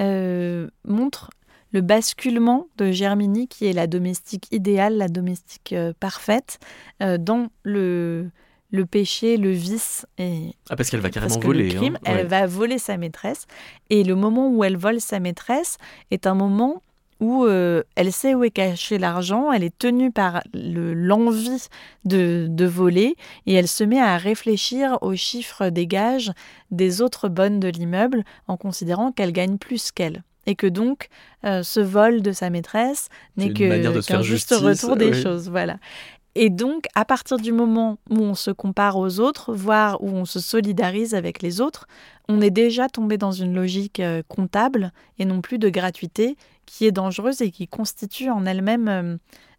euh, 0.00 0.68
montre 0.84 1.30
le 1.72 1.80
basculement 1.80 2.68
de 2.76 2.90
Germinie, 2.90 3.48
qui 3.48 3.66
est 3.66 3.72
la 3.72 3.86
domestique 3.86 4.46
idéale, 4.52 4.96
la 4.96 5.08
domestique 5.08 5.72
euh, 5.72 5.92
parfaite, 5.98 6.58
dans 7.00 7.48
le, 7.62 8.30
le 8.70 8.86
péché, 8.86 9.36
le 9.36 9.50
vice. 9.50 10.06
Et, 10.18 10.54
ah, 10.68 10.76
parce 10.76 10.90
qu'elle 10.90 11.00
va 11.00 11.10
carrément 11.10 11.38
voler. 11.38 11.76
Hein. 11.76 11.94
Elle 12.04 12.26
va 12.26 12.46
voler 12.46 12.78
sa 12.78 12.96
maîtresse. 12.96 13.46
Et 13.90 14.04
le 14.04 14.14
moment 14.14 14.50
où 14.50 14.64
elle 14.64 14.76
vole 14.76 15.00
sa 15.00 15.20
maîtresse 15.20 15.78
est 16.10 16.26
un 16.26 16.34
moment 16.34 16.82
où 17.20 17.44
euh, 17.44 17.82
elle 17.96 18.12
sait 18.12 18.34
où 18.34 18.44
est 18.44 18.50
caché 18.50 18.98
l'argent, 18.98 19.50
elle 19.50 19.64
est 19.64 19.76
tenue 19.76 20.12
par 20.12 20.42
l'envie 20.54 21.66
de, 22.04 22.64
voler 22.64 23.16
et 23.46 23.54
elle 23.54 23.66
se 23.66 23.82
met 23.82 24.00
à 24.00 24.16
réfléchir 24.16 24.98
aux 25.00 25.16
chiffres 25.16 25.68
des 25.70 25.86
gages 25.86 26.30
des 26.70 27.02
autres 27.02 27.28
bonnes 27.28 27.58
de 27.58 27.68
l'immeuble 27.68 28.22
en 28.46 28.56
considérant 28.56 29.10
qu'elle 29.10 29.32
gagne 29.32 29.58
plus 29.58 29.90
qu'elle. 29.90 30.22
Et 30.48 30.56
que 30.56 30.66
donc, 30.66 31.08
euh, 31.44 31.62
ce 31.62 31.78
vol 31.78 32.22
de 32.22 32.32
sa 32.32 32.50
maîtresse 32.50 33.08
n'est 33.36 33.52
qu'un 33.52 34.22
juste 34.22 34.52
retour 34.52 34.96
des 34.96 35.12
choses. 35.12 35.48
Voilà. 35.48 35.76
Et 36.40 36.50
donc, 36.50 36.84
à 36.94 37.04
partir 37.04 37.36
du 37.36 37.52
moment 37.52 37.98
où 38.10 38.20
on 38.20 38.36
se 38.36 38.52
compare 38.52 38.96
aux 38.96 39.18
autres, 39.18 39.52
voire 39.52 40.00
où 40.04 40.10
on 40.10 40.24
se 40.24 40.38
solidarise 40.38 41.14
avec 41.14 41.42
les 41.42 41.60
autres, 41.60 41.88
on 42.28 42.40
est 42.40 42.50
déjà 42.50 42.88
tombé 42.88 43.18
dans 43.18 43.32
une 43.32 43.54
logique 43.54 43.98
euh, 43.98 44.22
comptable 44.28 44.92
et 45.18 45.24
non 45.24 45.40
plus 45.40 45.58
de 45.58 45.68
gratuité 45.68 46.36
qui 46.64 46.86
est 46.86 46.92
dangereuse 46.92 47.42
et 47.42 47.50
qui 47.50 47.66
constitue 47.66 48.30
en 48.30 48.46
elle-même 48.46 48.88
euh, 48.88 49.16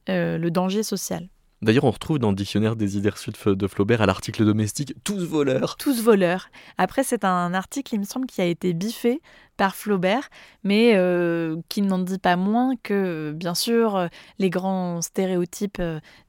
euh, 0.08 0.38
le 0.38 0.52
danger 0.52 0.84
social. 0.84 1.28
D'ailleurs, 1.62 1.84
on 1.84 1.92
retrouve 1.92 2.20
dans 2.20 2.30
le 2.30 2.36
dictionnaire 2.36 2.76
des 2.76 2.98
idées 2.98 3.10
reçues 3.10 3.32
de 3.46 3.68
Flaubert 3.68 4.02
à 4.02 4.06
l'article 4.06 4.46
domestique 4.46 4.94
tous 5.04 5.26
voleurs. 5.26 5.76
Tous 5.76 6.02
voleurs. 6.02 6.50
Après, 6.78 7.04
c'est 7.04 7.26
un 7.26 7.54
article, 7.54 7.96
il 7.96 8.00
me 8.00 8.06
semble, 8.06 8.28
qui 8.28 8.42
a 8.42 8.46
été 8.46 8.74
biffé 8.74 9.22
par 9.58 9.76
Flaubert, 9.76 10.30
mais 10.64 10.94
euh, 10.96 11.58
qui 11.68 11.82
n'en 11.82 12.00
dit 12.00 12.18
pas 12.18 12.38
moins 12.38 12.76
que, 12.82 13.34
bien 13.36 13.56
sûr, 13.56 14.08
les 14.38 14.50
grands 14.50 15.02
stéréotypes 15.02 15.82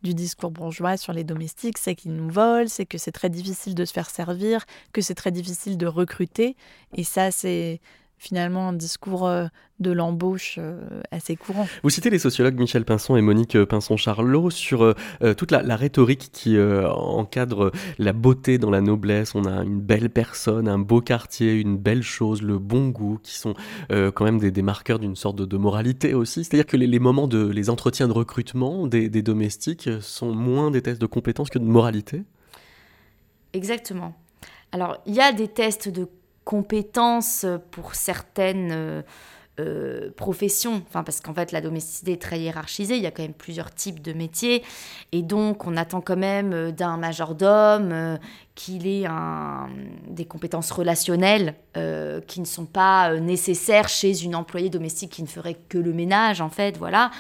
du 0.03 0.15
discours 0.15 0.51
bourgeois 0.51 0.97
sur 0.97 1.13
les 1.13 1.23
domestiques, 1.23 1.79
c'est 1.79 1.95
qu'ils 1.95 2.15
nous 2.15 2.29
volent, 2.29 2.67
c'est 2.67 2.87
que 2.87 2.99
c'est 2.99 3.13
très 3.13 3.31
difficile 3.31 3.77
de 3.77 3.85
se 3.85 3.93
faire 3.93 4.11
servir, 4.11 4.65
que 4.93 5.01
c'est 5.01 5.15
très 5.15 5.31
difficile 5.31 5.79
de 5.79 5.87
recruter. 5.87 6.57
Et 6.97 7.05
ça, 7.05 7.31
c'est 7.31 7.81
finalement 8.21 8.69
un 8.69 8.73
discours 8.75 9.27
euh, 9.27 9.47
de 9.79 9.91
l'embauche 9.91 10.57
euh, 10.59 11.01
assez 11.11 11.37
courant. 11.37 11.67
Vous 11.83 11.89
citez 11.89 12.11
les 12.11 12.19
sociologues 12.19 12.59
Michel 12.59 12.85
Pinson 12.85 13.17
et 13.17 13.23
Monique 13.23 13.57
euh, 13.57 13.65
Pinson-Charlot 13.65 14.51
sur 14.51 14.95
toute 15.39 15.51
la, 15.51 15.77
rhétorique 15.77 16.29
qui 16.31 16.59
encadre 16.61 17.73
la 17.99 18.13
beauté 18.13 18.59
dans 18.59 18.69
la 18.69 18.83
noblesse. 18.83 19.35
On 19.35 19.45
a 19.45 19.63
une 19.63 19.81
belle 19.81 20.11
personne, 20.11 20.69
un 20.69 20.79
beau 20.79 21.01
quartier, 21.01 21.55
une 21.55 21.79
belle 21.79 22.03
chose, 22.03 22.43
le 22.43 22.59
bon 22.59 22.89
goût, 22.89 23.19
qui 23.23 23.39
sont 23.39 23.55
quand 23.89 24.25
même 24.25 24.39
des, 24.39 24.63
marqueurs 24.63 24.99
d'une 24.99 25.17
sorte 25.17 25.37
de, 25.37 25.57
moralité 25.57 26.13
aussi. 26.13 26.45
C'est-à-dire 26.45 26.67
que 26.67 26.77
les, 26.77 26.99
moments 26.99 27.27
de 27.27 27.47
les 27.47 27.71
entretiens 27.71 28.09
de 28.09 28.13
recrutement 28.13 28.87
des, 28.87 29.09
des 29.09 29.23
domestiques 29.23 29.89
sont 30.01 30.35
moins 30.35 30.71
des 30.71 30.83
tests 30.83 31.01
de 31.01 31.07
compétences 31.07 31.49
que 31.49 31.59
de 31.59 31.65
moralité? 31.65 32.25
Exactement. 33.55 34.15
Alors, 34.73 34.99
il 35.07 35.15
y 35.15 35.21
a 35.21 35.33
des 35.33 35.49
tests 35.49 35.89
de 35.89 36.07
compétences 36.51 37.47
pour 37.71 37.95
certaines 37.95 38.73
euh, 38.73 39.03
euh, 39.61 40.11
professions, 40.17 40.83
parce 40.93 41.21
qu'en 41.21 41.33
fait 41.33 41.53
la 41.53 41.61
domesticité 41.61 42.15
est 42.15 42.21
très 42.21 42.41
hiérarchisée, 42.41 42.97
il 42.97 43.03
y 43.03 43.07
a 43.07 43.13
quand 43.13 43.23
même 43.23 43.35
plusieurs 43.35 43.73
types 43.73 44.03
de 44.03 44.13
métiers, 44.13 44.65
et 45.13 45.23
donc 45.23 45.69
on 45.69 45.77
attend 45.77 46.01
quand 46.01 46.17
même 46.17 46.53
euh, 46.53 46.73
d'un 46.73 46.97
majordome 46.97 48.19
qu'il 48.65 48.87
ait 48.87 49.07
un, 49.07 49.69
des 50.09 50.25
compétences 50.25 50.71
relationnelles 50.71 51.55
qui 52.27 52.41
ne 52.41 52.45
sont 52.45 52.67
pas 52.67 53.15
nécessaires 53.15 53.89
chez 53.89 54.25
une 54.25 54.35
employée 54.35 54.71
domestique 54.71 55.13
qui 55.13 55.23
ne 55.23 55.29
ferait 55.29 55.57
que 55.69 55.79
le 55.79 55.93
ménage, 55.93 56.41
en 56.41 56.51
fait, 56.51 56.77
voilà. 56.77 57.13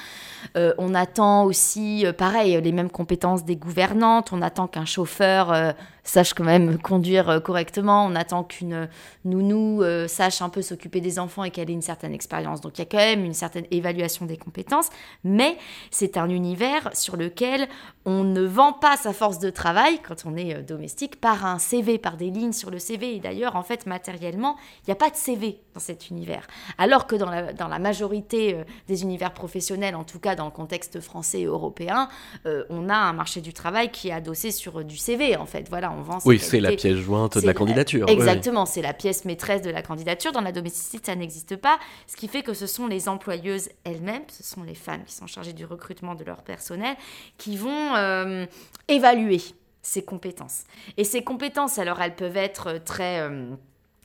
on 0.56 0.92
attend 0.92 1.44
aussi, 1.44 2.04
pareil, 2.18 2.60
les 2.60 2.72
mêmes 2.72 2.90
compétences 2.90 3.44
des 3.44 3.54
gouvernantes, 3.56 4.32
on 4.32 4.42
attend 4.42 4.66
qu'un 4.66 4.84
chauffeur 4.84 5.74
sache 6.10 6.34
quand 6.34 6.44
même 6.44 6.78
conduire 6.82 7.28
euh, 7.28 7.40
correctement. 7.40 8.04
On 8.04 8.14
attend 8.14 8.44
qu'une 8.44 8.88
nounou 9.24 9.82
euh, 9.82 10.08
sache 10.08 10.42
un 10.42 10.48
peu 10.48 10.62
s'occuper 10.62 11.00
des 11.00 11.18
enfants 11.18 11.44
et 11.44 11.50
qu'elle 11.50 11.70
ait 11.70 11.74
une 11.74 11.82
certaine 11.82 12.12
expérience. 12.12 12.60
Donc 12.60 12.78
il 12.78 12.80
y 12.80 12.82
a 12.82 12.86
quand 12.86 12.98
même 12.98 13.24
une 13.24 13.34
certaine 13.34 13.66
évaluation 13.70 14.26
des 14.26 14.36
compétences, 14.36 14.88
mais 15.24 15.56
c'est 15.90 16.16
un 16.16 16.28
univers 16.28 16.90
sur 16.92 17.16
lequel 17.16 17.68
on 18.04 18.24
ne 18.24 18.42
vend 18.42 18.72
pas 18.72 18.96
sa 18.96 19.12
force 19.12 19.38
de 19.38 19.50
travail 19.50 20.00
quand 20.06 20.26
on 20.26 20.36
est 20.36 20.54
euh, 20.54 20.62
domestique 20.62 21.20
un 21.32 21.58
CV, 21.58 21.98
par 21.98 22.16
des 22.16 22.30
lignes 22.30 22.52
sur 22.52 22.70
le 22.70 22.78
CV. 22.78 23.16
Et 23.16 23.20
d'ailleurs, 23.20 23.56
en 23.56 23.62
fait, 23.62 23.86
matériellement, 23.86 24.56
il 24.82 24.90
n'y 24.90 24.92
a 24.92 24.96
pas 24.96 25.10
de 25.10 25.16
CV 25.16 25.60
dans 25.74 25.80
cet 25.80 26.10
univers. 26.10 26.46
Alors 26.78 27.06
que 27.06 27.16
dans 27.16 27.30
la, 27.30 27.52
dans 27.52 27.68
la 27.68 27.78
majorité 27.78 28.56
des 28.88 29.02
univers 29.02 29.32
professionnels, 29.32 29.94
en 29.94 30.04
tout 30.04 30.18
cas 30.18 30.34
dans 30.34 30.46
le 30.46 30.50
contexte 30.50 31.00
français 31.00 31.40
et 31.40 31.44
européen, 31.44 32.08
on 32.44 32.88
a 32.88 32.96
un 32.96 33.12
marché 33.12 33.40
du 33.40 33.52
travail 33.52 33.90
qui 33.90 34.08
est 34.08 34.12
adossé 34.12 34.50
sur 34.50 34.84
du 34.84 34.96
CV, 34.96 35.36
en 35.36 35.46
fait. 35.46 35.68
Voilà, 35.68 35.92
oui, 36.24 36.38
c'est 36.38 36.60
la 36.60 36.72
pièce 36.72 36.96
jointe 36.96 37.38
de 37.38 37.46
la 37.46 37.54
candidature. 37.54 38.08
Exactement, 38.08 38.66
c'est 38.66 38.82
la 38.82 38.92
pièce 38.92 39.24
maîtresse 39.24 39.62
de 39.62 39.70
la 39.70 39.82
candidature. 39.82 40.32
Dans 40.32 40.40
la 40.40 40.52
domesticité, 40.52 41.00
ça 41.06 41.16
n'existe 41.16 41.56
pas. 41.56 41.78
Ce 42.06 42.16
qui 42.16 42.28
fait 42.28 42.42
que 42.42 42.54
ce 42.54 42.66
sont 42.66 42.86
les 42.86 43.08
employeuses 43.08 43.70
elles-mêmes, 43.84 44.22
ce 44.28 44.42
sont 44.42 44.62
les 44.62 44.74
femmes 44.74 45.04
qui 45.04 45.14
sont 45.14 45.26
chargées 45.26 45.52
du 45.52 45.64
recrutement 45.64 46.14
de 46.14 46.24
leur 46.24 46.42
personnel, 46.42 46.96
qui 47.38 47.56
vont 47.56 47.94
euh, 47.96 48.46
évaluer 48.88 49.40
ces 49.82 50.04
compétences. 50.04 50.64
Et 50.96 51.04
ces 51.04 51.22
compétences, 51.22 51.78
alors, 51.78 52.00
elles 52.00 52.16
peuvent 52.16 52.36
être 52.36 52.78
très... 52.84 53.20
Euh, 53.20 53.50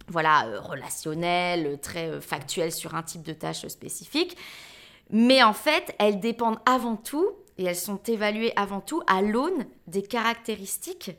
voilà, 0.07 0.45
euh, 0.45 0.59
relationnelles, 0.59 1.80
très 1.82 2.21
factuelles 2.21 2.71
sur 2.71 2.93
un 2.93 3.01
type 3.01 3.23
de 3.23 3.34
tâche 3.34 3.67
spécifique. 3.67 4.38
Mais 5.09 5.43
en 5.43 5.53
fait, 5.53 5.95
elles 5.99 6.19
dépendent 6.19 6.59
avant 6.65 6.95
tout, 6.95 7.32
et 7.57 7.65
elles 7.65 7.76
sont 7.76 8.01
évaluées 8.03 8.53
avant 8.55 8.82
tout 8.82 9.01
à 9.07 9.21
l'aune 9.21 9.65
des 9.88 10.03
caractéristiques 10.03 11.11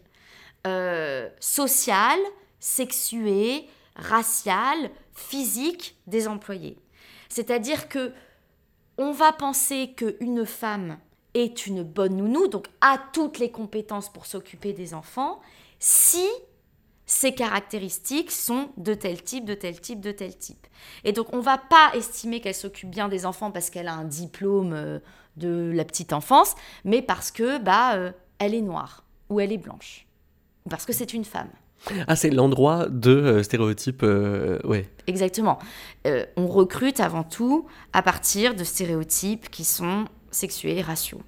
euh, 0.67 1.29
sociale, 1.41 2.19
sexuée, 2.61 3.67
raciale, 3.97 4.91
physique 5.15 5.97
des 6.07 6.29
employés. 6.29 6.79
C'est-à-dire 7.29 7.89
que 7.89 8.13
on 8.99 9.13
va 9.13 9.33
penser 9.33 9.95
qu'une 9.95 10.47
femme 10.47 10.99
est 11.37 11.67
une 11.67 11.83
bonne 11.83 12.17
nounou, 12.17 12.49
donc 12.49 12.67
a 12.81 12.99
toutes 13.13 13.39
les 13.39 13.51
compétences 13.51 14.13
pour 14.13 14.27
s'occuper 14.27 14.73
des 14.73 14.95
enfants, 14.95 15.41
si 15.79 16.27
ses 17.05 17.35
caractéristiques 17.35 18.33
sont 18.33 18.71
de 18.77 18.95
tel 18.95 19.23
type, 19.23 19.45
de 19.45 19.55
tel 19.55 19.81
type, 19.81 20.01
de 20.01 20.11
tel 20.11 20.37
type. 20.37 20.67
Et 21.05 21.13
donc 21.13 21.33
on 21.33 21.41
va 21.41 21.59
pas 21.59 21.93
estimer 21.95 22.41
qu'elle 22.41 22.55
s'occupe 22.55 22.91
bien 22.91 23.09
des 23.09 23.27
enfants 23.27 23.53
parce 23.53 23.71
qu'elle 23.71 23.89
a 23.89 23.95
un 23.95 24.05
diplôme 24.05 24.73
euh, 24.73 24.99
de 25.37 25.71
la 25.73 25.85
petite 25.85 26.13
enfance, 26.13 26.55
mais 26.85 27.03
parce 27.03 27.31
que 27.31 27.59
bah 27.59 27.95
euh, 27.95 28.13
elle 28.39 28.55
est 28.55 28.63
noire 28.63 29.05
ou 29.29 29.39
elle 29.39 29.53
est 29.53 29.59
blanche 29.59 30.07
parce 30.69 30.85
que 30.85 30.93
c'est 30.93 31.13
une 31.13 31.25
femme. 31.25 31.51
Ah, 32.09 32.17
c'est 32.17 32.31
l'endroit 32.31 32.89
de 32.89 33.11
euh, 33.11 33.43
stéréotypes, 33.43 34.03
euh, 34.03 34.59
ouais. 34.65 34.89
Exactement. 35.07 35.59
On 36.37 36.47
recrute 36.47 37.01
avant 37.01 37.23
tout 37.23 37.67
à 37.93 38.03
partir 38.03 38.55
de 38.55 38.65
stéréotypes 38.65 39.51
qui 39.51 39.65
sont 39.65 40.07
sexués 40.37 40.79
et 40.79 40.83
raciaux 40.83 41.23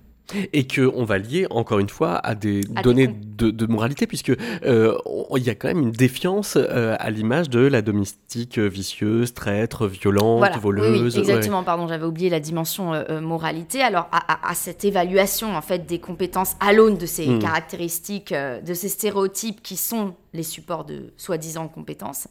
et 0.52 0.66
qu'on 0.66 1.04
va 1.04 1.18
lier 1.18 1.46
encore 1.50 1.78
une 1.78 1.88
fois 1.88 2.16
à 2.16 2.34
des 2.34 2.60
données 2.82 3.08
de, 3.08 3.66
moralité 3.66 4.06
puisque 4.06 4.30
euh, 4.64 4.96
il 5.36 5.42
y 5.42 5.50
a 5.50 5.54
quand 5.54 5.68
même 5.68 5.80
une 5.80 5.92
défiance 5.92 6.56
euh, 6.56 6.96
à 6.98 7.10
l'image 7.10 7.48
de 7.48 7.60
la 7.60 7.82
domestique 7.82 8.58
vicieuse, 8.58 9.34
traître, 9.34 9.86
violente, 9.86 10.56
voleuse. 10.60 11.14
Oui, 11.14 11.20
exactement. 11.20 11.62
Pardon, 11.62 11.88
j'avais 11.88 12.04
oublié 12.04 12.30
la 12.30 12.40
dimension 12.40 12.94
euh, 12.94 13.20
moralité. 13.20 13.80
Alors 13.80 14.08
à, 14.12 14.54
cette 14.54 14.84
évaluation 14.84 15.56
en 15.56 15.62
fait 15.62 15.86
des 15.86 15.98
compétences 15.98 16.56
à 16.60 16.72
l'aune 16.72 16.98
de 16.98 17.06
ces 17.06 17.26
hmm. 17.26 17.38
caractéristiques, 17.38 18.34
de 18.34 18.74
ces 18.74 18.88
stéréotypes 18.88 19.62
qui 19.62 19.76
sont 19.76 20.14
les 20.32 20.42
supports 20.42 20.84
de 20.84 21.12
soi-disant 21.16 21.68
compétences 21.68 22.28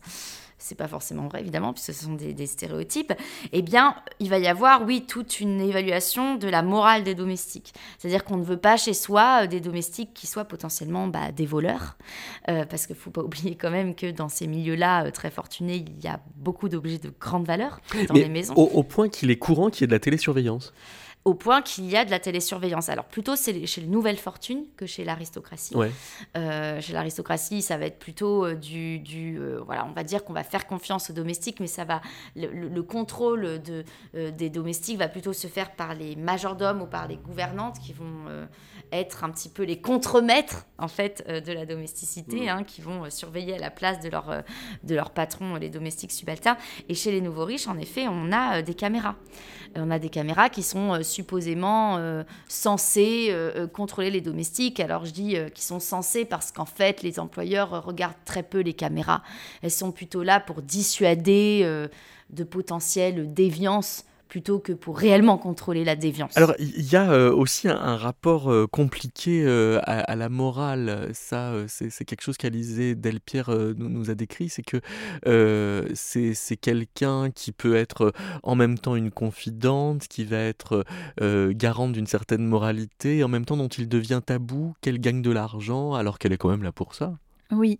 c'est 0.57 0.75
pas 0.75 0.87
forcément 0.87 1.27
vrai 1.27 1.41
évidemment, 1.41 1.73
puisque 1.73 1.93
ce 1.93 2.05
sont 2.05 2.13
des, 2.13 2.47
stéréotypes, 2.47 3.13
eh 3.51 3.61
bien, 3.61 3.95
il 4.19 4.29
va 4.29 4.39
y 4.39 4.47
avoir, 4.47 4.83
oui, 4.83 5.05
toute 5.05 5.39
une 5.39 5.61
évaluation 5.61 6.35
de 6.35 6.47
la 6.47 6.63
morale 6.63 7.03
des 7.03 7.15
domestiques. 7.15 7.73
C'est-à-dire 7.97 8.23
qu'on 8.23 8.37
ne 8.37 8.43
veut 8.43 8.57
pas 8.57 8.77
chez 8.77 8.93
soi 8.93 9.43
euh, 9.43 9.47
des 9.47 9.59
domestiques 9.59 10.13
qui 10.13 10.27
soient 10.27 10.45
potentiellement 10.45 11.07
bah, 11.07 11.31
des 11.31 11.45
voleurs, 11.45 11.97
euh, 12.49 12.65
parce 12.65 12.87
qu'il 12.87 12.95
ne 12.95 13.01
faut 13.01 13.11
pas 13.11 13.21
oublier 13.23 13.55
quand 13.55 13.71
même 13.71 13.95
que 13.95 14.09
dans 14.09 14.29
ces 14.29 14.47
milieux-là, 14.47 15.05
euh, 15.05 15.11
très 15.11 15.29
fortunés, 15.29 15.85
il 15.87 16.03
y 16.03 16.07
a 16.07 16.19
beaucoup 16.35 16.69
d'objets 16.69 16.97
de 16.97 17.11
grande 17.19 17.45
valeur 17.45 17.79
dans 18.07 18.15
les 18.15 18.29
maisons. 18.29 18.53
Au, 18.55 18.65
au 18.65 18.83
point 18.83 19.09
qu'il 19.09 19.29
est 19.31 19.37
courant 19.37 19.69
qu'il 19.69 19.81
y 19.81 19.83
ait 19.85 19.87
de 19.87 19.93
la 19.93 19.99
télésurveillance. 19.99 20.73
Au 21.27 21.33
point 21.33 21.61
qu'il 21.61 21.89
y 21.89 21.97
a 21.97 22.05
de 22.05 22.09
la 22.09 22.19
télésurveillance. 22.19 22.87
Alors 22.87 23.03
plutôt 23.03 23.35
c'est 23.35 23.65
chez 23.65 23.81
les 23.81 23.87
nouvelles 23.87 24.17
fortunes 24.17 24.63
que 24.77 24.85
chez 24.85 25.03
l'aristocratie. 25.03 25.75
Euh, 26.37 26.79
chez 26.79 26.93
l'aristocratie, 26.93 27.61
ça 27.61 27.77
va 27.77 27.85
être 27.85 27.99
plutôt 27.99 28.45
euh, 28.45 28.55
du, 28.55 28.99
du 28.99 29.37
euh, 29.37 29.59
voilà, 29.65 29.85
on 29.85 29.91
va 29.91 30.05
dire 30.05 30.23
qu'on 30.23 30.31
va 30.31 30.45
faire 30.45 30.65
confiance 30.65 31.09
aux 31.09 31.13
domestiques, 31.13 31.59
mais 31.59 31.67
ça 31.67 31.83
va 31.83 32.01
le, 32.37 32.81
contrôle 32.81 33.61
de, 33.61 33.83
des 34.13 34.49
domestiques 34.49 34.99
va 34.99 35.09
plutôt 35.09 35.33
se 35.33 35.47
faire 35.47 35.71
par 35.71 35.95
les 35.95 36.15
majordomes 36.15 36.81
ou 36.81 36.85
par 36.85 37.09
les 37.09 37.17
gouvernantes 37.17 37.77
qui 37.79 37.91
vont 37.91 38.47
être 38.91 39.23
un 39.23 39.29
petit 39.29 39.49
peu 39.49 39.63
les 39.63 39.79
contremaîtres 39.79 40.65
en 40.77 40.87
fait 40.87 41.25
de 41.27 41.51
la 41.51 41.65
domesticité, 41.65 42.45
mmh. 42.45 42.49
hein, 42.49 42.63
qui 42.63 42.81
vont 42.81 43.09
surveiller 43.09 43.55
à 43.55 43.59
la 43.59 43.71
place 43.71 43.99
de 43.99 44.09
leur 44.09 44.43
de 44.83 44.95
leur 44.95 45.11
patron 45.11 45.55
les 45.55 45.69
domestiques 45.69 46.11
subalternes. 46.11 46.57
Et 46.89 46.93
chez 46.93 47.11
les 47.11 47.21
nouveaux 47.21 47.45
riches, 47.45 47.67
en 47.67 47.77
effet, 47.77 48.07
on 48.07 48.31
a 48.31 48.61
des 48.61 48.73
caméras. 48.73 49.15
On 49.75 49.91
a 49.91 49.99
des 49.99 50.09
caméras 50.09 50.49
qui 50.49 50.63
sont 50.63 51.03
supposément 51.03 51.97
euh, 51.97 52.23
euh, 52.67 53.27
euh, 53.29 53.67
contrôler 53.67 54.11
les 54.11 54.21
domestiques. 54.21 54.79
Alors 54.79 55.05
je 55.05 55.11
dis 55.11 55.35
qu'ils 55.53 55.63
sont 55.63 55.79
censés 55.79 56.25
parce 56.25 56.51
qu'en 56.51 56.65
fait 56.65 57.01
les 57.01 57.19
employeurs 57.19 57.83
regardent 57.83 58.15
très 58.25 58.43
peu 58.43 58.59
les 58.59 58.73
caméras. 58.73 59.23
Elles 59.61 59.71
sont 59.71 59.91
plutôt 59.91 60.23
là 60.23 60.39
pour 60.39 60.61
dissuader 60.61 61.87
de 62.29 62.43
potentielles 62.43 63.33
déviances 63.33 64.05
plutôt 64.27 64.59
que 64.59 64.73
pour 64.73 64.97
réellement 64.97 65.37
contrôler 65.37 65.83
la 65.83 65.95
déviance. 65.95 66.35
Alors 66.37 66.53
il 66.59 66.91
y 66.91 66.95
a 66.95 67.11
euh, 67.11 67.31
aussi 67.31 67.67
un, 67.67 67.95
rapport 67.95 68.51
euh, 68.51 68.67
compliqué 68.67 69.43
euh, 69.45 69.79
à, 69.83 70.15
la 70.15 70.29
morale. 70.29 71.09
Ça, 71.13 71.53
c'est 71.67 72.05
quelque 72.05 72.21
chose 72.21 72.37
qu'Alizé 72.37 72.95
Delpierre 72.95 73.49
nous, 73.49 73.89
nous, 73.89 74.09
a 74.09 74.15
décrit, 74.15 74.49
c'est 74.49 74.63
que 74.63 74.81
c'est 75.93 76.57
quelqu'un 76.57 77.31
qui 77.31 77.51
peut 77.51 77.75
être 77.75 78.13
en 78.43 78.55
même 78.55 78.77
temps 78.77 78.95
une 78.95 79.11
confidente, 79.11 80.07
qui 80.07 80.25
va 80.25 80.37
être 80.37 80.83
garante 81.19 81.93
d'une 81.93 82.07
certaine 82.07 82.45
moralité, 82.45 83.17
et 83.17 83.23
en 83.23 83.27
même 83.27 83.45
temps 83.45 83.57
dont 83.57 83.67
il 83.67 83.87
devient 83.87 84.21
tabou, 84.25 84.73
qu'elle 84.81 84.99
gagne 84.99 85.21
de 85.21 85.31
l'argent 85.31 85.93
alors 85.93 86.19
qu'elle 86.19 86.33
est 86.33 86.37
quand 86.37 86.49
même 86.49 86.63
là 86.63 86.71
pour 86.71 86.95
ça. 86.95 87.17
Oui. 87.51 87.79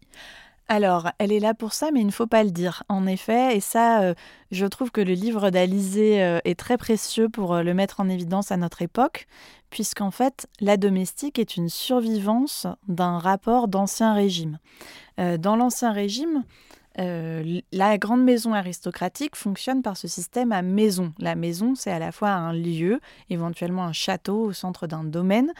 Alors, 0.70 1.10
elle 1.18 1.32
est 1.32 1.40
là 1.40 1.54
pour 1.54 1.72
ça, 1.72 1.92
mais 1.94 2.02
il 2.02 2.08
ne 2.08 2.12
faut 2.12 2.28
pas 2.28 2.44
le 2.44 2.52
dire, 2.52 2.84
en 2.90 3.08
effet. 3.08 3.56
Et 3.56 3.62
ça, 3.62 4.02
euh, 4.02 4.14
je 4.52 4.66
trouve 4.66 4.92
que 4.92 5.00
le 5.00 5.14
livre 5.14 5.50
d'Alizé 5.50 6.22
euh, 6.22 6.40
est 6.44 6.60
très 6.60 6.78
précieux 6.78 7.30
pour 7.30 7.54
euh, 7.54 7.64
le 7.64 7.74
mettre 7.74 8.02
en 8.02 8.10
évidence 8.10 8.52
à 8.52 8.58
notre 8.58 8.82
époque, 8.82 9.28
puisqu'en 9.70 10.12
fait, 10.12 10.48
la 10.60 10.76
domestique 10.76 11.40
est 11.40 11.56
une 11.56 11.70
survivance 11.70 12.68
d'un 12.90 13.18
rapport 13.18 13.70
d'ancien 13.70 14.14
régime. 14.14 14.60
dans 15.18 15.56
l'ancien 15.56 15.92
régime, 15.92 16.44
la 16.98 17.98
grande 17.98 18.24
maison 18.24 18.54
aristocratique 18.54 19.36
fonctionne 19.36 19.82
par 19.82 19.98
ce 19.98 20.08
système 20.08 20.52
à 20.52 20.62
maison. 20.62 21.14
La 21.20 21.36
maison, 21.36 21.76
c'est 21.76 21.92
à 21.92 22.00
la 22.00 22.14
fois 22.14 22.30
un 22.30 22.54
lieu, 22.54 23.02
éventuellement 23.30 23.84
un 23.84 23.94
château 23.94 24.46
au 24.46 24.54
centre 24.54 24.88
d'un 24.88 25.04
domaine, 25.04 25.52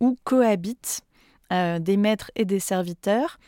où 0.00 0.16
cohabitent 0.24 1.02
des 1.50 1.96
maîtres 1.98 2.30
et 2.36 2.46
des 2.46 2.60
serviteurs 2.60 3.38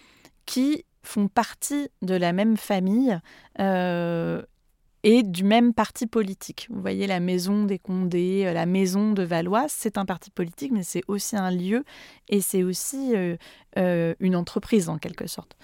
qui 0.51 0.85
font 1.05 1.29
partie 1.29 1.91
de 2.03 2.17
la 2.17 2.33
même 2.33 2.57
famille 2.57 3.17
euh, 3.61 4.43
et 5.05 5.23
du 5.23 5.45
même 5.45 5.73
parti 5.73 6.09
politique. 6.09 6.67
Vous 6.71 6.81
voyez, 6.81 7.07
la 7.07 7.21
maison 7.21 7.63
des 7.63 7.79
Condés, 7.79 8.47
euh, 8.47 8.53
la 8.53 8.67
maison 8.67 9.13
de 9.13 9.23
Valois, 9.23 9.67
c'est 9.69 9.97
un 9.97 10.05
parti 10.05 10.29
politique, 10.33 10.73
mais 10.73 10.83
c'est 10.83 11.03
aussi 11.07 11.37
un 11.37 11.53
lieu 11.53 11.85
et 12.29 12.41
c'est 12.41 12.65
aussi 12.65 13.13
euh, 13.15 14.15
une 14.19 14.35
entreprise 14.35 14.89
en 14.89 14.99
quelque 14.99 15.29
sorte. 15.29 15.57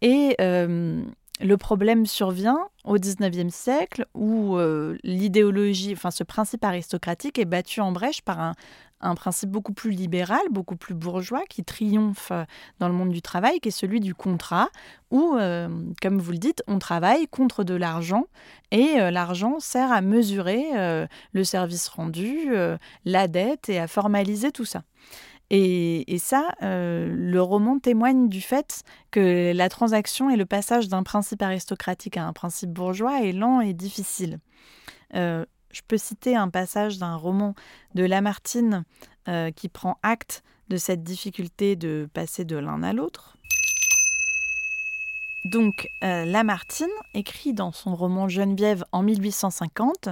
Et 0.00 0.34
le 0.40 1.56
problème 1.56 2.06
survient 2.06 2.58
au 2.84 2.98
XIXe 2.98 3.54
siècle 3.54 4.06
où 4.14 4.58
l'idéologie, 5.04 5.92
enfin 5.92 6.10
ce 6.10 6.24
principe 6.24 6.64
aristocratique 6.64 7.38
est 7.38 7.44
battu 7.44 7.80
en 7.80 7.92
brèche 7.92 8.22
par 8.22 8.40
un, 8.40 8.54
un 9.02 9.14
principe 9.14 9.50
beaucoup 9.50 9.72
plus 9.72 9.90
libéral, 9.90 10.40
beaucoup 10.50 10.76
plus 10.76 10.94
bourgeois, 10.94 11.42
qui 11.48 11.64
triomphe 11.64 12.28
euh, 12.30 12.44
dans 12.78 12.88
le 12.88 12.94
monde 12.94 13.10
du 13.10 13.20
travail, 13.20 13.60
qui 13.60 13.68
est 13.68 13.72
celui 13.72 14.00
du 14.00 14.14
contrat, 14.14 14.68
où, 15.10 15.34
euh, 15.36 15.68
comme 16.00 16.18
vous 16.18 16.32
le 16.32 16.38
dites, 16.38 16.62
on 16.68 16.78
travaille 16.78 17.26
contre 17.26 17.64
de 17.64 17.74
l'argent, 17.74 18.26
et 18.70 19.00
euh, 19.00 19.10
l'argent 19.10 19.58
sert 19.60 19.92
à 19.92 20.00
mesurer 20.00 20.62
le 21.32 21.44
service 21.44 21.88
rendu, 21.88 22.52
la 23.04 23.28
dette, 23.28 23.68
et 23.68 23.78
à 23.78 23.86
formaliser 23.86 24.52
tout 24.52 24.64
ça. 24.64 24.82
Et, 25.50 26.16
ça, 26.18 26.54
le 26.60 27.38
roman 27.40 27.78
témoigne 27.78 28.28
du 28.28 28.40
fait 28.40 28.82
que 29.10 29.52
la 29.52 29.68
transaction 29.68 30.30
et 30.30 30.36
le 30.36 30.46
passage 30.46 30.88
d'un 30.88 31.02
principe 31.02 31.42
aristocratique 31.42 32.16
à 32.16 32.24
un 32.24 32.32
principe 32.32 32.70
bourgeois 32.70 33.22
est 33.22 33.32
lent 33.32 33.60
et 33.60 33.74
difficile. 33.74 34.38
Je 35.72 35.80
peux 35.86 35.98
citer 35.98 36.36
un 36.36 36.48
passage 36.48 36.98
d'un 36.98 37.16
roman 37.16 37.54
de 37.94 38.04
Lamartine 38.04 38.84
euh, 39.28 39.50
qui 39.50 39.68
prend 39.68 39.98
acte 40.02 40.42
de 40.68 40.76
cette 40.76 41.02
difficulté 41.02 41.76
de 41.76 42.08
passer 42.12 42.44
de 42.44 42.56
l'un 42.56 42.82
à 42.82 42.92
l'autre. 42.92 43.36
Donc, 45.44 45.88
euh, 46.04 46.24
Lamartine 46.24 46.86
écrit 47.14 47.52
dans 47.52 47.72
son 47.72 47.96
roman 47.96 48.28
Geneviève 48.28 48.84
en 48.92 49.02
1850 49.02 50.08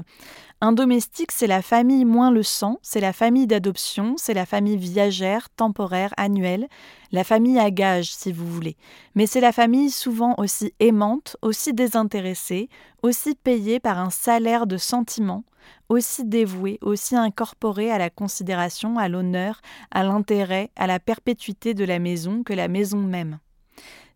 Un 0.60 0.72
domestique, 0.72 1.30
c'est 1.30 1.46
la 1.46 1.62
famille 1.62 2.04
moins 2.04 2.32
le 2.32 2.42
sang, 2.42 2.80
c'est 2.82 3.00
la 3.00 3.12
famille 3.12 3.46
d'adoption, 3.46 4.14
c'est 4.16 4.34
la 4.34 4.44
famille 4.44 4.76
viagère, 4.76 5.48
temporaire, 5.50 6.12
annuelle, 6.16 6.66
la 7.12 7.22
famille 7.22 7.60
à 7.60 7.70
gage, 7.70 8.12
si 8.12 8.32
vous 8.32 8.46
voulez. 8.46 8.76
Mais 9.14 9.26
c'est 9.26 9.40
la 9.40 9.52
famille 9.52 9.90
souvent 9.90 10.34
aussi 10.36 10.74
aimante, 10.80 11.36
aussi 11.42 11.74
désintéressée, 11.74 12.68
aussi 13.04 13.36
payée 13.36 13.78
par 13.78 14.00
un 14.00 14.10
salaire 14.10 14.66
de 14.66 14.78
sentiment, 14.78 15.44
aussi 15.88 16.24
dévouée, 16.24 16.78
aussi 16.82 17.14
incorporée 17.14 17.92
à 17.92 17.98
la 17.98 18.10
considération, 18.10 18.98
à 18.98 19.08
l'honneur, 19.08 19.60
à 19.92 20.02
l'intérêt, 20.02 20.70
à 20.74 20.88
la 20.88 20.98
perpétuité 20.98 21.72
de 21.72 21.84
la 21.84 22.00
maison 22.00 22.42
que 22.42 22.52
la 22.52 22.66
maison 22.66 22.98
même. 22.98 23.38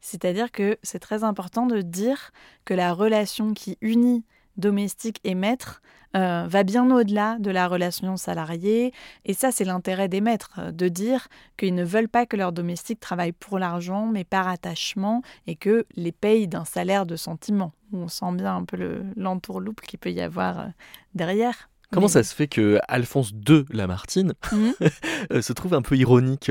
C'est-à-dire 0.04 0.52
que 0.52 0.76
c'est 0.82 0.98
très 0.98 1.24
important 1.24 1.64
de 1.64 1.80
dire 1.80 2.30
que 2.66 2.74
la 2.74 2.92
relation 2.92 3.54
qui 3.54 3.78
unit 3.80 4.22
domestique 4.58 5.18
et 5.24 5.34
maître 5.34 5.80
euh, 6.14 6.44
va 6.46 6.62
bien 6.62 6.90
au-delà 6.90 7.38
de 7.38 7.50
la 7.50 7.66
relation 7.66 8.18
salariée. 8.18 8.92
Et 9.24 9.32
ça, 9.32 9.50
c'est 9.50 9.64
l'intérêt 9.64 10.08
des 10.08 10.20
maîtres, 10.20 10.50
euh, 10.58 10.72
de 10.72 10.88
dire 10.88 11.28
qu'ils 11.56 11.74
ne 11.74 11.84
veulent 11.84 12.10
pas 12.10 12.26
que 12.26 12.36
leurs 12.36 12.52
domestiques 12.52 13.00
travaillent 13.00 13.32
pour 13.32 13.58
l'argent, 13.58 14.06
mais 14.06 14.24
par 14.24 14.46
attachement, 14.46 15.22
et 15.46 15.56
que 15.56 15.86
les 15.96 16.12
payent 16.12 16.48
d'un 16.48 16.66
salaire 16.66 17.06
de 17.06 17.16
sentiment. 17.16 17.72
On 17.94 18.06
sent 18.06 18.32
bien 18.34 18.56
un 18.56 18.64
peu 18.64 19.02
l'entourloupe 19.16 19.80
qu'il 19.80 19.98
peut 19.98 20.12
y 20.12 20.20
avoir 20.20 20.60
euh, 20.60 20.66
derrière. 21.14 21.70
Comment 21.94 22.08
ça 22.08 22.22
se 22.22 22.34
fait 22.34 22.48
que 22.48 22.78
Alphonse 22.88 23.32
II 23.48 23.64
Lamartine 23.70 24.34
mmh. 24.52 24.70
se 25.40 25.52
trouve 25.52 25.74
un 25.74 25.82
peu 25.82 25.96
ironique 25.96 26.50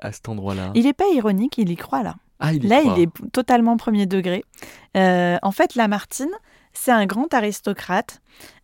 à 0.00 0.12
cet 0.12 0.28
endroit-là? 0.28 0.72
Il 0.74 0.84
n'est 0.84 0.92
pas 0.92 1.08
ironique, 1.14 1.58
il 1.58 1.70
y 1.70 1.76
croit 1.76 2.02
là. 2.02 2.16
Ah, 2.40 2.52
là, 2.52 2.80
il 2.82 3.02
est 3.02 3.32
totalement 3.32 3.76
premier 3.76 4.06
degré. 4.06 4.44
Euh, 4.96 5.36
en 5.42 5.52
fait, 5.52 5.74
Lamartine, 5.74 6.30
c'est 6.72 6.92
un 6.92 7.06
grand 7.06 7.32
aristocrate 7.34 8.20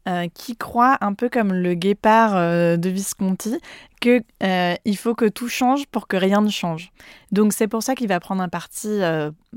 euh, 0.09 0.29
qui 0.33 0.57
croit, 0.57 0.99
un 1.01 1.15
peu 1.15 1.29
comme 1.29 1.53
le 1.53 1.75
guépard 1.75 2.37
euh, 2.37 2.77
de 2.77 2.89
Visconti, 2.89 3.59
qu'il 4.01 4.23
il 4.41 4.97
faut 4.97 5.15
que 5.15 5.27
tout 5.27 5.49
change 5.49 5.87
pour 5.87 6.07
que 6.07 6.17
rien 6.17 6.41
ne 6.41 6.51
change. 6.51 6.93
Donc 7.33 7.53
c'est 7.53 7.69
pour 7.69 7.83
ça 7.83 7.95
qu'il 7.95 8.09
va 8.09 8.21
prendre 8.21 8.43
un 8.43 8.49
parti 8.49 9.01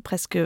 presque 0.03 0.39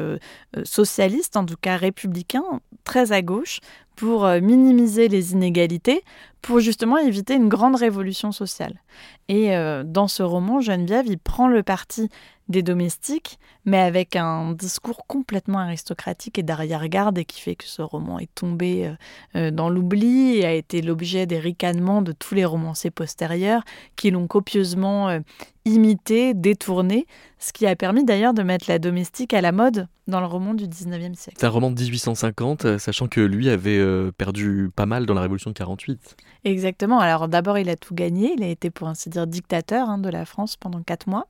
socialiste, 0.63 1.37
en 1.37 1.45
tout 1.45 1.55
cas 1.59 1.77
républicain, 1.77 2.43
très 2.83 3.11
à 3.11 3.21
gauche, 3.21 3.59
pour 3.95 4.27
minimiser 4.27 5.07
les 5.07 5.33
inégalités, 5.33 6.03
pour 6.41 6.59
justement 6.59 6.97
éviter 6.97 7.35
une 7.35 7.47
grande 7.47 7.75
révolution 7.75 8.31
sociale. 8.31 8.81
Et 9.29 9.55
dans 9.85 10.07
ce 10.07 10.23
roman, 10.23 10.59
Geneviève, 10.59 11.05
il 11.07 11.19
prend 11.19 11.47
le 11.47 11.63
parti 11.63 12.09
des 12.49 12.61
domestiques, 12.61 13.39
mais 13.65 13.79
avec 13.79 14.15
un 14.15 14.51
discours 14.51 15.05
complètement 15.07 15.59
aristocratique 15.59 16.37
et 16.37 16.43
d'arrière-garde 16.43 17.17
et 17.17 17.25
qui 17.25 17.41
fait 17.41 17.55
que 17.55 17.65
ce 17.65 17.81
roman 17.81 18.19
est 18.19 18.33
tombé 18.35 18.87
euh, 18.87 18.93
euh, 19.35 19.51
dans 19.51 19.69
l'oubli 19.69 20.37
et 20.37 20.45
a 20.45 20.53
été 20.53 20.81
l'objet 20.81 21.25
des 21.25 21.39
ricanements 21.39 22.01
de 22.01 22.11
tous 22.11 22.35
les 22.35 22.45
romanciers 22.45 22.91
postérieurs 22.91 23.63
qui 23.95 24.11
l'ont 24.11 24.27
copieusement 24.27 25.09
euh, 25.09 25.19
imité, 25.65 26.33
détourné, 26.33 27.05
ce 27.39 27.53
qui 27.53 27.65
a 27.65 27.75
permis 27.75 28.03
d'ailleurs 28.03 28.33
de 28.33 28.43
mettre 28.43 28.65
la 28.67 28.79
domestique 28.79 29.33
à 29.33 29.41
la 29.41 29.51
mode 29.51 29.87
dans 30.07 30.19
le 30.19 30.25
roman 30.25 30.53
du 30.53 30.65
19e 30.65 31.15
siècle. 31.15 31.37
C'est 31.39 31.45
un 31.45 31.49
roman 31.49 31.71
de 31.71 31.79
1850, 31.79 32.77
sachant 32.77 33.07
que 33.07 33.21
lui 33.21 33.49
avait 33.49 33.81
perdu 34.17 34.69
pas 34.75 34.85
mal 34.85 35.05
dans 35.05 35.13
la 35.13 35.21
Révolution 35.21 35.51
de 35.51 35.55
48. 35.55 36.17
Exactement. 36.45 36.99
Alors 36.99 37.27
d'abord, 37.27 37.57
il 37.57 37.69
a 37.69 37.75
tout 37.75 37.95
gagné. 37.95 38.33
Il 38.35 38.43
a 38.43 38.47
été, 38.47 38.69
pour 38.69 38.87
ainsi 38.87 39.09
dire, 39.09 39.27
dictateur 39.27 39.89
hein, 39.89 39.97
de 39.97 40.09
la 40.09 40.25
France 40.25 40.57
pendant 40.57 40.81
quatre 40.81 41.07
mois. 41.07 41.27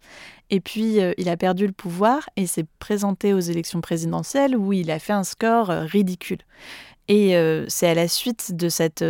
Et 0.49 0.59
puis, 0.59 1.01
euh, 1.01 1.13
il 1.17 1.29
a 1.29 1.38
perdu 1.38 1.67
le 1.67 1.73
pouvoir 1.73 2.29
et 2.36 2.47
s'est 2.47 2.65
présenté 2.79 3.34
aux 3.34 3.39
élections 3.39 3.81
présidentielles 3.81 4.55
où 4.55 4.73
il 4.73 4.91
a 4.91 4.99
fait 4.99 5.13
un 5.13 5.23
score 5.23 5.69
euh, 5.69 5.84
ridicule. 5.86 6.39
Et 7.07 7.36
euh, 7.36 7.65
c'est 7.67 7.88
à 7.88 7.93
la 7.93 8.07
suite 8.07 8.55
de 8.55 8.69
cette 8.69 9.03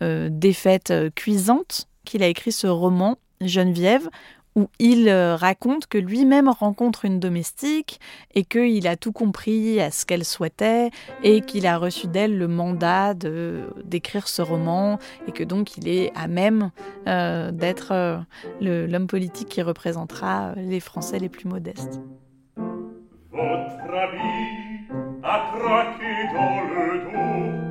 défaite 0.00 0.92
cuisante 1.14 1.86
qu'il 2.04 2.22
a 2.22 2.28
écrit 2.28 2.52
ce 2.52 2.66
roman, 2.66 3.18
Geneviève, 3.40 4.08
où 4.56 4.68
il 4.78 5.08
euh, 5.08 5.36
raconte 5.36 5.86
que 5.86 5.98
lui-même 5.98 6.48
rencontre 6.48 7.04
une 7.04 7.20
domestique 7.20 8.00
et 8.34 8.42
qu'il 8.44 8.88
a 8.88 8.96
tout 8.96 9.12
compris 9.12 9.80
à 9.80 9.90
ce 9.90 10.06
qu'elle 10.06 10.24
souhaitait 10.24 10.90
et 11.22 11.42
qu'il 11.42 11.66
a 11.66 11.76
reçu 11.76 12.08
d'elle 12.08 12.36
le 12.36 12.48
mandat 12.48 13.14
d'écrire 13.14 14.26
ce 14.26 14.42
roman 14.42 14.98
et 15.28 15.32
que 15.32 15.44
donc 15.44 15.76
il 15.76 15.88
est 15.88 16.10
à 16.16 16.26
même 16.26 16.70
euh, 17.06 17.52
d'être 17.52 17.92
euh, 17.92 18.16
l'homme 18.60 19.06
politique 19.06 19.48
qui 19.48 19.62
représentera 19.62 20.54
les 20.56 20.80
Français 20.80 21.18
les 21.18 21.28
plus 21.28 21.48
modestes. 21.48 22.00
Votre 23.30 23.94
ami 23.94 24.86
a 25.22 25.52
dans 26.32 26.60
le 26.62 26.98
dos, 27.12 27.65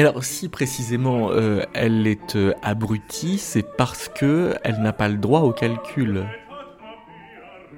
Alors, 0.00 0.24
si 0.24 0.48
précisément 0.48 1.30
euh, 1.30 1.60
elle 1.74 2.06
est 2.06 2.34
euh, 2.34 2.54
abrutie, 2.62 3.36
c'est 3.36 3.76
parce 3.76 4.08
que 4.08 4.54
elle 4.64 4.80
n'a 4.80 4.94
pas 4.94 5.10
le 5.10 5.18
droit 5.18 5.40
au 5.40 5.52
calcul. 5.52 6.24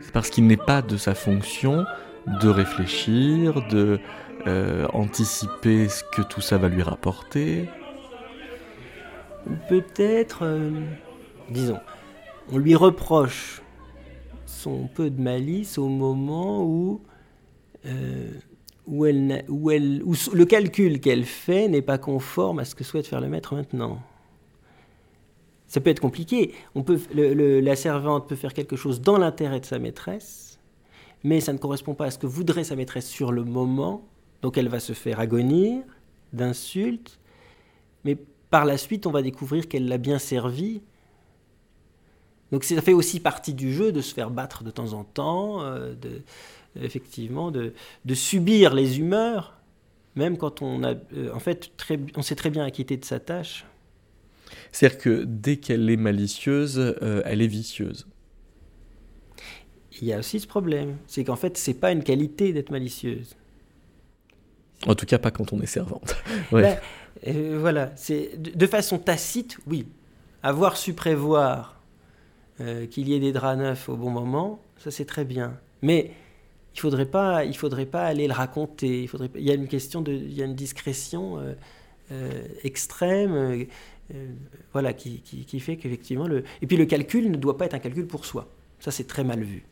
C'est 0.01 0.13
parce 0.13 0.31
qu'il 0.31 0.47
n'est 0.47 0.57
pas 0.57 0.83
de 0.83 0.97
sa 0.97 1.17
fonction 1.17 1.85
de 2.29 2.49
réfléchir, 2.49 3.67
de 3.67 3.99
euh, 4.47 4.87
anticiper 4.93 5.89
ce 5.89 6.05
que 6.15 6.23
tout 6.23 6.41
ça 6.41 6.59
va 6.59 6.69
lui 6.69 6.83
rapporter. 6.83 7.69
Peut-être, 9.69 10.49
disons, 11.51 11.81
on 12.53 12.59
lui 12.59 12.77
reproche 12.77 13.63
son 14.47 14.87
peu 14.87 15.11
de 15.11 15.21
malice 15.21 15.77
au 15.77 15.89
moment 15.89 16.63
où, 16.63 17.01
où, 18.87 19.07
elle, 19.07 19.45
où, 19.49 19.71
elle, 19.71 20.03
où 20.05 20.15
le 20.33 20.45
calcul 20.45 21.01
qu'elle 21.01 21.25
fait 21.25 21.69
n'est 21.69 21.83
pas 21.83 21.99
conforme 21.99 22.59
à 22.59 22.65
ce 22.65 22.75
que 22.75 22.85
souhaite 22.85 23.07
faire 23.07 23.21
le 23.21 23.29
maître 23.29 23.55
maintenant. 23.55 24.01
Ça 25.67 25.81
peut 25.81 25.91
être 25.91 26.01
compliqué. 26.01 26.53
On 26.75 26.83
peut, 26.83 27.01
la 27.15 27.77
servante 27.77 28.29
peut 28.29 28.37
faire 28.37 28.53
quelque 28.53 28.77
chose 28.77 29.01
dans 29.01 29.17
l'intérêt 29.17 29.61
de 29.61 29.65
sa 29.65 29.79
maîtresse, 29.79 30.59
mais 31.25 31.41
ça 31.41 31.53
ne 31.53 31.59
correspond 31.59 31.95
pas 31.95 32.07
à 32.07 32.11
ce 32.11 32.19
que 32.19 32.27
voudrait 32.27 32.65
sa 32.65 32.77
maîtresse 32.77 33.09
sur 33.09 33.33
le 33.33 33.45
moment. 33.45 34.07
Donc 34.43 34.59
elle 34.59 34.69
va 34.69 34.81
se 34.81 34.93
faire 34.93 35.21
agonir 35.21 35.83
d'insultes, 36.33 37.19
mais 38.05 38.19
par 38.51 38.67
la 38.67 38.77
suite, 38.77 39.07
on 39.07 39.11
va 39.11 39.23
découvrir 39.23 39.67
qu'elle 39.67 39.89
l'a 39.89 39.97
bien 39.97 40.19
servi. 40.19 40.83
Donc 42.51 42.65
ça 42.65 42.83
fait 42.83 42.93
aussi 42.93 43.19
partie 43.19 43.55
du 43.55 43.73
jeu 43.73 43.93
de 43.93 44.03
se 44.03 44.13
faire 44.13 44.31
battre 44.31 44.63
de 44.65 44.71
temps 44.71 44.93
en 44.93 45.05
temps, 45.05 45.63
euh, 45.63 45.95
de, 45.95 46.23
effectivement, 46.81 47.51
de, 47.51 47.73
de 48.05 48.15
subir 48.15 48.75
les 48.75 48.99
humeurs, 48.99 49.59
même 50.15 50.37
quand 50.37 50.63
on 50.63 50.83
a, 50.85 50.95
euh, 51.17 51.33
en 51.35 51.41
fait, 51.41 51.73
très, 51.77 51.99
on 52.17 52.23
s'est 52.23 52.37
très 52.37 52.51
bien 52.51 52.65
acquitté 52.65 52.97
de 52.97 53.05
sa 53.05 53.21
tâche. 53.21 53.65
C'est-à-dire 54.71 54.99
que 54.99 55.25
dès 55.25 55.57
qu'elle 55.57 55.89
est 55.91 55.97
malicieuse, 55.97 56.79
euh, 56.79 57.23
elle 57.25 57.43
est 57.43 57.47
vicieuse. 57.47 58.07
Il 60.01 60.09
y 60.09 60.13
a 60.13 60.19
aussi 60.19 60.41
ce 60.41 60.47
problème, 60.47 60.97
c'est 61.07 61.25
qu'en 61.25 61.37
fait, 61.37 61.57
c'est 61.57 61.75
pas 61.75 61.93
une 61.93 62.03
qualité 62.03 62.53
d'être 62.53 62.71
malicieuse. 62.71 63.37
En 64.87 64.95
tout 64.95 65.07
cas, 65.07 65.19
pas 65.19 65.31
quand 65.31 65.53
on 65.53 65.61
est 65.61 65.67
servante. 65.67 66.17
Ouais. 66.53 66.63
Là, 66.63 66.81
euh, 67.29 67.57
voilà, 67.61 67.93
c'est 67.97 68.41
de, 68.41 68.51
de 68.51 68.67
façon 68.67 68.99
tacite, 68.99 69.59
oui. 69.67 69.87
Avoir 70.43 70.77
su 70.77 70.93
prévoir 70.93 71.81
euh, 72.61 72.87
qu'il 72.87 73.09
y 73.09 73.15
ait 73.15 73.21
des 73.21 73.33
draps 73.33 73.59
neufs 73.59 73.89
au 73.89 73.97
bon 73.97 74.11
moment, 74.11 74.61
ça 74.77 74.91
c'est 74.91 75.05
très 75.05 75.25
bien. 75.25 75.57
Mais 75.83 76.11
il 76.75 76.81
faudrait 76.81 77.07
pas, 77.07 77.51
faudrait 77.53 77.87
pas 77.87 78.05
aller 78.05 78.27
le 78.27 78.33
raconter. 78.33 79.03
Il 79.03 79.09
faudrait, 79.09 79.31
y 79.37 79.51
a 79.51 79.55
une 79.55 79.69
question 79.69 80.01
de, 80.01 80.13
il 80.13 80.33
y 80.33 80.43
a 80.43 80.47
une 80.47 80.55
discrétion 80.55 81.39
euh, 81.39 81.55
euh, 82.11 82.43
extrême, 82.65 83.35
euh, 83.35 84.27
voilà, 84.73 84.93
qui, 84.93 85.21
fait 85.61 85.77
qu'effectivement 85.77 86.27
le, 86.27 86.45
et 86.61 86.67
puis 86.67 86.77
le 86.77 86.87
calcul 86.87 87.31
ne 87.31 87.37
doit 87.37 87.57
pas 87.57 87.67
être 87.67 87.75
un 87.75 87.79
calcul 87.79 88.07
pour 88.07 88.25
soi. 88.25 88.49
Ça 88.81 88.91
c'est 88.91 89.07
très 89.07 89.23
mal 89.23 89.45
vu. 89.45 89.63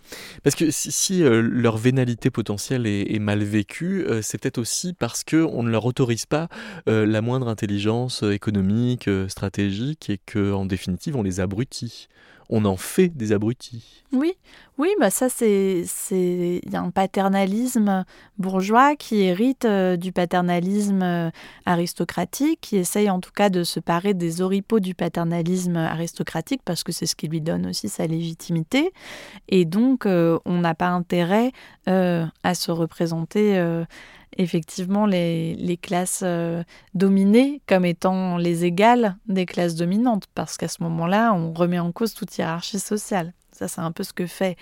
Parce 0.44 0.54
que 0.54 0.70
si, 0.70 1.22
leur 1.24 1.76
vénalité 1.76 2.30
potentielle 2.30 2.86
est, 2.86 3.18
mal 3.18 3.42
vécue, 3.42 4.06
c'est 4.22 4.40
peut-être 4.40 4.58
aussi 4.58 4.92
parce 4.92 5.24
qu'on 5.24 5.64
ne 5.64 5.68
leur 5.70 5.84
autorise 5.84 6.26
pas 6.26 6.48
la 6.86 7.20
moindre 7.20 7.48
intelligence 7.48 8.22
économique, 8.22 9.10
stratégique, 9.26 10.10
et 10.10 10.20
que 10.26 10.52
en 10.52 10.64
définitive, 10.64 11.16
on 11.16 11.24
les 11.24 11.40
abrutit. 11.40 12.06
On 12.52 12.64
en 12.64 12.76
fait 12.76 13.08
des 13.08 13.30
abrutis. 13.30 14.02
Oui, 14.12 14.32
oui, 14.76 14.88
bah 14.98 15.08
ça 15.08 15.28
c'est 15.28 15.84
c'est 15.86 16.60
un 16.72 16.90
paternalisme 16.90 18.04
bourgeois 18.38 18.96
qui 18.96 19.20
hérite 19.22 19.64
euh, 19.64 19.96
du 19.96 20.10
paternalisme 20.10 21.02
euh, 21.02 21.30
aristocratique, 21.64 22.58
qui 22.60 22.76
essaye 22.76 23.08
en 23.08 23.20
tout 23.20 23.30
cas 23.30 23.50
de 23.50 23.62
se 23.62 23.78
parer 23.78 24.12
des 24.12 24.42
oripeaux 24.42 24.80
du 24.80 24.96
paternalisme 24.96 25.76
aristocratique 25.76 26.62
parce 26.64 26.82
que 26.82 26.90
c'est 26.90 27.06
ce 27.06 27.14
qui 27.14 27.28
lui 27.28 27.40
donne 27.40 27.68
aussi 27.68 27.88
sa 27.88 28.08
légitimité. 28.08 28.92
Et 29.48 29.64
donc 29.64 30.04
euh, 30.04 30.40
on 30.44 30.58
n'a 30.58 30.74
pas 30.74 30.88
intérêt 30.88 31.52
à 31.86 32.54
se 32.54 32.70
représenter 32.70 33.58
effectivement 34.36 35.06
les, 35.06 35.78
classes 35.80 36.22
euh, 36.24 36.62
dominées 36.94 37.60
comme 37.66 37.84
étant 37.84 38.36
les 38.36 38.64
égales 38.64 39.16
des 39.26 39.46
classes 39.46 39.74
dominantes, 39.74 40.26
parce 40.34 40.56
qu'à 40.56 40.68
ce 40.68 40.82
moment-là, 40.82 41.32
on 41.32 41.52
remet 41.52 41.78
en 41.78 41.92
cause 41.92 42.14
toute 42.14 42.36
hiérarchie 42.36 42.80
sociale. 42.80 43.32
Ça, 43.52 43.68
c'est 43.68 43.80
un 43.80 43.92
peu 43.92 44.02
ce 44.02 44.12
que 44.12 44.26
fait 44.26 44.56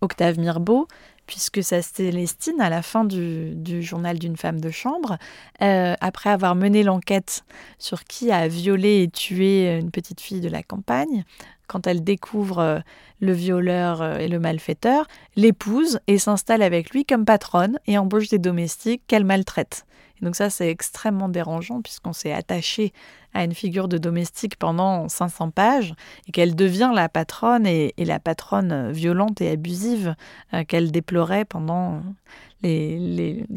Octave 0.00 0.38
Mirbeau, 0.38 0.86
puisque 1.26 1.62
sa 1.62 1.80
Célestine, 1.80 2.60
à 2.60 2.68
la 2.68 2.82
fin 2.82 3.04
du, 3.04 3.54
du 3.54 3.82
journal 3.82 4.18
d'une 4.18 4.36
femme 4.36 4.60
de 4.60 4.70
chambre, 4.70 5.16
euh, 5.62 5.94
après 6.00 6.30
avoir 6.30 6.54
mené 6.54 6.82
l'enquête 6.82 7.44
sur 7.78 8.04
qui 8.04 8.30
a 8.30 8.46
violé 8.46 9.02
et 9.02 9.08
tué 9.08 9.78
une 9.78 9.90
petite 9.90 10.20
fille 10.20 10.40
de 10.40 10.50
la 10.50 10.62
campagne, 10.62 11.24
quand 11.66 11.86
elle 11.86 12.04
découvre 12.04 12.58
euh, 12.58 12.78
le 13.20 13.32
violeur 13.32 14.02
euh, 14.02 14.18
et 14.18 14.28
le 14.28 14.38
malfaiteur, 14.38 15.06
l'épouse 15.36 16.00
et 16.06 16.18
s'installe 16.18 16.62
avec 16.62 16.90
lui 16.90 17.04
comme 17.04 17.24
patronne 17.24 17.78
et 17.86 17.98
embauche 17.98 18.28
des 18.28 18.38
domestiques 18.38 19.02
qu'elle 19.06 19.24
maltraite. 19.24 19.86
Et 20.20 20.24
donc 20.24 20.36
ça, 20.36 20.50
c'est 20.50 20.68
extrêmement 20.68 21.28
dérangeant 21.28 21.82
puisqu'on 21.82 22.12
s'est 22.12 22.32
attaché 22.32 22.92
à 23.32 23.44
une 23.44 23.54
figure 23.54 23.88
de 23.88 23.98
domestique 23.98 24.56
pendant 24.56 25.08
500 25.08 25.50
pages 25.50 25.94
et 26.28 26.32
qu'elle 26.32 26.54
devient 26.54 26.92
la 26.94 27.08
patronne 27.08 27.66
et, 27.66 27.92
la 27.98 28.20
patronne 28.20 28.92
violente 28.92 29.40
et 29.40 29.50
abusive 29.50 30.14
euh, 30.54 30.64
qu'elle 30.64 30.92
déplorait 30.92 31.44
pendant 31.44 32.02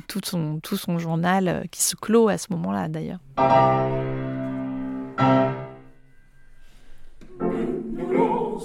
tout, 0.07 0.19
son, 0.23 0.59
tout 0.61 0.77
son 0.77 0.97
journal 0.97 1.47
euh, 1.47 1.63
qui 1.71 1.81
se 1.81 1.95
clôt 1.95 2.27
à 2.27 2.37
ce 2.37 2.47
moment-là 2.51 2.87
d'ailleurs. 2.89 3.19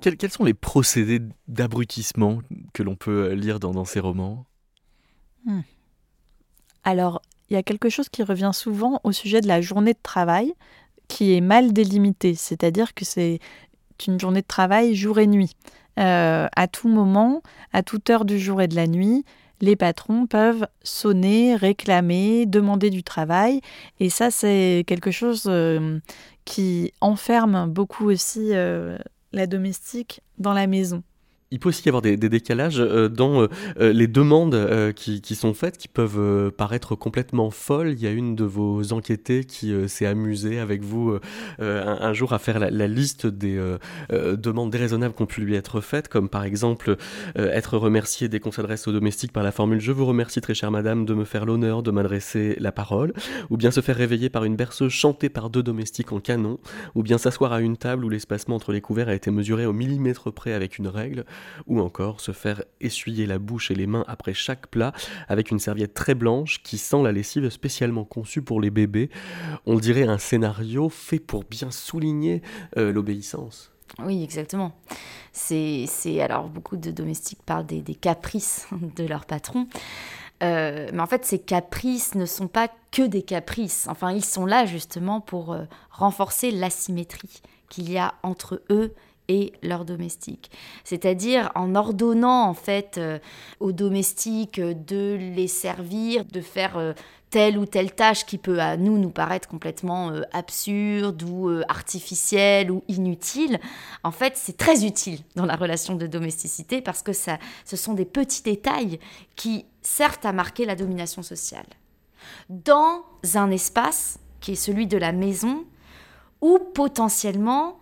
Quels, 0.00 0.30
sont 0.30 0.44
les 0.44 0.54
procédés 0.54 1.20
d'abrutissement 1.48 2.40
que 2.72 2.82
l'on 2.82 2.96
peut 2.96 3.32
lire 3.32 3.60
dans, 3.60 3.84
ces 3.84 4.00
romans? 4.00 4.46
Alors, 6.84 7.20
il 7.48 7.54
y 7.54 7.56
a 7.56 7.62
quelque 7.62 7.88
chose 7.88 8.08
qui 8.08 8.22
revient 8.22 8.52
souvent 8.54 9.00
au 9.04 9.12
sujet 9.12 9.40
de 9.40 9.48
la 9.48 9.60
journée 9.60 9.92
de 9.92 9.98
travail 10.02 10.54
qui 11.08 11.34
est 11.34 11.40
mal 11.40 11.72
délimitée, 11.72 12.34
c'est-à-dire 12.34 12.94
que 12.94 13.04
c'est 13.04 13.40
une 14.06 14.20
journée 14.20 14.42
de 14.42 14.46
travail 14.46 14.94
jour 14.94 15.18
et 15.18 15.26
nuit. 15.26 15.52
Euh, 15.98 16.46
à 16.54 16.68
tout 16.68 16.88
moment, 16.88 17.42
à 17.72 17.82
toute 17.82 18.08
heure 18.10 18.24
du 18.24 18.38
jour 18.38 18.62
et 18.62 18.68
de 18.68 18.76
la 18.76 18.86
nuit, 18.86 19.24
les 19.60 19.76
patrons 19.76 20.26
peuvent 20.26 20.66
sonner, 20.82 21.54
réclamer, 21.56 22.46
demander 22.46 22.90
du 22.90 23.02
travail. 23.02 23.60
Et 23.98 24.08
ça, 24.08 24.30
c'est 24.30 24.84
quelque 24.86 25.10
chose 25.10 25.44
euh, 25.46 25.98
qui 26.44 26.92
enferme 27.00 27.68
beaucoup 27.68 28.08
aussi 28.08 28.54
euh, 28.54 28.96
la 29.32 29.46
domestique 29.46 30.20
dans 30.38 30.52
la 30.52 30.66
maison 30.66 31.02
il 31.52 31.58
peut 31.58 31.70
aussi 31.70 31.82
y 31.84 31.88
avoir 31.88 32.02
des, 32.02 32.16
décalages 32.16 32.80
euh, 32.80 33.08
dans 33.08 33.42
euh, 33.42 33.48
euh, 33.80 33.92
les 33.92 34.06
demandes 34.06 34.56
qui, 34.94 35.34
sont 35.34 35.54
faites, 35.54 35.78
qui 35.78 35.88
peuvent 35.88 36.50
paraître 36.52 36.94
complètement 36.94 37.50
folles. 37.50 37.92
Il 37.92 38.00
y 38.00 38.06
a 38.06 38.10
une 38.10 38.36
de 38.36 38.44
vos 38.44 38.92
enquêtées 38.92 39.44
qui 39.44 39.72
s'est 39.88 40.06
amusée 40.06 40.58
avec 40.58 40.82
vous 40.82 41.18
un, 41.58 42.12
jour 42.12 42.32
à 42.32 42.38
faire 42.38 42.58
la, 42.58 42.86
liste 42.86 43.26
des 43.26 43.60
demandes 44.10 44.70
déraisonnables 44.70 45.14
qui 45.14 45.22
ont 45.22 45.26
pu 45.26 45.40
lui 45.40 45.54
être 45.54 45.80
faites, 45.80 46.08
comme 46.08 46.28
par 46.28 46.44
exemple 46.44 46.96
être 47.36 47.78
remercié 47.78 48.28
dès 48.28 48.40
qu'on 48.40 48.52
s'adresse 48.52 48.86
aux 48.88 48.92
domestiques 48.92 49.32
par 49.32 49.42
la 49.42 49.52
formule 49.52 49.80
Je 49.80 49.92
vous 49.92 50.06
remercie 50.06 50.40
très 50.40 50.54
chère 50.54 50.70
madame 50.70 51.04
de 51.04 51.14
me 51.14 51.24
faire 51.24 51.46
l'honneur 51.46 51.82
de 51.82 51.90
m'adresser 51.90 52.56
la 52.58 52.72
parole, 52.72 53.12
ou 53.48 53.56
bien 53.56 53.70
se 53.70 53.80
faire 53.80 53.96
réveiller 53.96 54.28
par 54.28 54.44
une 54.44 54.56
berceuse 54.56 54.92
chantée 54.92 55.28
par 55.28 55.50
deux 55.50 55.62
domestiques 55.62 56.12
en 56.12 56.20
canon, 56.20 56.58
ou 56.94 57.02
bien 57.02 57.18
s'asseoir 57.18 57.52
à 57.52 57.60
une 57.60 57.76
table 57.76 58.04
où 58.04 58.08
l'espacement 58.08 58.56
entre 58.56 58.72
les 58.72 58.80
couverts 58.80 59.08
a 59.08 59.14
été 59.14 59.30
mesuré 59.30 59.66
au 59.66 59.72
millimètre 59.72 60.32
près 60.32 60.52
avec 60.52 60.78
une 60.78 60.88
règle 60.88 61.24
ou 61.66 61.80
encore 61.80 62.20
se 62.20 62.32
faire 62.32 62.62
essuyer 62.80 63.26
la 63.26 63.38
bouche 63.38 63.70
et 63.70 63.74
les 63.74 63.86
mains 63.86 64.04
après 64.08 64.34
chaque 64.34 64.66
plat 64.68 64.92
avec 65.28 65.50
une 65.50 65.58
serviette 65.58 65.94
très 65.94 66.14
blanche 66.14 66.62
qui 66.62 66.78
sent 66.78 67.02
la 67.02 67.12
lessive 67.12 67.48
spécialement 67.50 68.04
conçue 68.04 68.42
pour 68.42 68.60
les 68.60 68.70
bébés. 68.70 69.10
On 69.66 69.76
dirait 69.76 70.04
un 70.04 70.18
scénario 70.18 70.88
fait 70.88 71.18
pour 71.18 71.44
bien 71.44 71.70
souligner 71.70 72.42
euh, 72.76 72.92
l'obéissance. 72.92 73.72
Oui, 73.98 74.22
exactement. 74.22 74.72
C'est, 75.32 75.86
alors 76.20 76.48
beaucoup 76.48 76.76
de 76.76 76.90
domestiques 76.90 77.42
parlent 77.44 77.66
des, 77.66 77.82
caprices 77.94 78.66
de 78.96 79.04
leur 79.04 79.26
patron. 79.26 79.66
Euh, 80.42 80.88
mais 80.92 81.00
en 81.00 81.06
fait, 81.06 81.24
ces 81.24 81.38
caprices 81.38 82.14
ne 82.14 82.24
sont 82.24 82.48
pas 82.48 82.68
que 82.92 83.02
des 83.02 83.22
caprices. 83.22 83.86
Enfin, 83.88 84.12
ils 84.12 84.24
sont 84.24 84.46
là 84.46 84.64
justement 84.64 85.20
pour 85.20 85.52
euh, 85.52 85.64
renforcer 85.90 86.50
l'asymétrie 86.50 87.42
qu'il 87.68 87.90
y 87.90 87.98
a 87.98 88.14
entre 88.22 88.62
eux 88.70 88.94
et 89.30 89.52
leurs 89.62 89.84
domestiques. 89.84 90.50
C'est-à-dire 90.82 91.52
en 91.54 91.76
ordonnant 91.76 92.48
en 92.48 92.54
fait 92.54 92.98
euh, 92.98 93.20
aux 93.60 93.70
domestiques 93.70 94.60
de 94.60 95.16
les 95.36 95.46
servir, 95.46 96.24
de 96.24 96.40
faire 96.40 96.76
euh, 96.76 96.92
telle 97.30 97.56
ou 97.56 97.64
telle 97.64 97.94
tâche 97.94 98.26
qui 98.26 98.38
peut 98.38 98.58
à 98.58 98.76
nous 98.76 98.98
nous 98.98 99.10
paraître 99.10 99.46
complètement 99.46 100.10
euh, 100.10 100.22
absurde 100.32 101.22
ou 101.22 101.48
artificielle 101.68 102.72
ou 102.72 102.82
inutile, 102.88 103.60
en 104.02 104.10
fait 104.10 104.32
c'est 104.34 104.56
très 104.56 104.84
utile 104.84 105.20
dans 105.36 105.46
la 105.46 105.54
relation 105.54 105.94
de 105.94 106.08
domesticité 106.08 106.82
parce 106.82 107.02
que 107.02 107.12
ça, 107.12 107.38
ce 107.64 107.76
sont 107.76 107.94
des 107.94 108.04
petits 108.04 108.42
détails 108.42 108.98
qui 109.36 109.64
servent 109.80 110.18
à 110.24 110.32
marquer 110.32 110.64
la 110.64 110.74
domination 110.74 111.22
sociale. 111.22 111.66
Dans 112.48 113.04
un 113.34 113.50
espace 113.52 114.18
qui 114.40 114.52
est 114.52 114.56
celui 114.56 114.88
de 114.88 114.98
la 114.98 115.12
maison, 115.12 115.64
où 116.40 116.58
potentiellement 116.58 117.78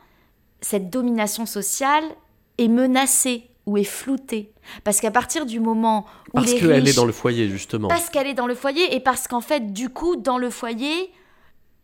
cette 0.61 0.91
domination 0.91 1.47
sociale 1.47 2.05
est 2.59 2.69
menacée 2.69 3.45
ou 3.67 3.77
est 3.77 3.85
floutée. 3.85 4.53
Parce 4.85 5.01
qu'à 5.01 5.11
partir 5.11 5.47
du 5.47 5.61
moment 5.61 6.07
où... 6.29 6.37
Parce 6.37 6.55
qu'elle 6.55 6.89
est 6.89 6.97
dans 6.97 7.05
le 7.05 7.13
foyer, 7.13 7.49
justement. 7.49 7.89
Parce 7.89 8.11
qu'elle 8.11 8.27
est 8.27 8.35
dans 8.35 8.47
le 8.47 8.55
foyer 8.55 8.95
et 8.95 9.01
parce 9.01 9.29
qu'en 9.29 9.41
fait, 9.41 9.73
du 9.73 9.89
coup, 9.91 10.17
dans 10.17 10.39
le 10.39 10.51
foyer, 10.51 11.11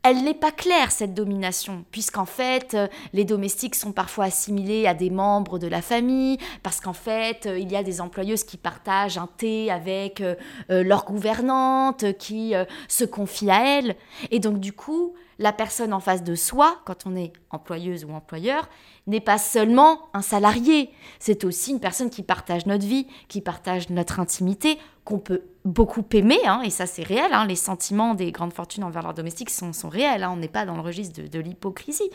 elle 0.04 0.22
n'est 0.22 0.34
pas 0.34 0.52
claire, 0.52 0.92
cette 0.92 1.14
domination, 1.14 1.86
puisqu'en 1.90 2.26
fait, 2.26 2.74
euh, 2.74 2.88
les 3.14 3.24
domestiques 3.24 3.74
sont 3.74 3.92
parfois 3.92 4.26
assimilés 4.26 4.86
à 4.86 4.92
des 4.92 5.08
membres 5.08 5.58
de 5.58 5.66
la 5.66 5.80
famille, 5.80 6.36
parce 6.62 6.78
qu'en 6.78 6.92
fait, 6.92 7.46
euh, 7.46 7.58
il 7.58 7.72
y 7.72 7.76
a 7.76 7.82
des 7.82 8.02
employeuses 8.02 8.44
qui 8.44 8.58
partagent 8.58 9.16
un 9.16 9.28
thé 9.38 9.70
avec 9.70 10.20
euh, 10.20 10.34
leur 10.68 11.06
gouvernante, 11.06 12.18
qui 12.18 12.52
se 12.86 13.04
confient 13.04 13.50
à 13.50 13.78
elle. 13.78 13.96
Et 14.30 14.40
donc, 14.40 14.60
du 14.60 14.74
coup, 14.74 15.14
la 15.38 15.52
personne 15.52 15.94
en 15.94 16.00
face 16.00 16.22
de 16.22 16.34
soi, 16.34 16.80
quand 16.84 17.06
on 17.06 17.16
est 17.16 17.32
employeuse 17.50 18.04
ou 18.04 18.12
employeur, 18.12 18.68
n'est 19.06 19.20
pas 19.20 19.38
seulement 19.38 20.00
un 20.12 20.22
salarié, 20.22 20.90
c'est 21.18 21.44
aussi 21.44 21.72
une 21.72 21.80
personne 21.80 22.10
qui 22.10 22.22
partage 22.22 22.66
notre 22.66 22.86
vie, 22.86 23.06
qui 23.28 23.40
partage 23.40 23.88
notre 23.88 24.20
intimité, 24.20 24.78
qu'on 25.04 25.18
peut 25.18 25.42
beaucoup 25.64 26.04
aimer, 26.12 26.40
hein, 26.44 26.60
et 26.62 26.68
ça 26.68 26.84
c'est 26.84 27.02
réel, 27.02 27.32
hein, 27.32 27.46
les 27.46 27.56
sentiments 27.56 28.14
des 28.14 28.32
grandes 28.32 28.52
fortunes 28.52 28.84
envers 28.84 29.02
leurs 29.02 29.14
domestiques 29.14 29.48
sont, 29.48 29.72
réels, 29.88 30.22
hein, 30.22 30.30
on 30.32 30.36
n'est 30.36 30.48
pas 30.48 30.66
dans 30.66 30.74
le 30.74 30.82
registre 30.82 31.22
de, 31.22 31.38
l'hypocrisie. 31.38 32.10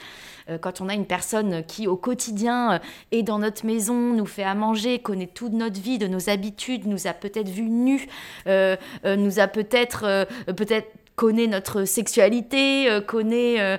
Euh, 0.49 0.59
quand 0.59 0.81
on 0.81 0.89
a 0.89 0.93
une 0.93 1.07
personne 1.07 1.63
qui 1.65 1.87
au 1.87 1.95
quotidien 1.95 2.73
euh, 2.73 2.79
est 3.11 3.23
dans 3.23 3.39
notre 3.39 3.65
maison, 3.65 4.13
nous 4.13 4.27
fait 4.27 4.43
à 4.43 4.53
manger, 4.53 4.99
connaît 4.99 5.27
toute 5.27 5.53
notre 5.53 5.81
vie, 5.81 5.97
de 5.97 6.07
nos 6.07 6.29
habitudes, 6.29 6.85
nous 6.85 7.07
a 7.07 7.13
peut-être 7.13 7.49
vu 7.49 7.63
nus, 7.63 8.07
euh, 8.47 8.75
nous 9.03 9.39
a 9.39 9.47
peut-être 9.47 10.27
peut-être 10.53 10.87
connaît 11.19 11.47
notre 11.47 11.83
sexualité, 11.83 12.89
euh, 12.89 13.01
connaît 13.01 13.77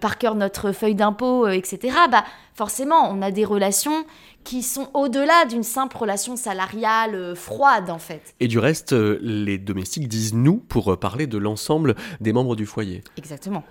par 0.00 0.18
cœur 0.18 0.36
notre 0.36 0.70
feuille 0.70 0.94
d'impôt, 0.94 1.48
etc., 1.48 1.96
bah, 2.08 2.22
forcément, 2.54 3.10
on 3.10 3.22
a 3.22 3.32
des 3.32 3.44
relations 3.44 4.06
qui 4.46 4.62
sont 4.62 4.88
au-delà 4.94 5.44
d'une 5.44 5.64
simple 5.64 5.96
relation 5.96 6.36
salariale 6.36 7.34
froide, 7.34 7.90
en 7.90 7.98
fait. 7.98 8.32
Et 8.38 8.46
du 8.46 8.60
reste, 8.60 8.92
les 8.92 9.58
domestiques 9.58 10.06
disent 10.06 10.34
nous 10.34 10.58
pour 10.58 10.96
parler 11.00 11.26
de 11.26 11.36
l'ensemble 11.36 11.96
des 12.20 12.32
membres 12.32 12.54
du 12.54 12.64
foyer. 12.64 13.02
Exactement. 13.16 13.64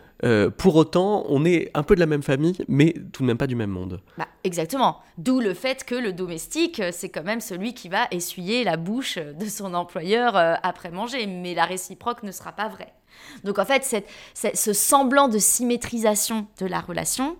pour 0.57 0.75
autant, 0.75 1.25
on 1.29 1.45
est 1.45 1.71
un 1.73 1.83
peu 1.83 1.95
de 1.95 2.01
la 2.01 2.05
même 2.05 2.23
famille, 2.23 2.57
mais 2.67 2.93
tout 3.13 3.23
de 3.23 3.27
même 3.27 3.37
pas 3.37 3.47
du 3.47 3.55
même 3.55 3.69
monde. 3.69 4.01
Bah, 4.17 4.27
exactement. 4.43 4.99
D'où 5.17 5.39
le 5.39 5.53
fait 5.53 5.85
que 5.85 5.95
le 5.95 6.11
domestique, 6.11 6.81
c'est 6.91 7.09
quand 7.09 7.23
même 7.23 7.41
celui 7.41 7.73
qui 7.73 7.87
va 7.87 8.07
essuyer 8.11 8.65
la 8.65 8.75
bouche 8.75 9.17
de 9.17 9.45
son 9.45 9.73
employeur 9.73 10.35
après 10.35 10.91
manger, 10.91 11.25
mais 11.25 11.53
la 11.53 11.63
réciproque 11.63 12.23
ne 12.23 12.33
sera 12.33 12.51
pas 12.51 12.67
vraie. 12.67 12.93
Donc 13.45 13.59
en 13.59 13.65
fait, 13.65 14.03
ce 14.33 14.73
semblant 14.73 15.29
de 15.29 15.39
symétrisation 15.39 16.47
de 16.59 16.65
la 16.65 16.81
relation, 16.81 17.37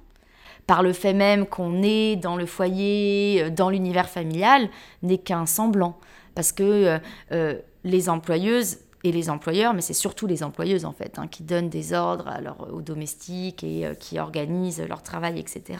par 0.68 0.82
le 0.82 0.94
fait 0.94 1.14
même 1.14 1.46
qu'on 1.46 1.84
est 1.84 2.16
dans 2.16 2.36
le 2.36 2.46
foyer, 2.46 3.44
euh, 3.44 3.50
dans 3.50 3.70
l'univers 3.70 4.10
familial, 4.10 4.70
n'est 5.04 5.18
qu'un 5.18 5.46
semblant. 5.46 5.98
Parce 6.34 6.52
que 6.52 6.64
euh, 6.64 7.00
euh, 7.32 7.60
les 7.84 8.10
employeuses 8.10 8.80
et 9.04 9.12
les 9.12 9.30
employeurs, 9.30 9.74
mais 9.74 9.82
c'est 9.82 9.94
surtout 9.94 10.26
les 10.26 10.42
employeuses 10.42 10.86
en 10.86 10.92
fait, 10.92 11.20
hein, 11.20 11.28
qui 11.28 11.44
donnent 11.44 11.70
des 11.70 11.94
ordres 11.94 12.30
aux 12.74 12.82
domestiques 12.82 13.64
et 13.64 13.88
qui 14.00 14.18
organisent 14.18 14.82
leur 14.82 15.04
travail, 15.04 15.40
etc., 15.40 15.78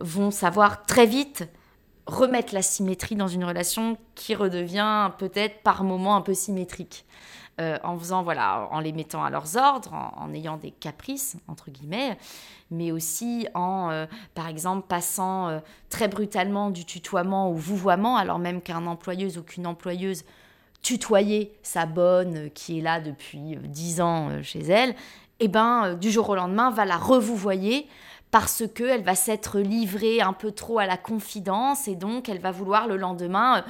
vont 0.00 0.32
savoir 0.32 0.84
très 0.84 1.06
vite 1.06 1.44
remettre 2.06 2.54
la 2.54 2.62
symétrie 2.62 3.16
dans 3.16 3.28
une 3.28 3.44
relation 3.44 3.96
qui 4.14 4.34
redevient 4.34 5.10
peut-être 5.18 5.62
par 5.62 5.84
moments 5.84 6.16
un 6.16 6.20
peu 6.20 6.34
symétrique. 6.34 7.04
Euh, 7.60 7.78
en 7.84 7.98
faisant, 7.98 8.22
voilà, 8.22 8.66
en 8.70 8.80
les 8.80 8.92
mettant 8.92 9.22
à 9.22 9.28
leurs 9.28 9.58
ordres, 9.58 9.92
en, 9.92 10.32
ayant 10.32 10.56
des 10.56 10.70
caprices, 10.70 11.36
entre 11.48 11.70
guillemets, 11.70 12.16
mais 12.70 12.92
aussi 12.92 13.46
en, 13.52 13.90
euh, 13.90 14.06
par 14.34 14.48
exemple, 14.48 14.86
passant 14.88 15.48
euh, 15.48 15.58
très 15.90 16.08
brutalement 16.08 16.70
du 16.70 16.86
tutoiement 16.86 17.50
au 17.50 17.54
vouvoiement, 17.54 18.16
alors 18.16 18.38
même 18.38 18.62
qu'un 18.62 18.86
employeuse 18.86 19.36
ou 19.36 19.42
qu'une 19.42 19.66
employeuse 19.66 20.24
tutoyait 20.80 21.52
sa 21.62 21.84
bonne 21.84 22.48
qui 22.50 22.78
est 22.78 22.82
là 22.82 23.00
depuis 23.00 23.58
dix 23.64 24.00
ans 24.00 24.42
chez 24.42 24.62
elle, 24.62 24.90
et 25.38 25.46
eh 25.46 25.48
ben, 25.48 25.94
du 25.94 26.10
jour 26.10 26.30
au 26.30 26.34
lendemain, 26.34 26.70
va 26.70 26.86
la 26.86 26.96
revouvoyer 26.96 27.86
parce 28.32 28.64
qu'elle 28.74 29.02
va 29.02 29.14
s'être 29.14 29.60
livrée 29.60 30.20
un 30.20 30.32
peu 30.32 30.50
trop 30.50 30.80
à 30.80 30.86
la 30.86 30.96
confidence 30.96 31.86
et 31.86 31.94
donc 31.94 32.28
elle 32.28 32.40
va 32.40 32.50
vouloir 32.50 32.88
le 32.88 32.96
lendemain 32.96 33.62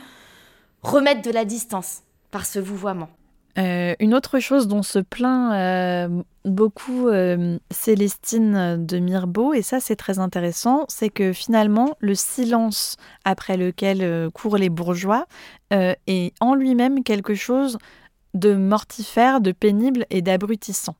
remettre 0.82 1.20
de 1.20 1.30
la 1.30 1.44
distance 1.44 2.02
par 2.30 2.46
ce 2.46 2.58
vouvoiement. 2.58 3.10
Euh, 3.58 3.94
une 4.00 4.14
autre 4.14 4.38
chose 4.38 4.66
dont 4.66 4.82
se 4.82 4.98
plaint 4.98 5.52
euh, 5.52 6.22
beaucoup 6.46 7.08
euh, 7.08 7.58
Célestine 7.70 8.86
de 8.86 8.98
Mirbeau, 8.98 9.52
et 9.52 9.60
ça 9.60 9.78
c'est 9.78 9.96
très 9.96 10.18
intéressant, 10.18 10.86
c'est 10.88 11.10
que 11.10 11.34
finalement 11.34 11.94
le 11.98 12.14
silence 12.14 12.96
après 13.24 13.58
lequel 13.58 14.30
courent 14.30 14.56
les 14.56 14.70
bourgeois 14.70 15.26
est 15.70 16.34
en 16.40 16.54
lui-même 16.54 17.02
quelque 17.02 17.34
chose 17.34 17.78
de 18.34 18.54
mortifère, 18.54 19.40
de 19.40 19.52
pénible 19.52 20.06
et 20.10 20.22
d'abrutissant. 20.22 20.94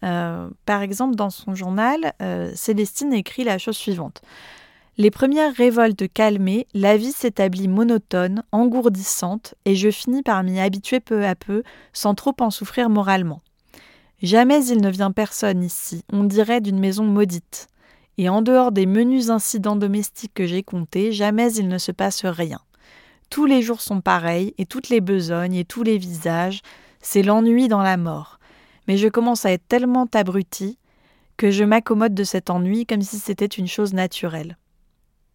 Par 0.00 0.82
exemple, 0.82 1.16
dans 1.16 1.30
son 1.30 1.54
journal, 1.54 2.12
Célestine 2.54 3.12
écrit 3.12 3.44
la 3.44 3.58
chose 3.58 3.76
suivante. 3.76 4.22
Les 5.00 5.12
premières 5.12 5.54
révoltes 5.54 6.12
calmées, 6.12 6.66
la 6.74 6.96
vie 6.96 7.12
s'établit 7.12 7.68
monotone, 7.68 8.42
engourdissante, 8.50 9.54
et 9.64 9.76
je 9.76 9.90
finis 9.90 10.24
par 10.24 10.42
m'y 10.42 10.58
habituer 10.58 10.98
peu 10.98 11.24
à 11.24 11.36
peu, 11.36 11.62
sans 11.92 12.14
trop 12.16 12.34
en 12.40 12.50
souffrir 12.50 12.90
moralement. 12.90 13.40
Jamais 14.22 14.66
il 14.66 14.80
ne 14.80 14.90
vient 14.90 15.12
personne 15.12 15.62
ici, 15.62 16.02
on 16.12 16.24
dirait 16.24 16.60
d'une 16.60 16.80
maison 16.80 17.04
maudite. 17.04 17.68
Et 18.16 18.28
en 18.28 18.42
dehors 18.42 18.72
des 18.72 18.86
menus 18.86 19.30
incidents 19.30 19.76
domestiques 19.76 20.34
que 20.34 20.48
j'ai 20.48 20.64
comptés, 20.64 21.12
jamais 21.12 21.52
il 21.54 21.68
ne 21.68 21.78
se 21.78 21.92
passe 21.92 22.24
rien. 22.24 22.58
Tous 23.30 23.46
les 23.46 23.62
jours 23.62 23.80
sont 23.80 24.00
pareils, 24.00 24.52
et 24.58 24.66
toutes 24.66 24.88
les 24.88 25.00
besognes, 25.00 25.54
et 25.54 25.64
tous 25.64 25.84
les 25.84 25.98
visages, 25.98 26.62
c'est 27.00 27.22
l'ennui 27.22 27.68
dans 27.68 27.82
la 27.82 27.96
mort. 27.96 28.37
Mais 28.88 28.96
je 28.96 29.08
commence 29.08 29.44
à 29.44 29.52
être 29.52 29.68
tellement 29.68 30.08
abruti 30.12 30.78
que 31.36 31.50
je 31.50 31.62
m'accommode 31.62 32.14
de 32.14 32.24
cet 32.24 32.50
ennui 32.50 32.84
comme 32.86 33.02
si 33.02 33.18
c'était 33.18 33.46
une 33.46 33.68
chose 33.68 33.94
naturelle. 33.94 34.56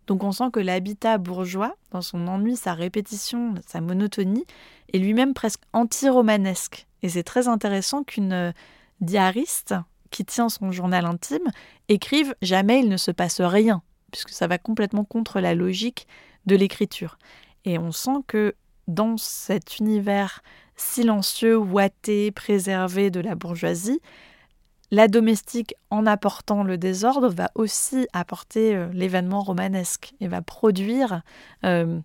Donc 0.08 0.24
on 0.24 0.32
sent 0.32 0.52
que 0.52 0.60
l'habitat 0.60 1.18
bourgeois, 1.18 1.76
dans 1.92 2.02
son 2.02 2.28
ennui, 2.28 2.58
sa 2.58 2.74
répétition, 2.74 3.56
sa 3.66 3.80
monotonie, 3.80 4.46
est 4.92 4.98
lui-même 4.98 5.34
presque 5.34 5.62
anti-romanesque. 5.72 6.88
Et 7.04 7.10
c'est 7.10 7.24
très 7.24 7.48
intéressant 7.48 8.04
qu'une 8.04 8.34
euh, 8.34 8.52
diariste 9.00 9.76
qui 10.12 10.26
tient 10.26 10.50
son 10.50 10.72
journal 10.72 11.06
intime 11.06 11.50
écrive 11.88 12.36
Jamais 12.42 12.82
il 12.82 12.90
ne 12.90 12.98
se 12.98 13.12
passe 13.12 13.40
rien, 13.40 13.82
puisque 14.12 14.30
ça 14.30 14.48
va 14.48 14.58
complètement 14.58 15.06
contre 15.06 15.40
la 15.40 15.56
logique 15.56 16.08
de 16.46 16.56
l'écriture. 16.56 17.18
Et 17.66 17.78
on 17.78 17.92
sent 17.92 18.24
que 18.28 18.56
dans 18.88 19.16
cet 19.16 19.80
univers 19.80 20.42
silencieux, 20.76 21.58
ouaté, 21.58 22.32
préservé 22.32 23.12
de 23.12 23.20
la 23.20 23.36
bourgeoisie, 23.36 24.00
la 24.94 25.08
domestique, 25.08 25.74
en 25.90 26.06
apportant 26.06 26.64
le 26.64 26.78
désordre, 26.78 27.28
va 27.28 27.50
aussi 27.56 28.08
apporter 28.14 28.76
euh, 28.76 28.90
l'événement 28.94 29.42
romanesque 29.42 30.14
et 30.20 30.28
va 30.28 30.44
produire 30.44 31.24
euh, 31.66 32.00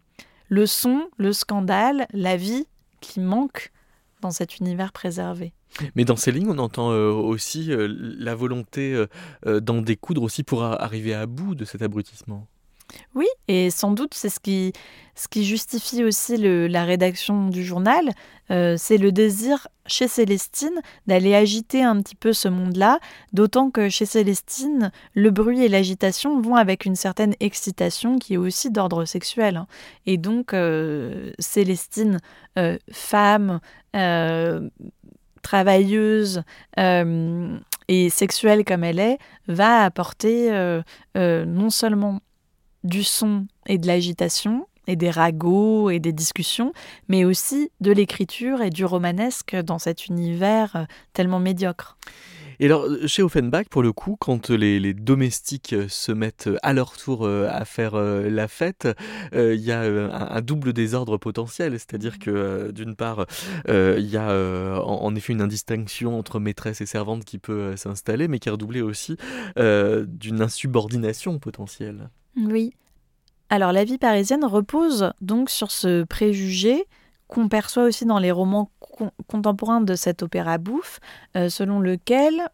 le 0.48 0.66
son, 0.66 1.06
le 1.18 1.34
scandale, 1.34 2.06
la 2.14 2.38
vie 2.38 2.66
qui 3.02 3.20
manque 3.20 3.72
dans 4.22 4.30
cet 4.30 4.56
univers 4.58 4.92
préservé. 4.92 5.52
Mais 5.96 6.06
dans 6.06 6.16
ces 6.16 6.32
lignes, 6.32 6.48
on 6.48 6.56
entend 6.56 6.90
euh, 6.90 7.10
aussi 7.10 7.68
la 7.68 8.34
volonté 8.34 9.04
d'en 9.44 9.82
découdre 9.82 10.22
aussi 10.22 10.42
pour 10.42 10.64
arriver 10.64 11.12
à 11.12 11.26
bout 11.26 11.54
de 11.54 11.66
cet 11.66 11.82
abrutissement. 11.82 12.46
Oui, 13.14 13.26
et 13.48 13.70
sans 13.70 13.92
doute 13.92 14.14
c'est 14.14 14.28
ce 14.28 14.40
qui, 14.40 14.72
justifie 15.44 16.04
aussi 16.04 16.36
la 16.36 16.84
rédaction 16.84 17.48
du 17.48 17.64
journal, 17.64 18.10
euh, 18.50 18.76
c'est 18.78 18.96
le 18.96 19.12
désir 19.12 19.68
chez 19.86 20.08
Célestine 20.08 20.80
d'aller 21.06 21.34
agiter 21.34 21.82
un 21.82 22.00
petit 22.00 22.14
peu 22.14 22.32
ce 22.32 22.48
monde-là, 22.48 22.98
d'autant 23.32 23.70
que 23.70 23.88
chez 23.88 24.06
Célestine, 24.06 24.90
le 25.14 25.30
bruit 25.30 25.62
et 25.62 25.68
l'agitation 25.68 26.40
vont 26.40 26.56
avec 26.56 26.84
une 26.84 26.96
certaine 26.96 27.34
excitation 27.40 28.18
qui 28.18 28.34
est 28.34 28.38
aussi 28.38 28.70
d'ordre 28.70 29.04
sexuel. 29.04 29.56
Hein. 29.56 29.66
Et 30.06 30.16
donc 30.16 30.54
euh, 30.54 31.32
Célestine, 31.38 32.18
euh, 32.58 32.78
femme, 32.92 33.60
travailleuse, 35.42 36.42
et 37.90 38.10
sexuelle 38.10 38.64
comme 38.64 38.84
elle 38.84 38.98
est, 38.98 39.18
va 39.48 39.82
apporter 39.84 40.50
non 41.16 41.70
seulement 41.70 42.20
du 42.84 43.02
son 43.02 43.46
et 43.66 43.78
de 43.78 43.86
l'agitation, 43.86 44.66
et 44.88 44.96
des 44.96 45.10
ragots 45.10 45.90
et 45.90 46.00
des 46.00 46.12
discussions, 46.12 46.72
mais 47.08 47.24
aussi 47.24 47.70
de 47.80 47.92
l'écriture 47.92 48.62
et 48.62 48.70
du 48.70 48.84
romanesque 48.84 49.54
dans 49.54 49.78
cet 49.78 50.06
univers 50.06 50.74
euh, 50.74 50.84
tellement 51.12 51.38
médiocre. 51.38 51.98
Et 52.58 52.64
alors, 52.64 52.86
euh, 52.86 53.06
chez 53.06 53.22
Offenbach, 53.22 53.66
pour 53.70 53.82
le 53.82 53.92
coup, 53.92 54.16
quand 54.18 54.50
les, 54.50 54.94
domestiques 54.94 55.76
se 55.88 56.10
mettent 56.10 56.48
à 56.62 56.72
leur 56.72 56.96
tour 56.96 57.24
euh, 57.24 57.46
à 57.50 57.64
faire 57.64 57.94
la 57.96 58.48
fête, 58.48 58.88
il 59.32 59.60
y 59.60 59.70
a 59.70 59.82
un, 59.82 60.40
double 60.40 60.72
désordre 60.72 61.18
potentiel. 61.18 61.72
C'est-à-dire 61.74 62.18
que, 62.18 62.72
d'une 62.72 62.96
part, 62.96 63.26
il 63.68 64.06
y 64.06 64.16
a 64.16 64.82
en, 64.82 65.14
effet 65.14 65.34
une 65.34 65.42
indistinction 65.42 66.18
entre 66.18 66.40
maîtresse 66.40 66.80
et 66.80 66.86
servante 66.86 67.24
qui 67.24 67.38
peut 67.38 67.76
s'installer, 67.76 68.26
mais 68.26 68.40
qui 68.40 68.48
est 68.48 68.52
redoublée 68.52 68.82
aussi 68.82 69.16
d'une 69.56 70.40
insubordination 70.40 71.38
potentielle. 71.38 72.08
Oui. 72.38 72.72
Alors 73.50 73.72
la 73.72 73.84
vie 73.84 73.98
parisienne 73.98 74.44
repose 74.44 75.12
donc 75.20 75.50
sur 75.50 75.70
ce 75.70 76.04
préjugé 76.04 76.86
qu'on 77.28 77.48
perçoit 77.48 77.84
aussi 77.84 78.06
dans 78.06 78.18
les 78.18 78.30
romans 78.30 78.70
contemporains 79.26 79.80
de 79.80 79.94
cet 79.94 80.22
opéra 80.22 80.58
bouffe, 80.58 80.98
euh, 81.36 81.48
selon 81.48 81.78
lequel 81.78 82.48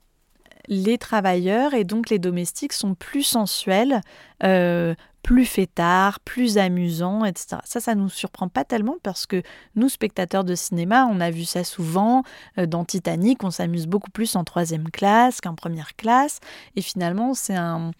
les 0.68 0.98
travailleurs 0.98 1.74
et 1.74 1.84
donc 1.84 2.10
les 2.10 2.18
domestiques 2.18 2.72
sont 2.72 2.94
plus 2.94 3.22
sensuels, 3.22 4.00
euh, 4.42 4.94
plus 5.22 5.46
fêtards, 5.46 6.20
plus 6.20 6.58
amusants, 6.58 7.24
etc. 7.24 7.56
Ça, 7.64 7.80
ça 7.80 7.94
nous 7.94 8.08
surprend 8.08 8.48
pas 8.48 8.64
tellement 8.64 8.96
parce 9.02 9.26
que 9.26 9.42
nous, 9.74 9.88
spectateurs 9.88 10.44
de 10.44 10.54
cinéma, 10.54 11.06
on 11.06 11.20
a 11.20 11.30
vu 11.30 11.44
ça 11.44 11.64
souvent. 11.64 12.24
Euh, 12.58 12.66
dans 12.66 12.84
Titanic, 12.84 13.42
on 13.42 13.50
s'amuse 13.50 13.86
beaucoup 13.86 14.10
plus 14.10 14.36
en 14.36 14.44
troisième 14.44 14.90
classe 14.90 15.40
qu'en 15.40 15.54
première 15.54 15.96
classe. 15.96 16.40
Et 16.76 16.82
finalement, 16.82 17.34
c'est 17.34 17.56
un, 17.56 17.92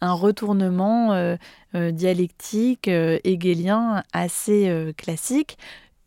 un 0.00 0.12
retournement 0.12 1.12
euh, 1.12 1.36
euh, 1.74 1.90
dialectique 1.90 2.88
euh, 2.88 3.18
hegelien 3.24 4.02
assez 4.12 4.92
classique 4.96 5.58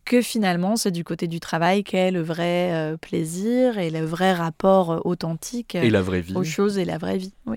que 0.04 0.20
finalement 0.20 0.76
c'est 0.76 0.90
du 0.90 1.04
côté 1.04 1.28
du 1.28 1.40
travail 1.40 1.82
qu'est 1.82 2.10
le 2.10 2.20
vrai 2.20 2.94
plaisir 3.00 3.78
et 3.78 3.90
le 3.90 4.04
vrai 4.04 4.32
rapport 4.34 5.00
authentique 5.06 5.74
et 5.74 5.90
la 5.90 6.02
vraie 6.02 6.20
vie. 6.20 6.36
aux 6.36 6.44
choses 6.44 6.76
et 6.78 6.84
la 6.84 6.98
vraie 6.98 7.18
vie. 7.18 7.32
Oui. 7.46 7.56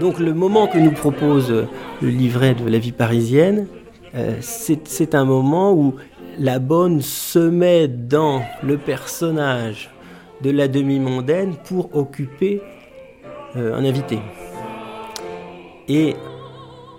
Donc 0.00 0.18
le 0.18 0.32
moment 0.32 0.66
que 0.66 0.78
nous 0.78 0.92
propose 0.92 1.50
le 2.00 2.08
livret 2.08 2.54
de 2.54 2.68
la 2.68 2.78
vie 2.78 2.92
parisienne, 2.92 3.66
euh, 4.14 4.38
c'est 4.40 5.14
un 5.14 5.24
moment 5.24 5.72
où 5.72 5.94
la 6.38 6.58
bonne 6.58 7.00
se 7.02 7.38
met 7.38 7.86
dans 7.86 8.42
le 8.62 8.78
personnage 8.78 9.90
de 10.42 10.50
la 10.50 10.68
demi-mondaine 10.68 11.54
pour 11.64 11.94
occuper 11.94 12.62
euh, 13.56 13.76
un 13.76 13.84
invité. 13.84 14.20
Et 15.88 16.16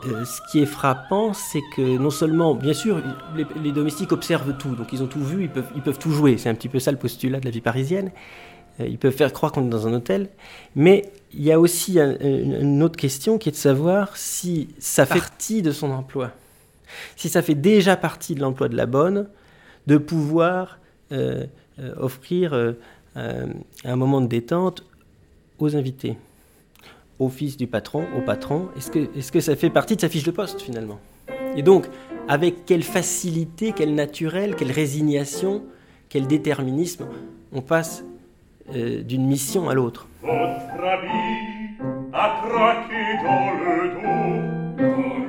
euh, 0.05 0.25
ce 0.25 0.41
qui 0.51 0.59
est 0.59 0.65
frappant, 0.65 1.33
c'est 1.33 1.61
que 1.75 1.97
non 1.97 2.09
seulement, 2.09 2.55
bien 2.55 2.73
sûr, 2.73 3.01
les, 3.63 3.71
domestiques 3.71 4.11
observent 4.11 4.57
tout, 4.57 4.75
donc 4.75 4.93
ils 4.93 5.01
ont 5.01 5.07
tout 5.07 5.23
vu, 5.23 5.47
peuvent, 5.47 5.71
ils 5.75 5.81
peuvent 5.81 5.99
tout 5.99 6.11
jouer. 6.11 6.37
C'est 6.37 6.49
un 6.49 6.55
petit 6.55 6.69
peu 6.69 6.79
ça 6.79 6.91
le 6.91 6.97
postulat 6.97 7.39
de 7.39 7.45
la 7.45 7.51
vie 7.51 7.61
parisienne. 7.61 8.11
Euh, 8.81 8.87
ils 8.87 8.97
peuvent 8.97 9.15
faire 9.15 9.31
croire 9.33 9.51
qu'on 9.51 9.65
est 9.65 9.69
dans 9.69 9.87
un 9.87 9.93
hôtel. 9.93 10.29
Mais 10.75 11.11
il 11.33 11.43
y 11.43 11.51
a 11.51 11.59
aussi 11.59 11.97
une 11.99 12.83
autre 12.83 12.97
question 12.97 13.37
qui 13.37 13.49
est 13.49 13.53
de 13.53 13.57
savoir 13.57 14.17
si 14.17 14.69
ça 14.79 15.05
fait 15.05 15.19
partie 15.19 15.61
de 15.61 15.71
son 15.71 15.91
emploi. 15.91 16.31
Si 17.15 17.29
ça 17.29 17.41
fait 17.41 17.55
déjà 17.55 17.95
partie 17.95 18.35
de 18.35 18.41
l'emploi 18.41 18.67
de 18.67 18.75
la 18.75 18.85
bonne, 18.85 19.29
de 19.87 19.97
pouvoir 19.97 20.79
euh, 21.13 21.45
euh, 21.79 21.93
offrir 21.97 22.75
un 23.15 23.95
moment 23.95 24.21
de 24.21 24.27
détente 24.27 24.83
aux 25.59 25.75
invités, 25.75 26.17
au 27.19 27.29
fils 27.29 27.55
du 27.55 27.67
patron, 27.67 28.05
au 28.17 28.21
patron. 28.21 28.67
Est-ce 28.77 28.91
que, 28.91 28.99
est 28.99 29.31
que 29.31 29.39
ça 29.39 29.55
fait 29.55 29.69
partie 29.69 29.95
de 29.95 30.01
sa 30.01 30.09
fiche 30.09 30.23
de 30.23 30.31
poste 30.31 30.61
finalement? 30.61 30.99
Et 31.55 31.63
donc, 31.63 31.87
avec 32.27 32.65
quelle 32.65 32.83
facilité, 32.83 33.73
quel 33.75 33.95
naturel, 33.95 34.55
quelle 34.55 34.71
résignation, 34.71 35.63
quel 36.09 36.27
déterminisme 36.27 37.05
on 37.53 37.61
passe 37.61 38.03
euh, 38.75 39.03
d'une 39.03 39.25
mission 39.25 39.69
à 39.69 39.73
l'autre. 39.73 40.07
Votre 40.21 40.83
habit 40.83 41.77
a 42.13 42.41
craqué. 42.47 43.03
Dans 43.23 43.51
le 43.61 43.89
dos. 43.93 45.20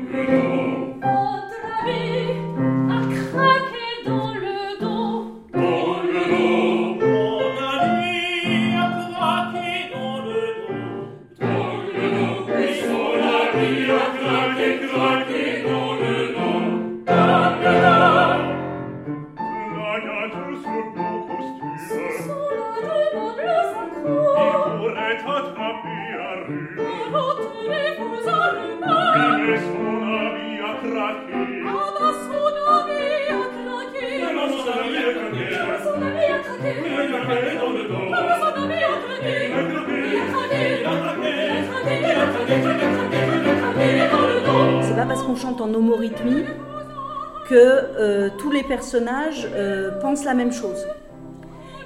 Euh, 48.94 50.00
pensent 50.00 50.24
la 50.24 50.34
même 50.34 50.52
chose. 50.52 50.86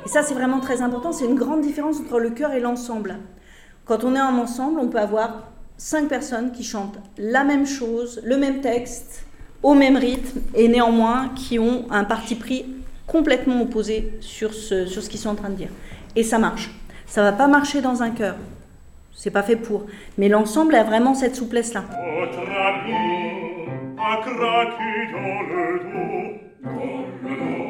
Et 0.05 0.09
ça, 0.09 0.23
c'est 0.23 0.35
vraiment 0.35 0.61
très 0.61 0.83
important. 0.83 1.13
C'est 1.13 1.25
une 1.25 1.35
grande 1.35 1.63
différence 1.63 2.01
entre 2.01 2.19
le 2.21 2.31
chœur 2.31 2.53
et 2.53 2.61
l'ensemble. 2.61 3.17
Quand 3.85 4.05
on 4.05 4.15
est 4.15 4.21
en 4.21 4.39
ensemble, 4.39 4.81
on 4.81 4.89
peut 4.89 4.99
avoir 4.99 5.49
cinq 5.77 6.09
personnes 6.09 6.53
qui 6.53 6.65
chantent 6.65 6.99
la 7.19 7.45
même 7.45 7.67
chose, 7.67 8.21
le 8.25 8.37
même 8.37 8.61
texte, 8.61 9.27
au 9.63 9.75
même 9.75 9.97
rythme, 9.97 10.41
et 10.55 10.69
néanmoins 10.69 11.31
qui 11.35 11.59
ont 11.59 11.87
un 11.91 12.05
parti 12.05 12.35
pris 12.35 12.67
complètement 13.07 13.63
opposé 13.63 14.13
sur 14.21 14.55
ce, 14.55 14.87
sur 14.87 15.03
ce 15.03 15.09
qu'ils 15.09 15.21
sont 15.21 15.31
en 15.31 15.35
train 15.35 15.51
de 15.51 15.55
dire. 15.55 15.71
Et 16.15 16.23
ça 16.23 16.39
marche. 16.39 16.71
Ça 17.07 17.23
va 17.23 17.33
pas 17.33 17.47
marcher 17.47 17.81
dans 17.81 18.03
un 18.03 18.11
chœur. 18.11 18.37
c'est 19.15 19.31
pas 19.31 19.43
fait 19.43 19.57
pour. 19.57 19.87
Mais 20.19 20.29
l'ensemble 20.29 20.75
a 20.75 20.83
vraiment 20.83 21.15
cette 21.15 21.37
souplesse-là. 21.37 21.85
Dans 26.67 26.73
le 26.73 27.57
dos. 27.57 27.66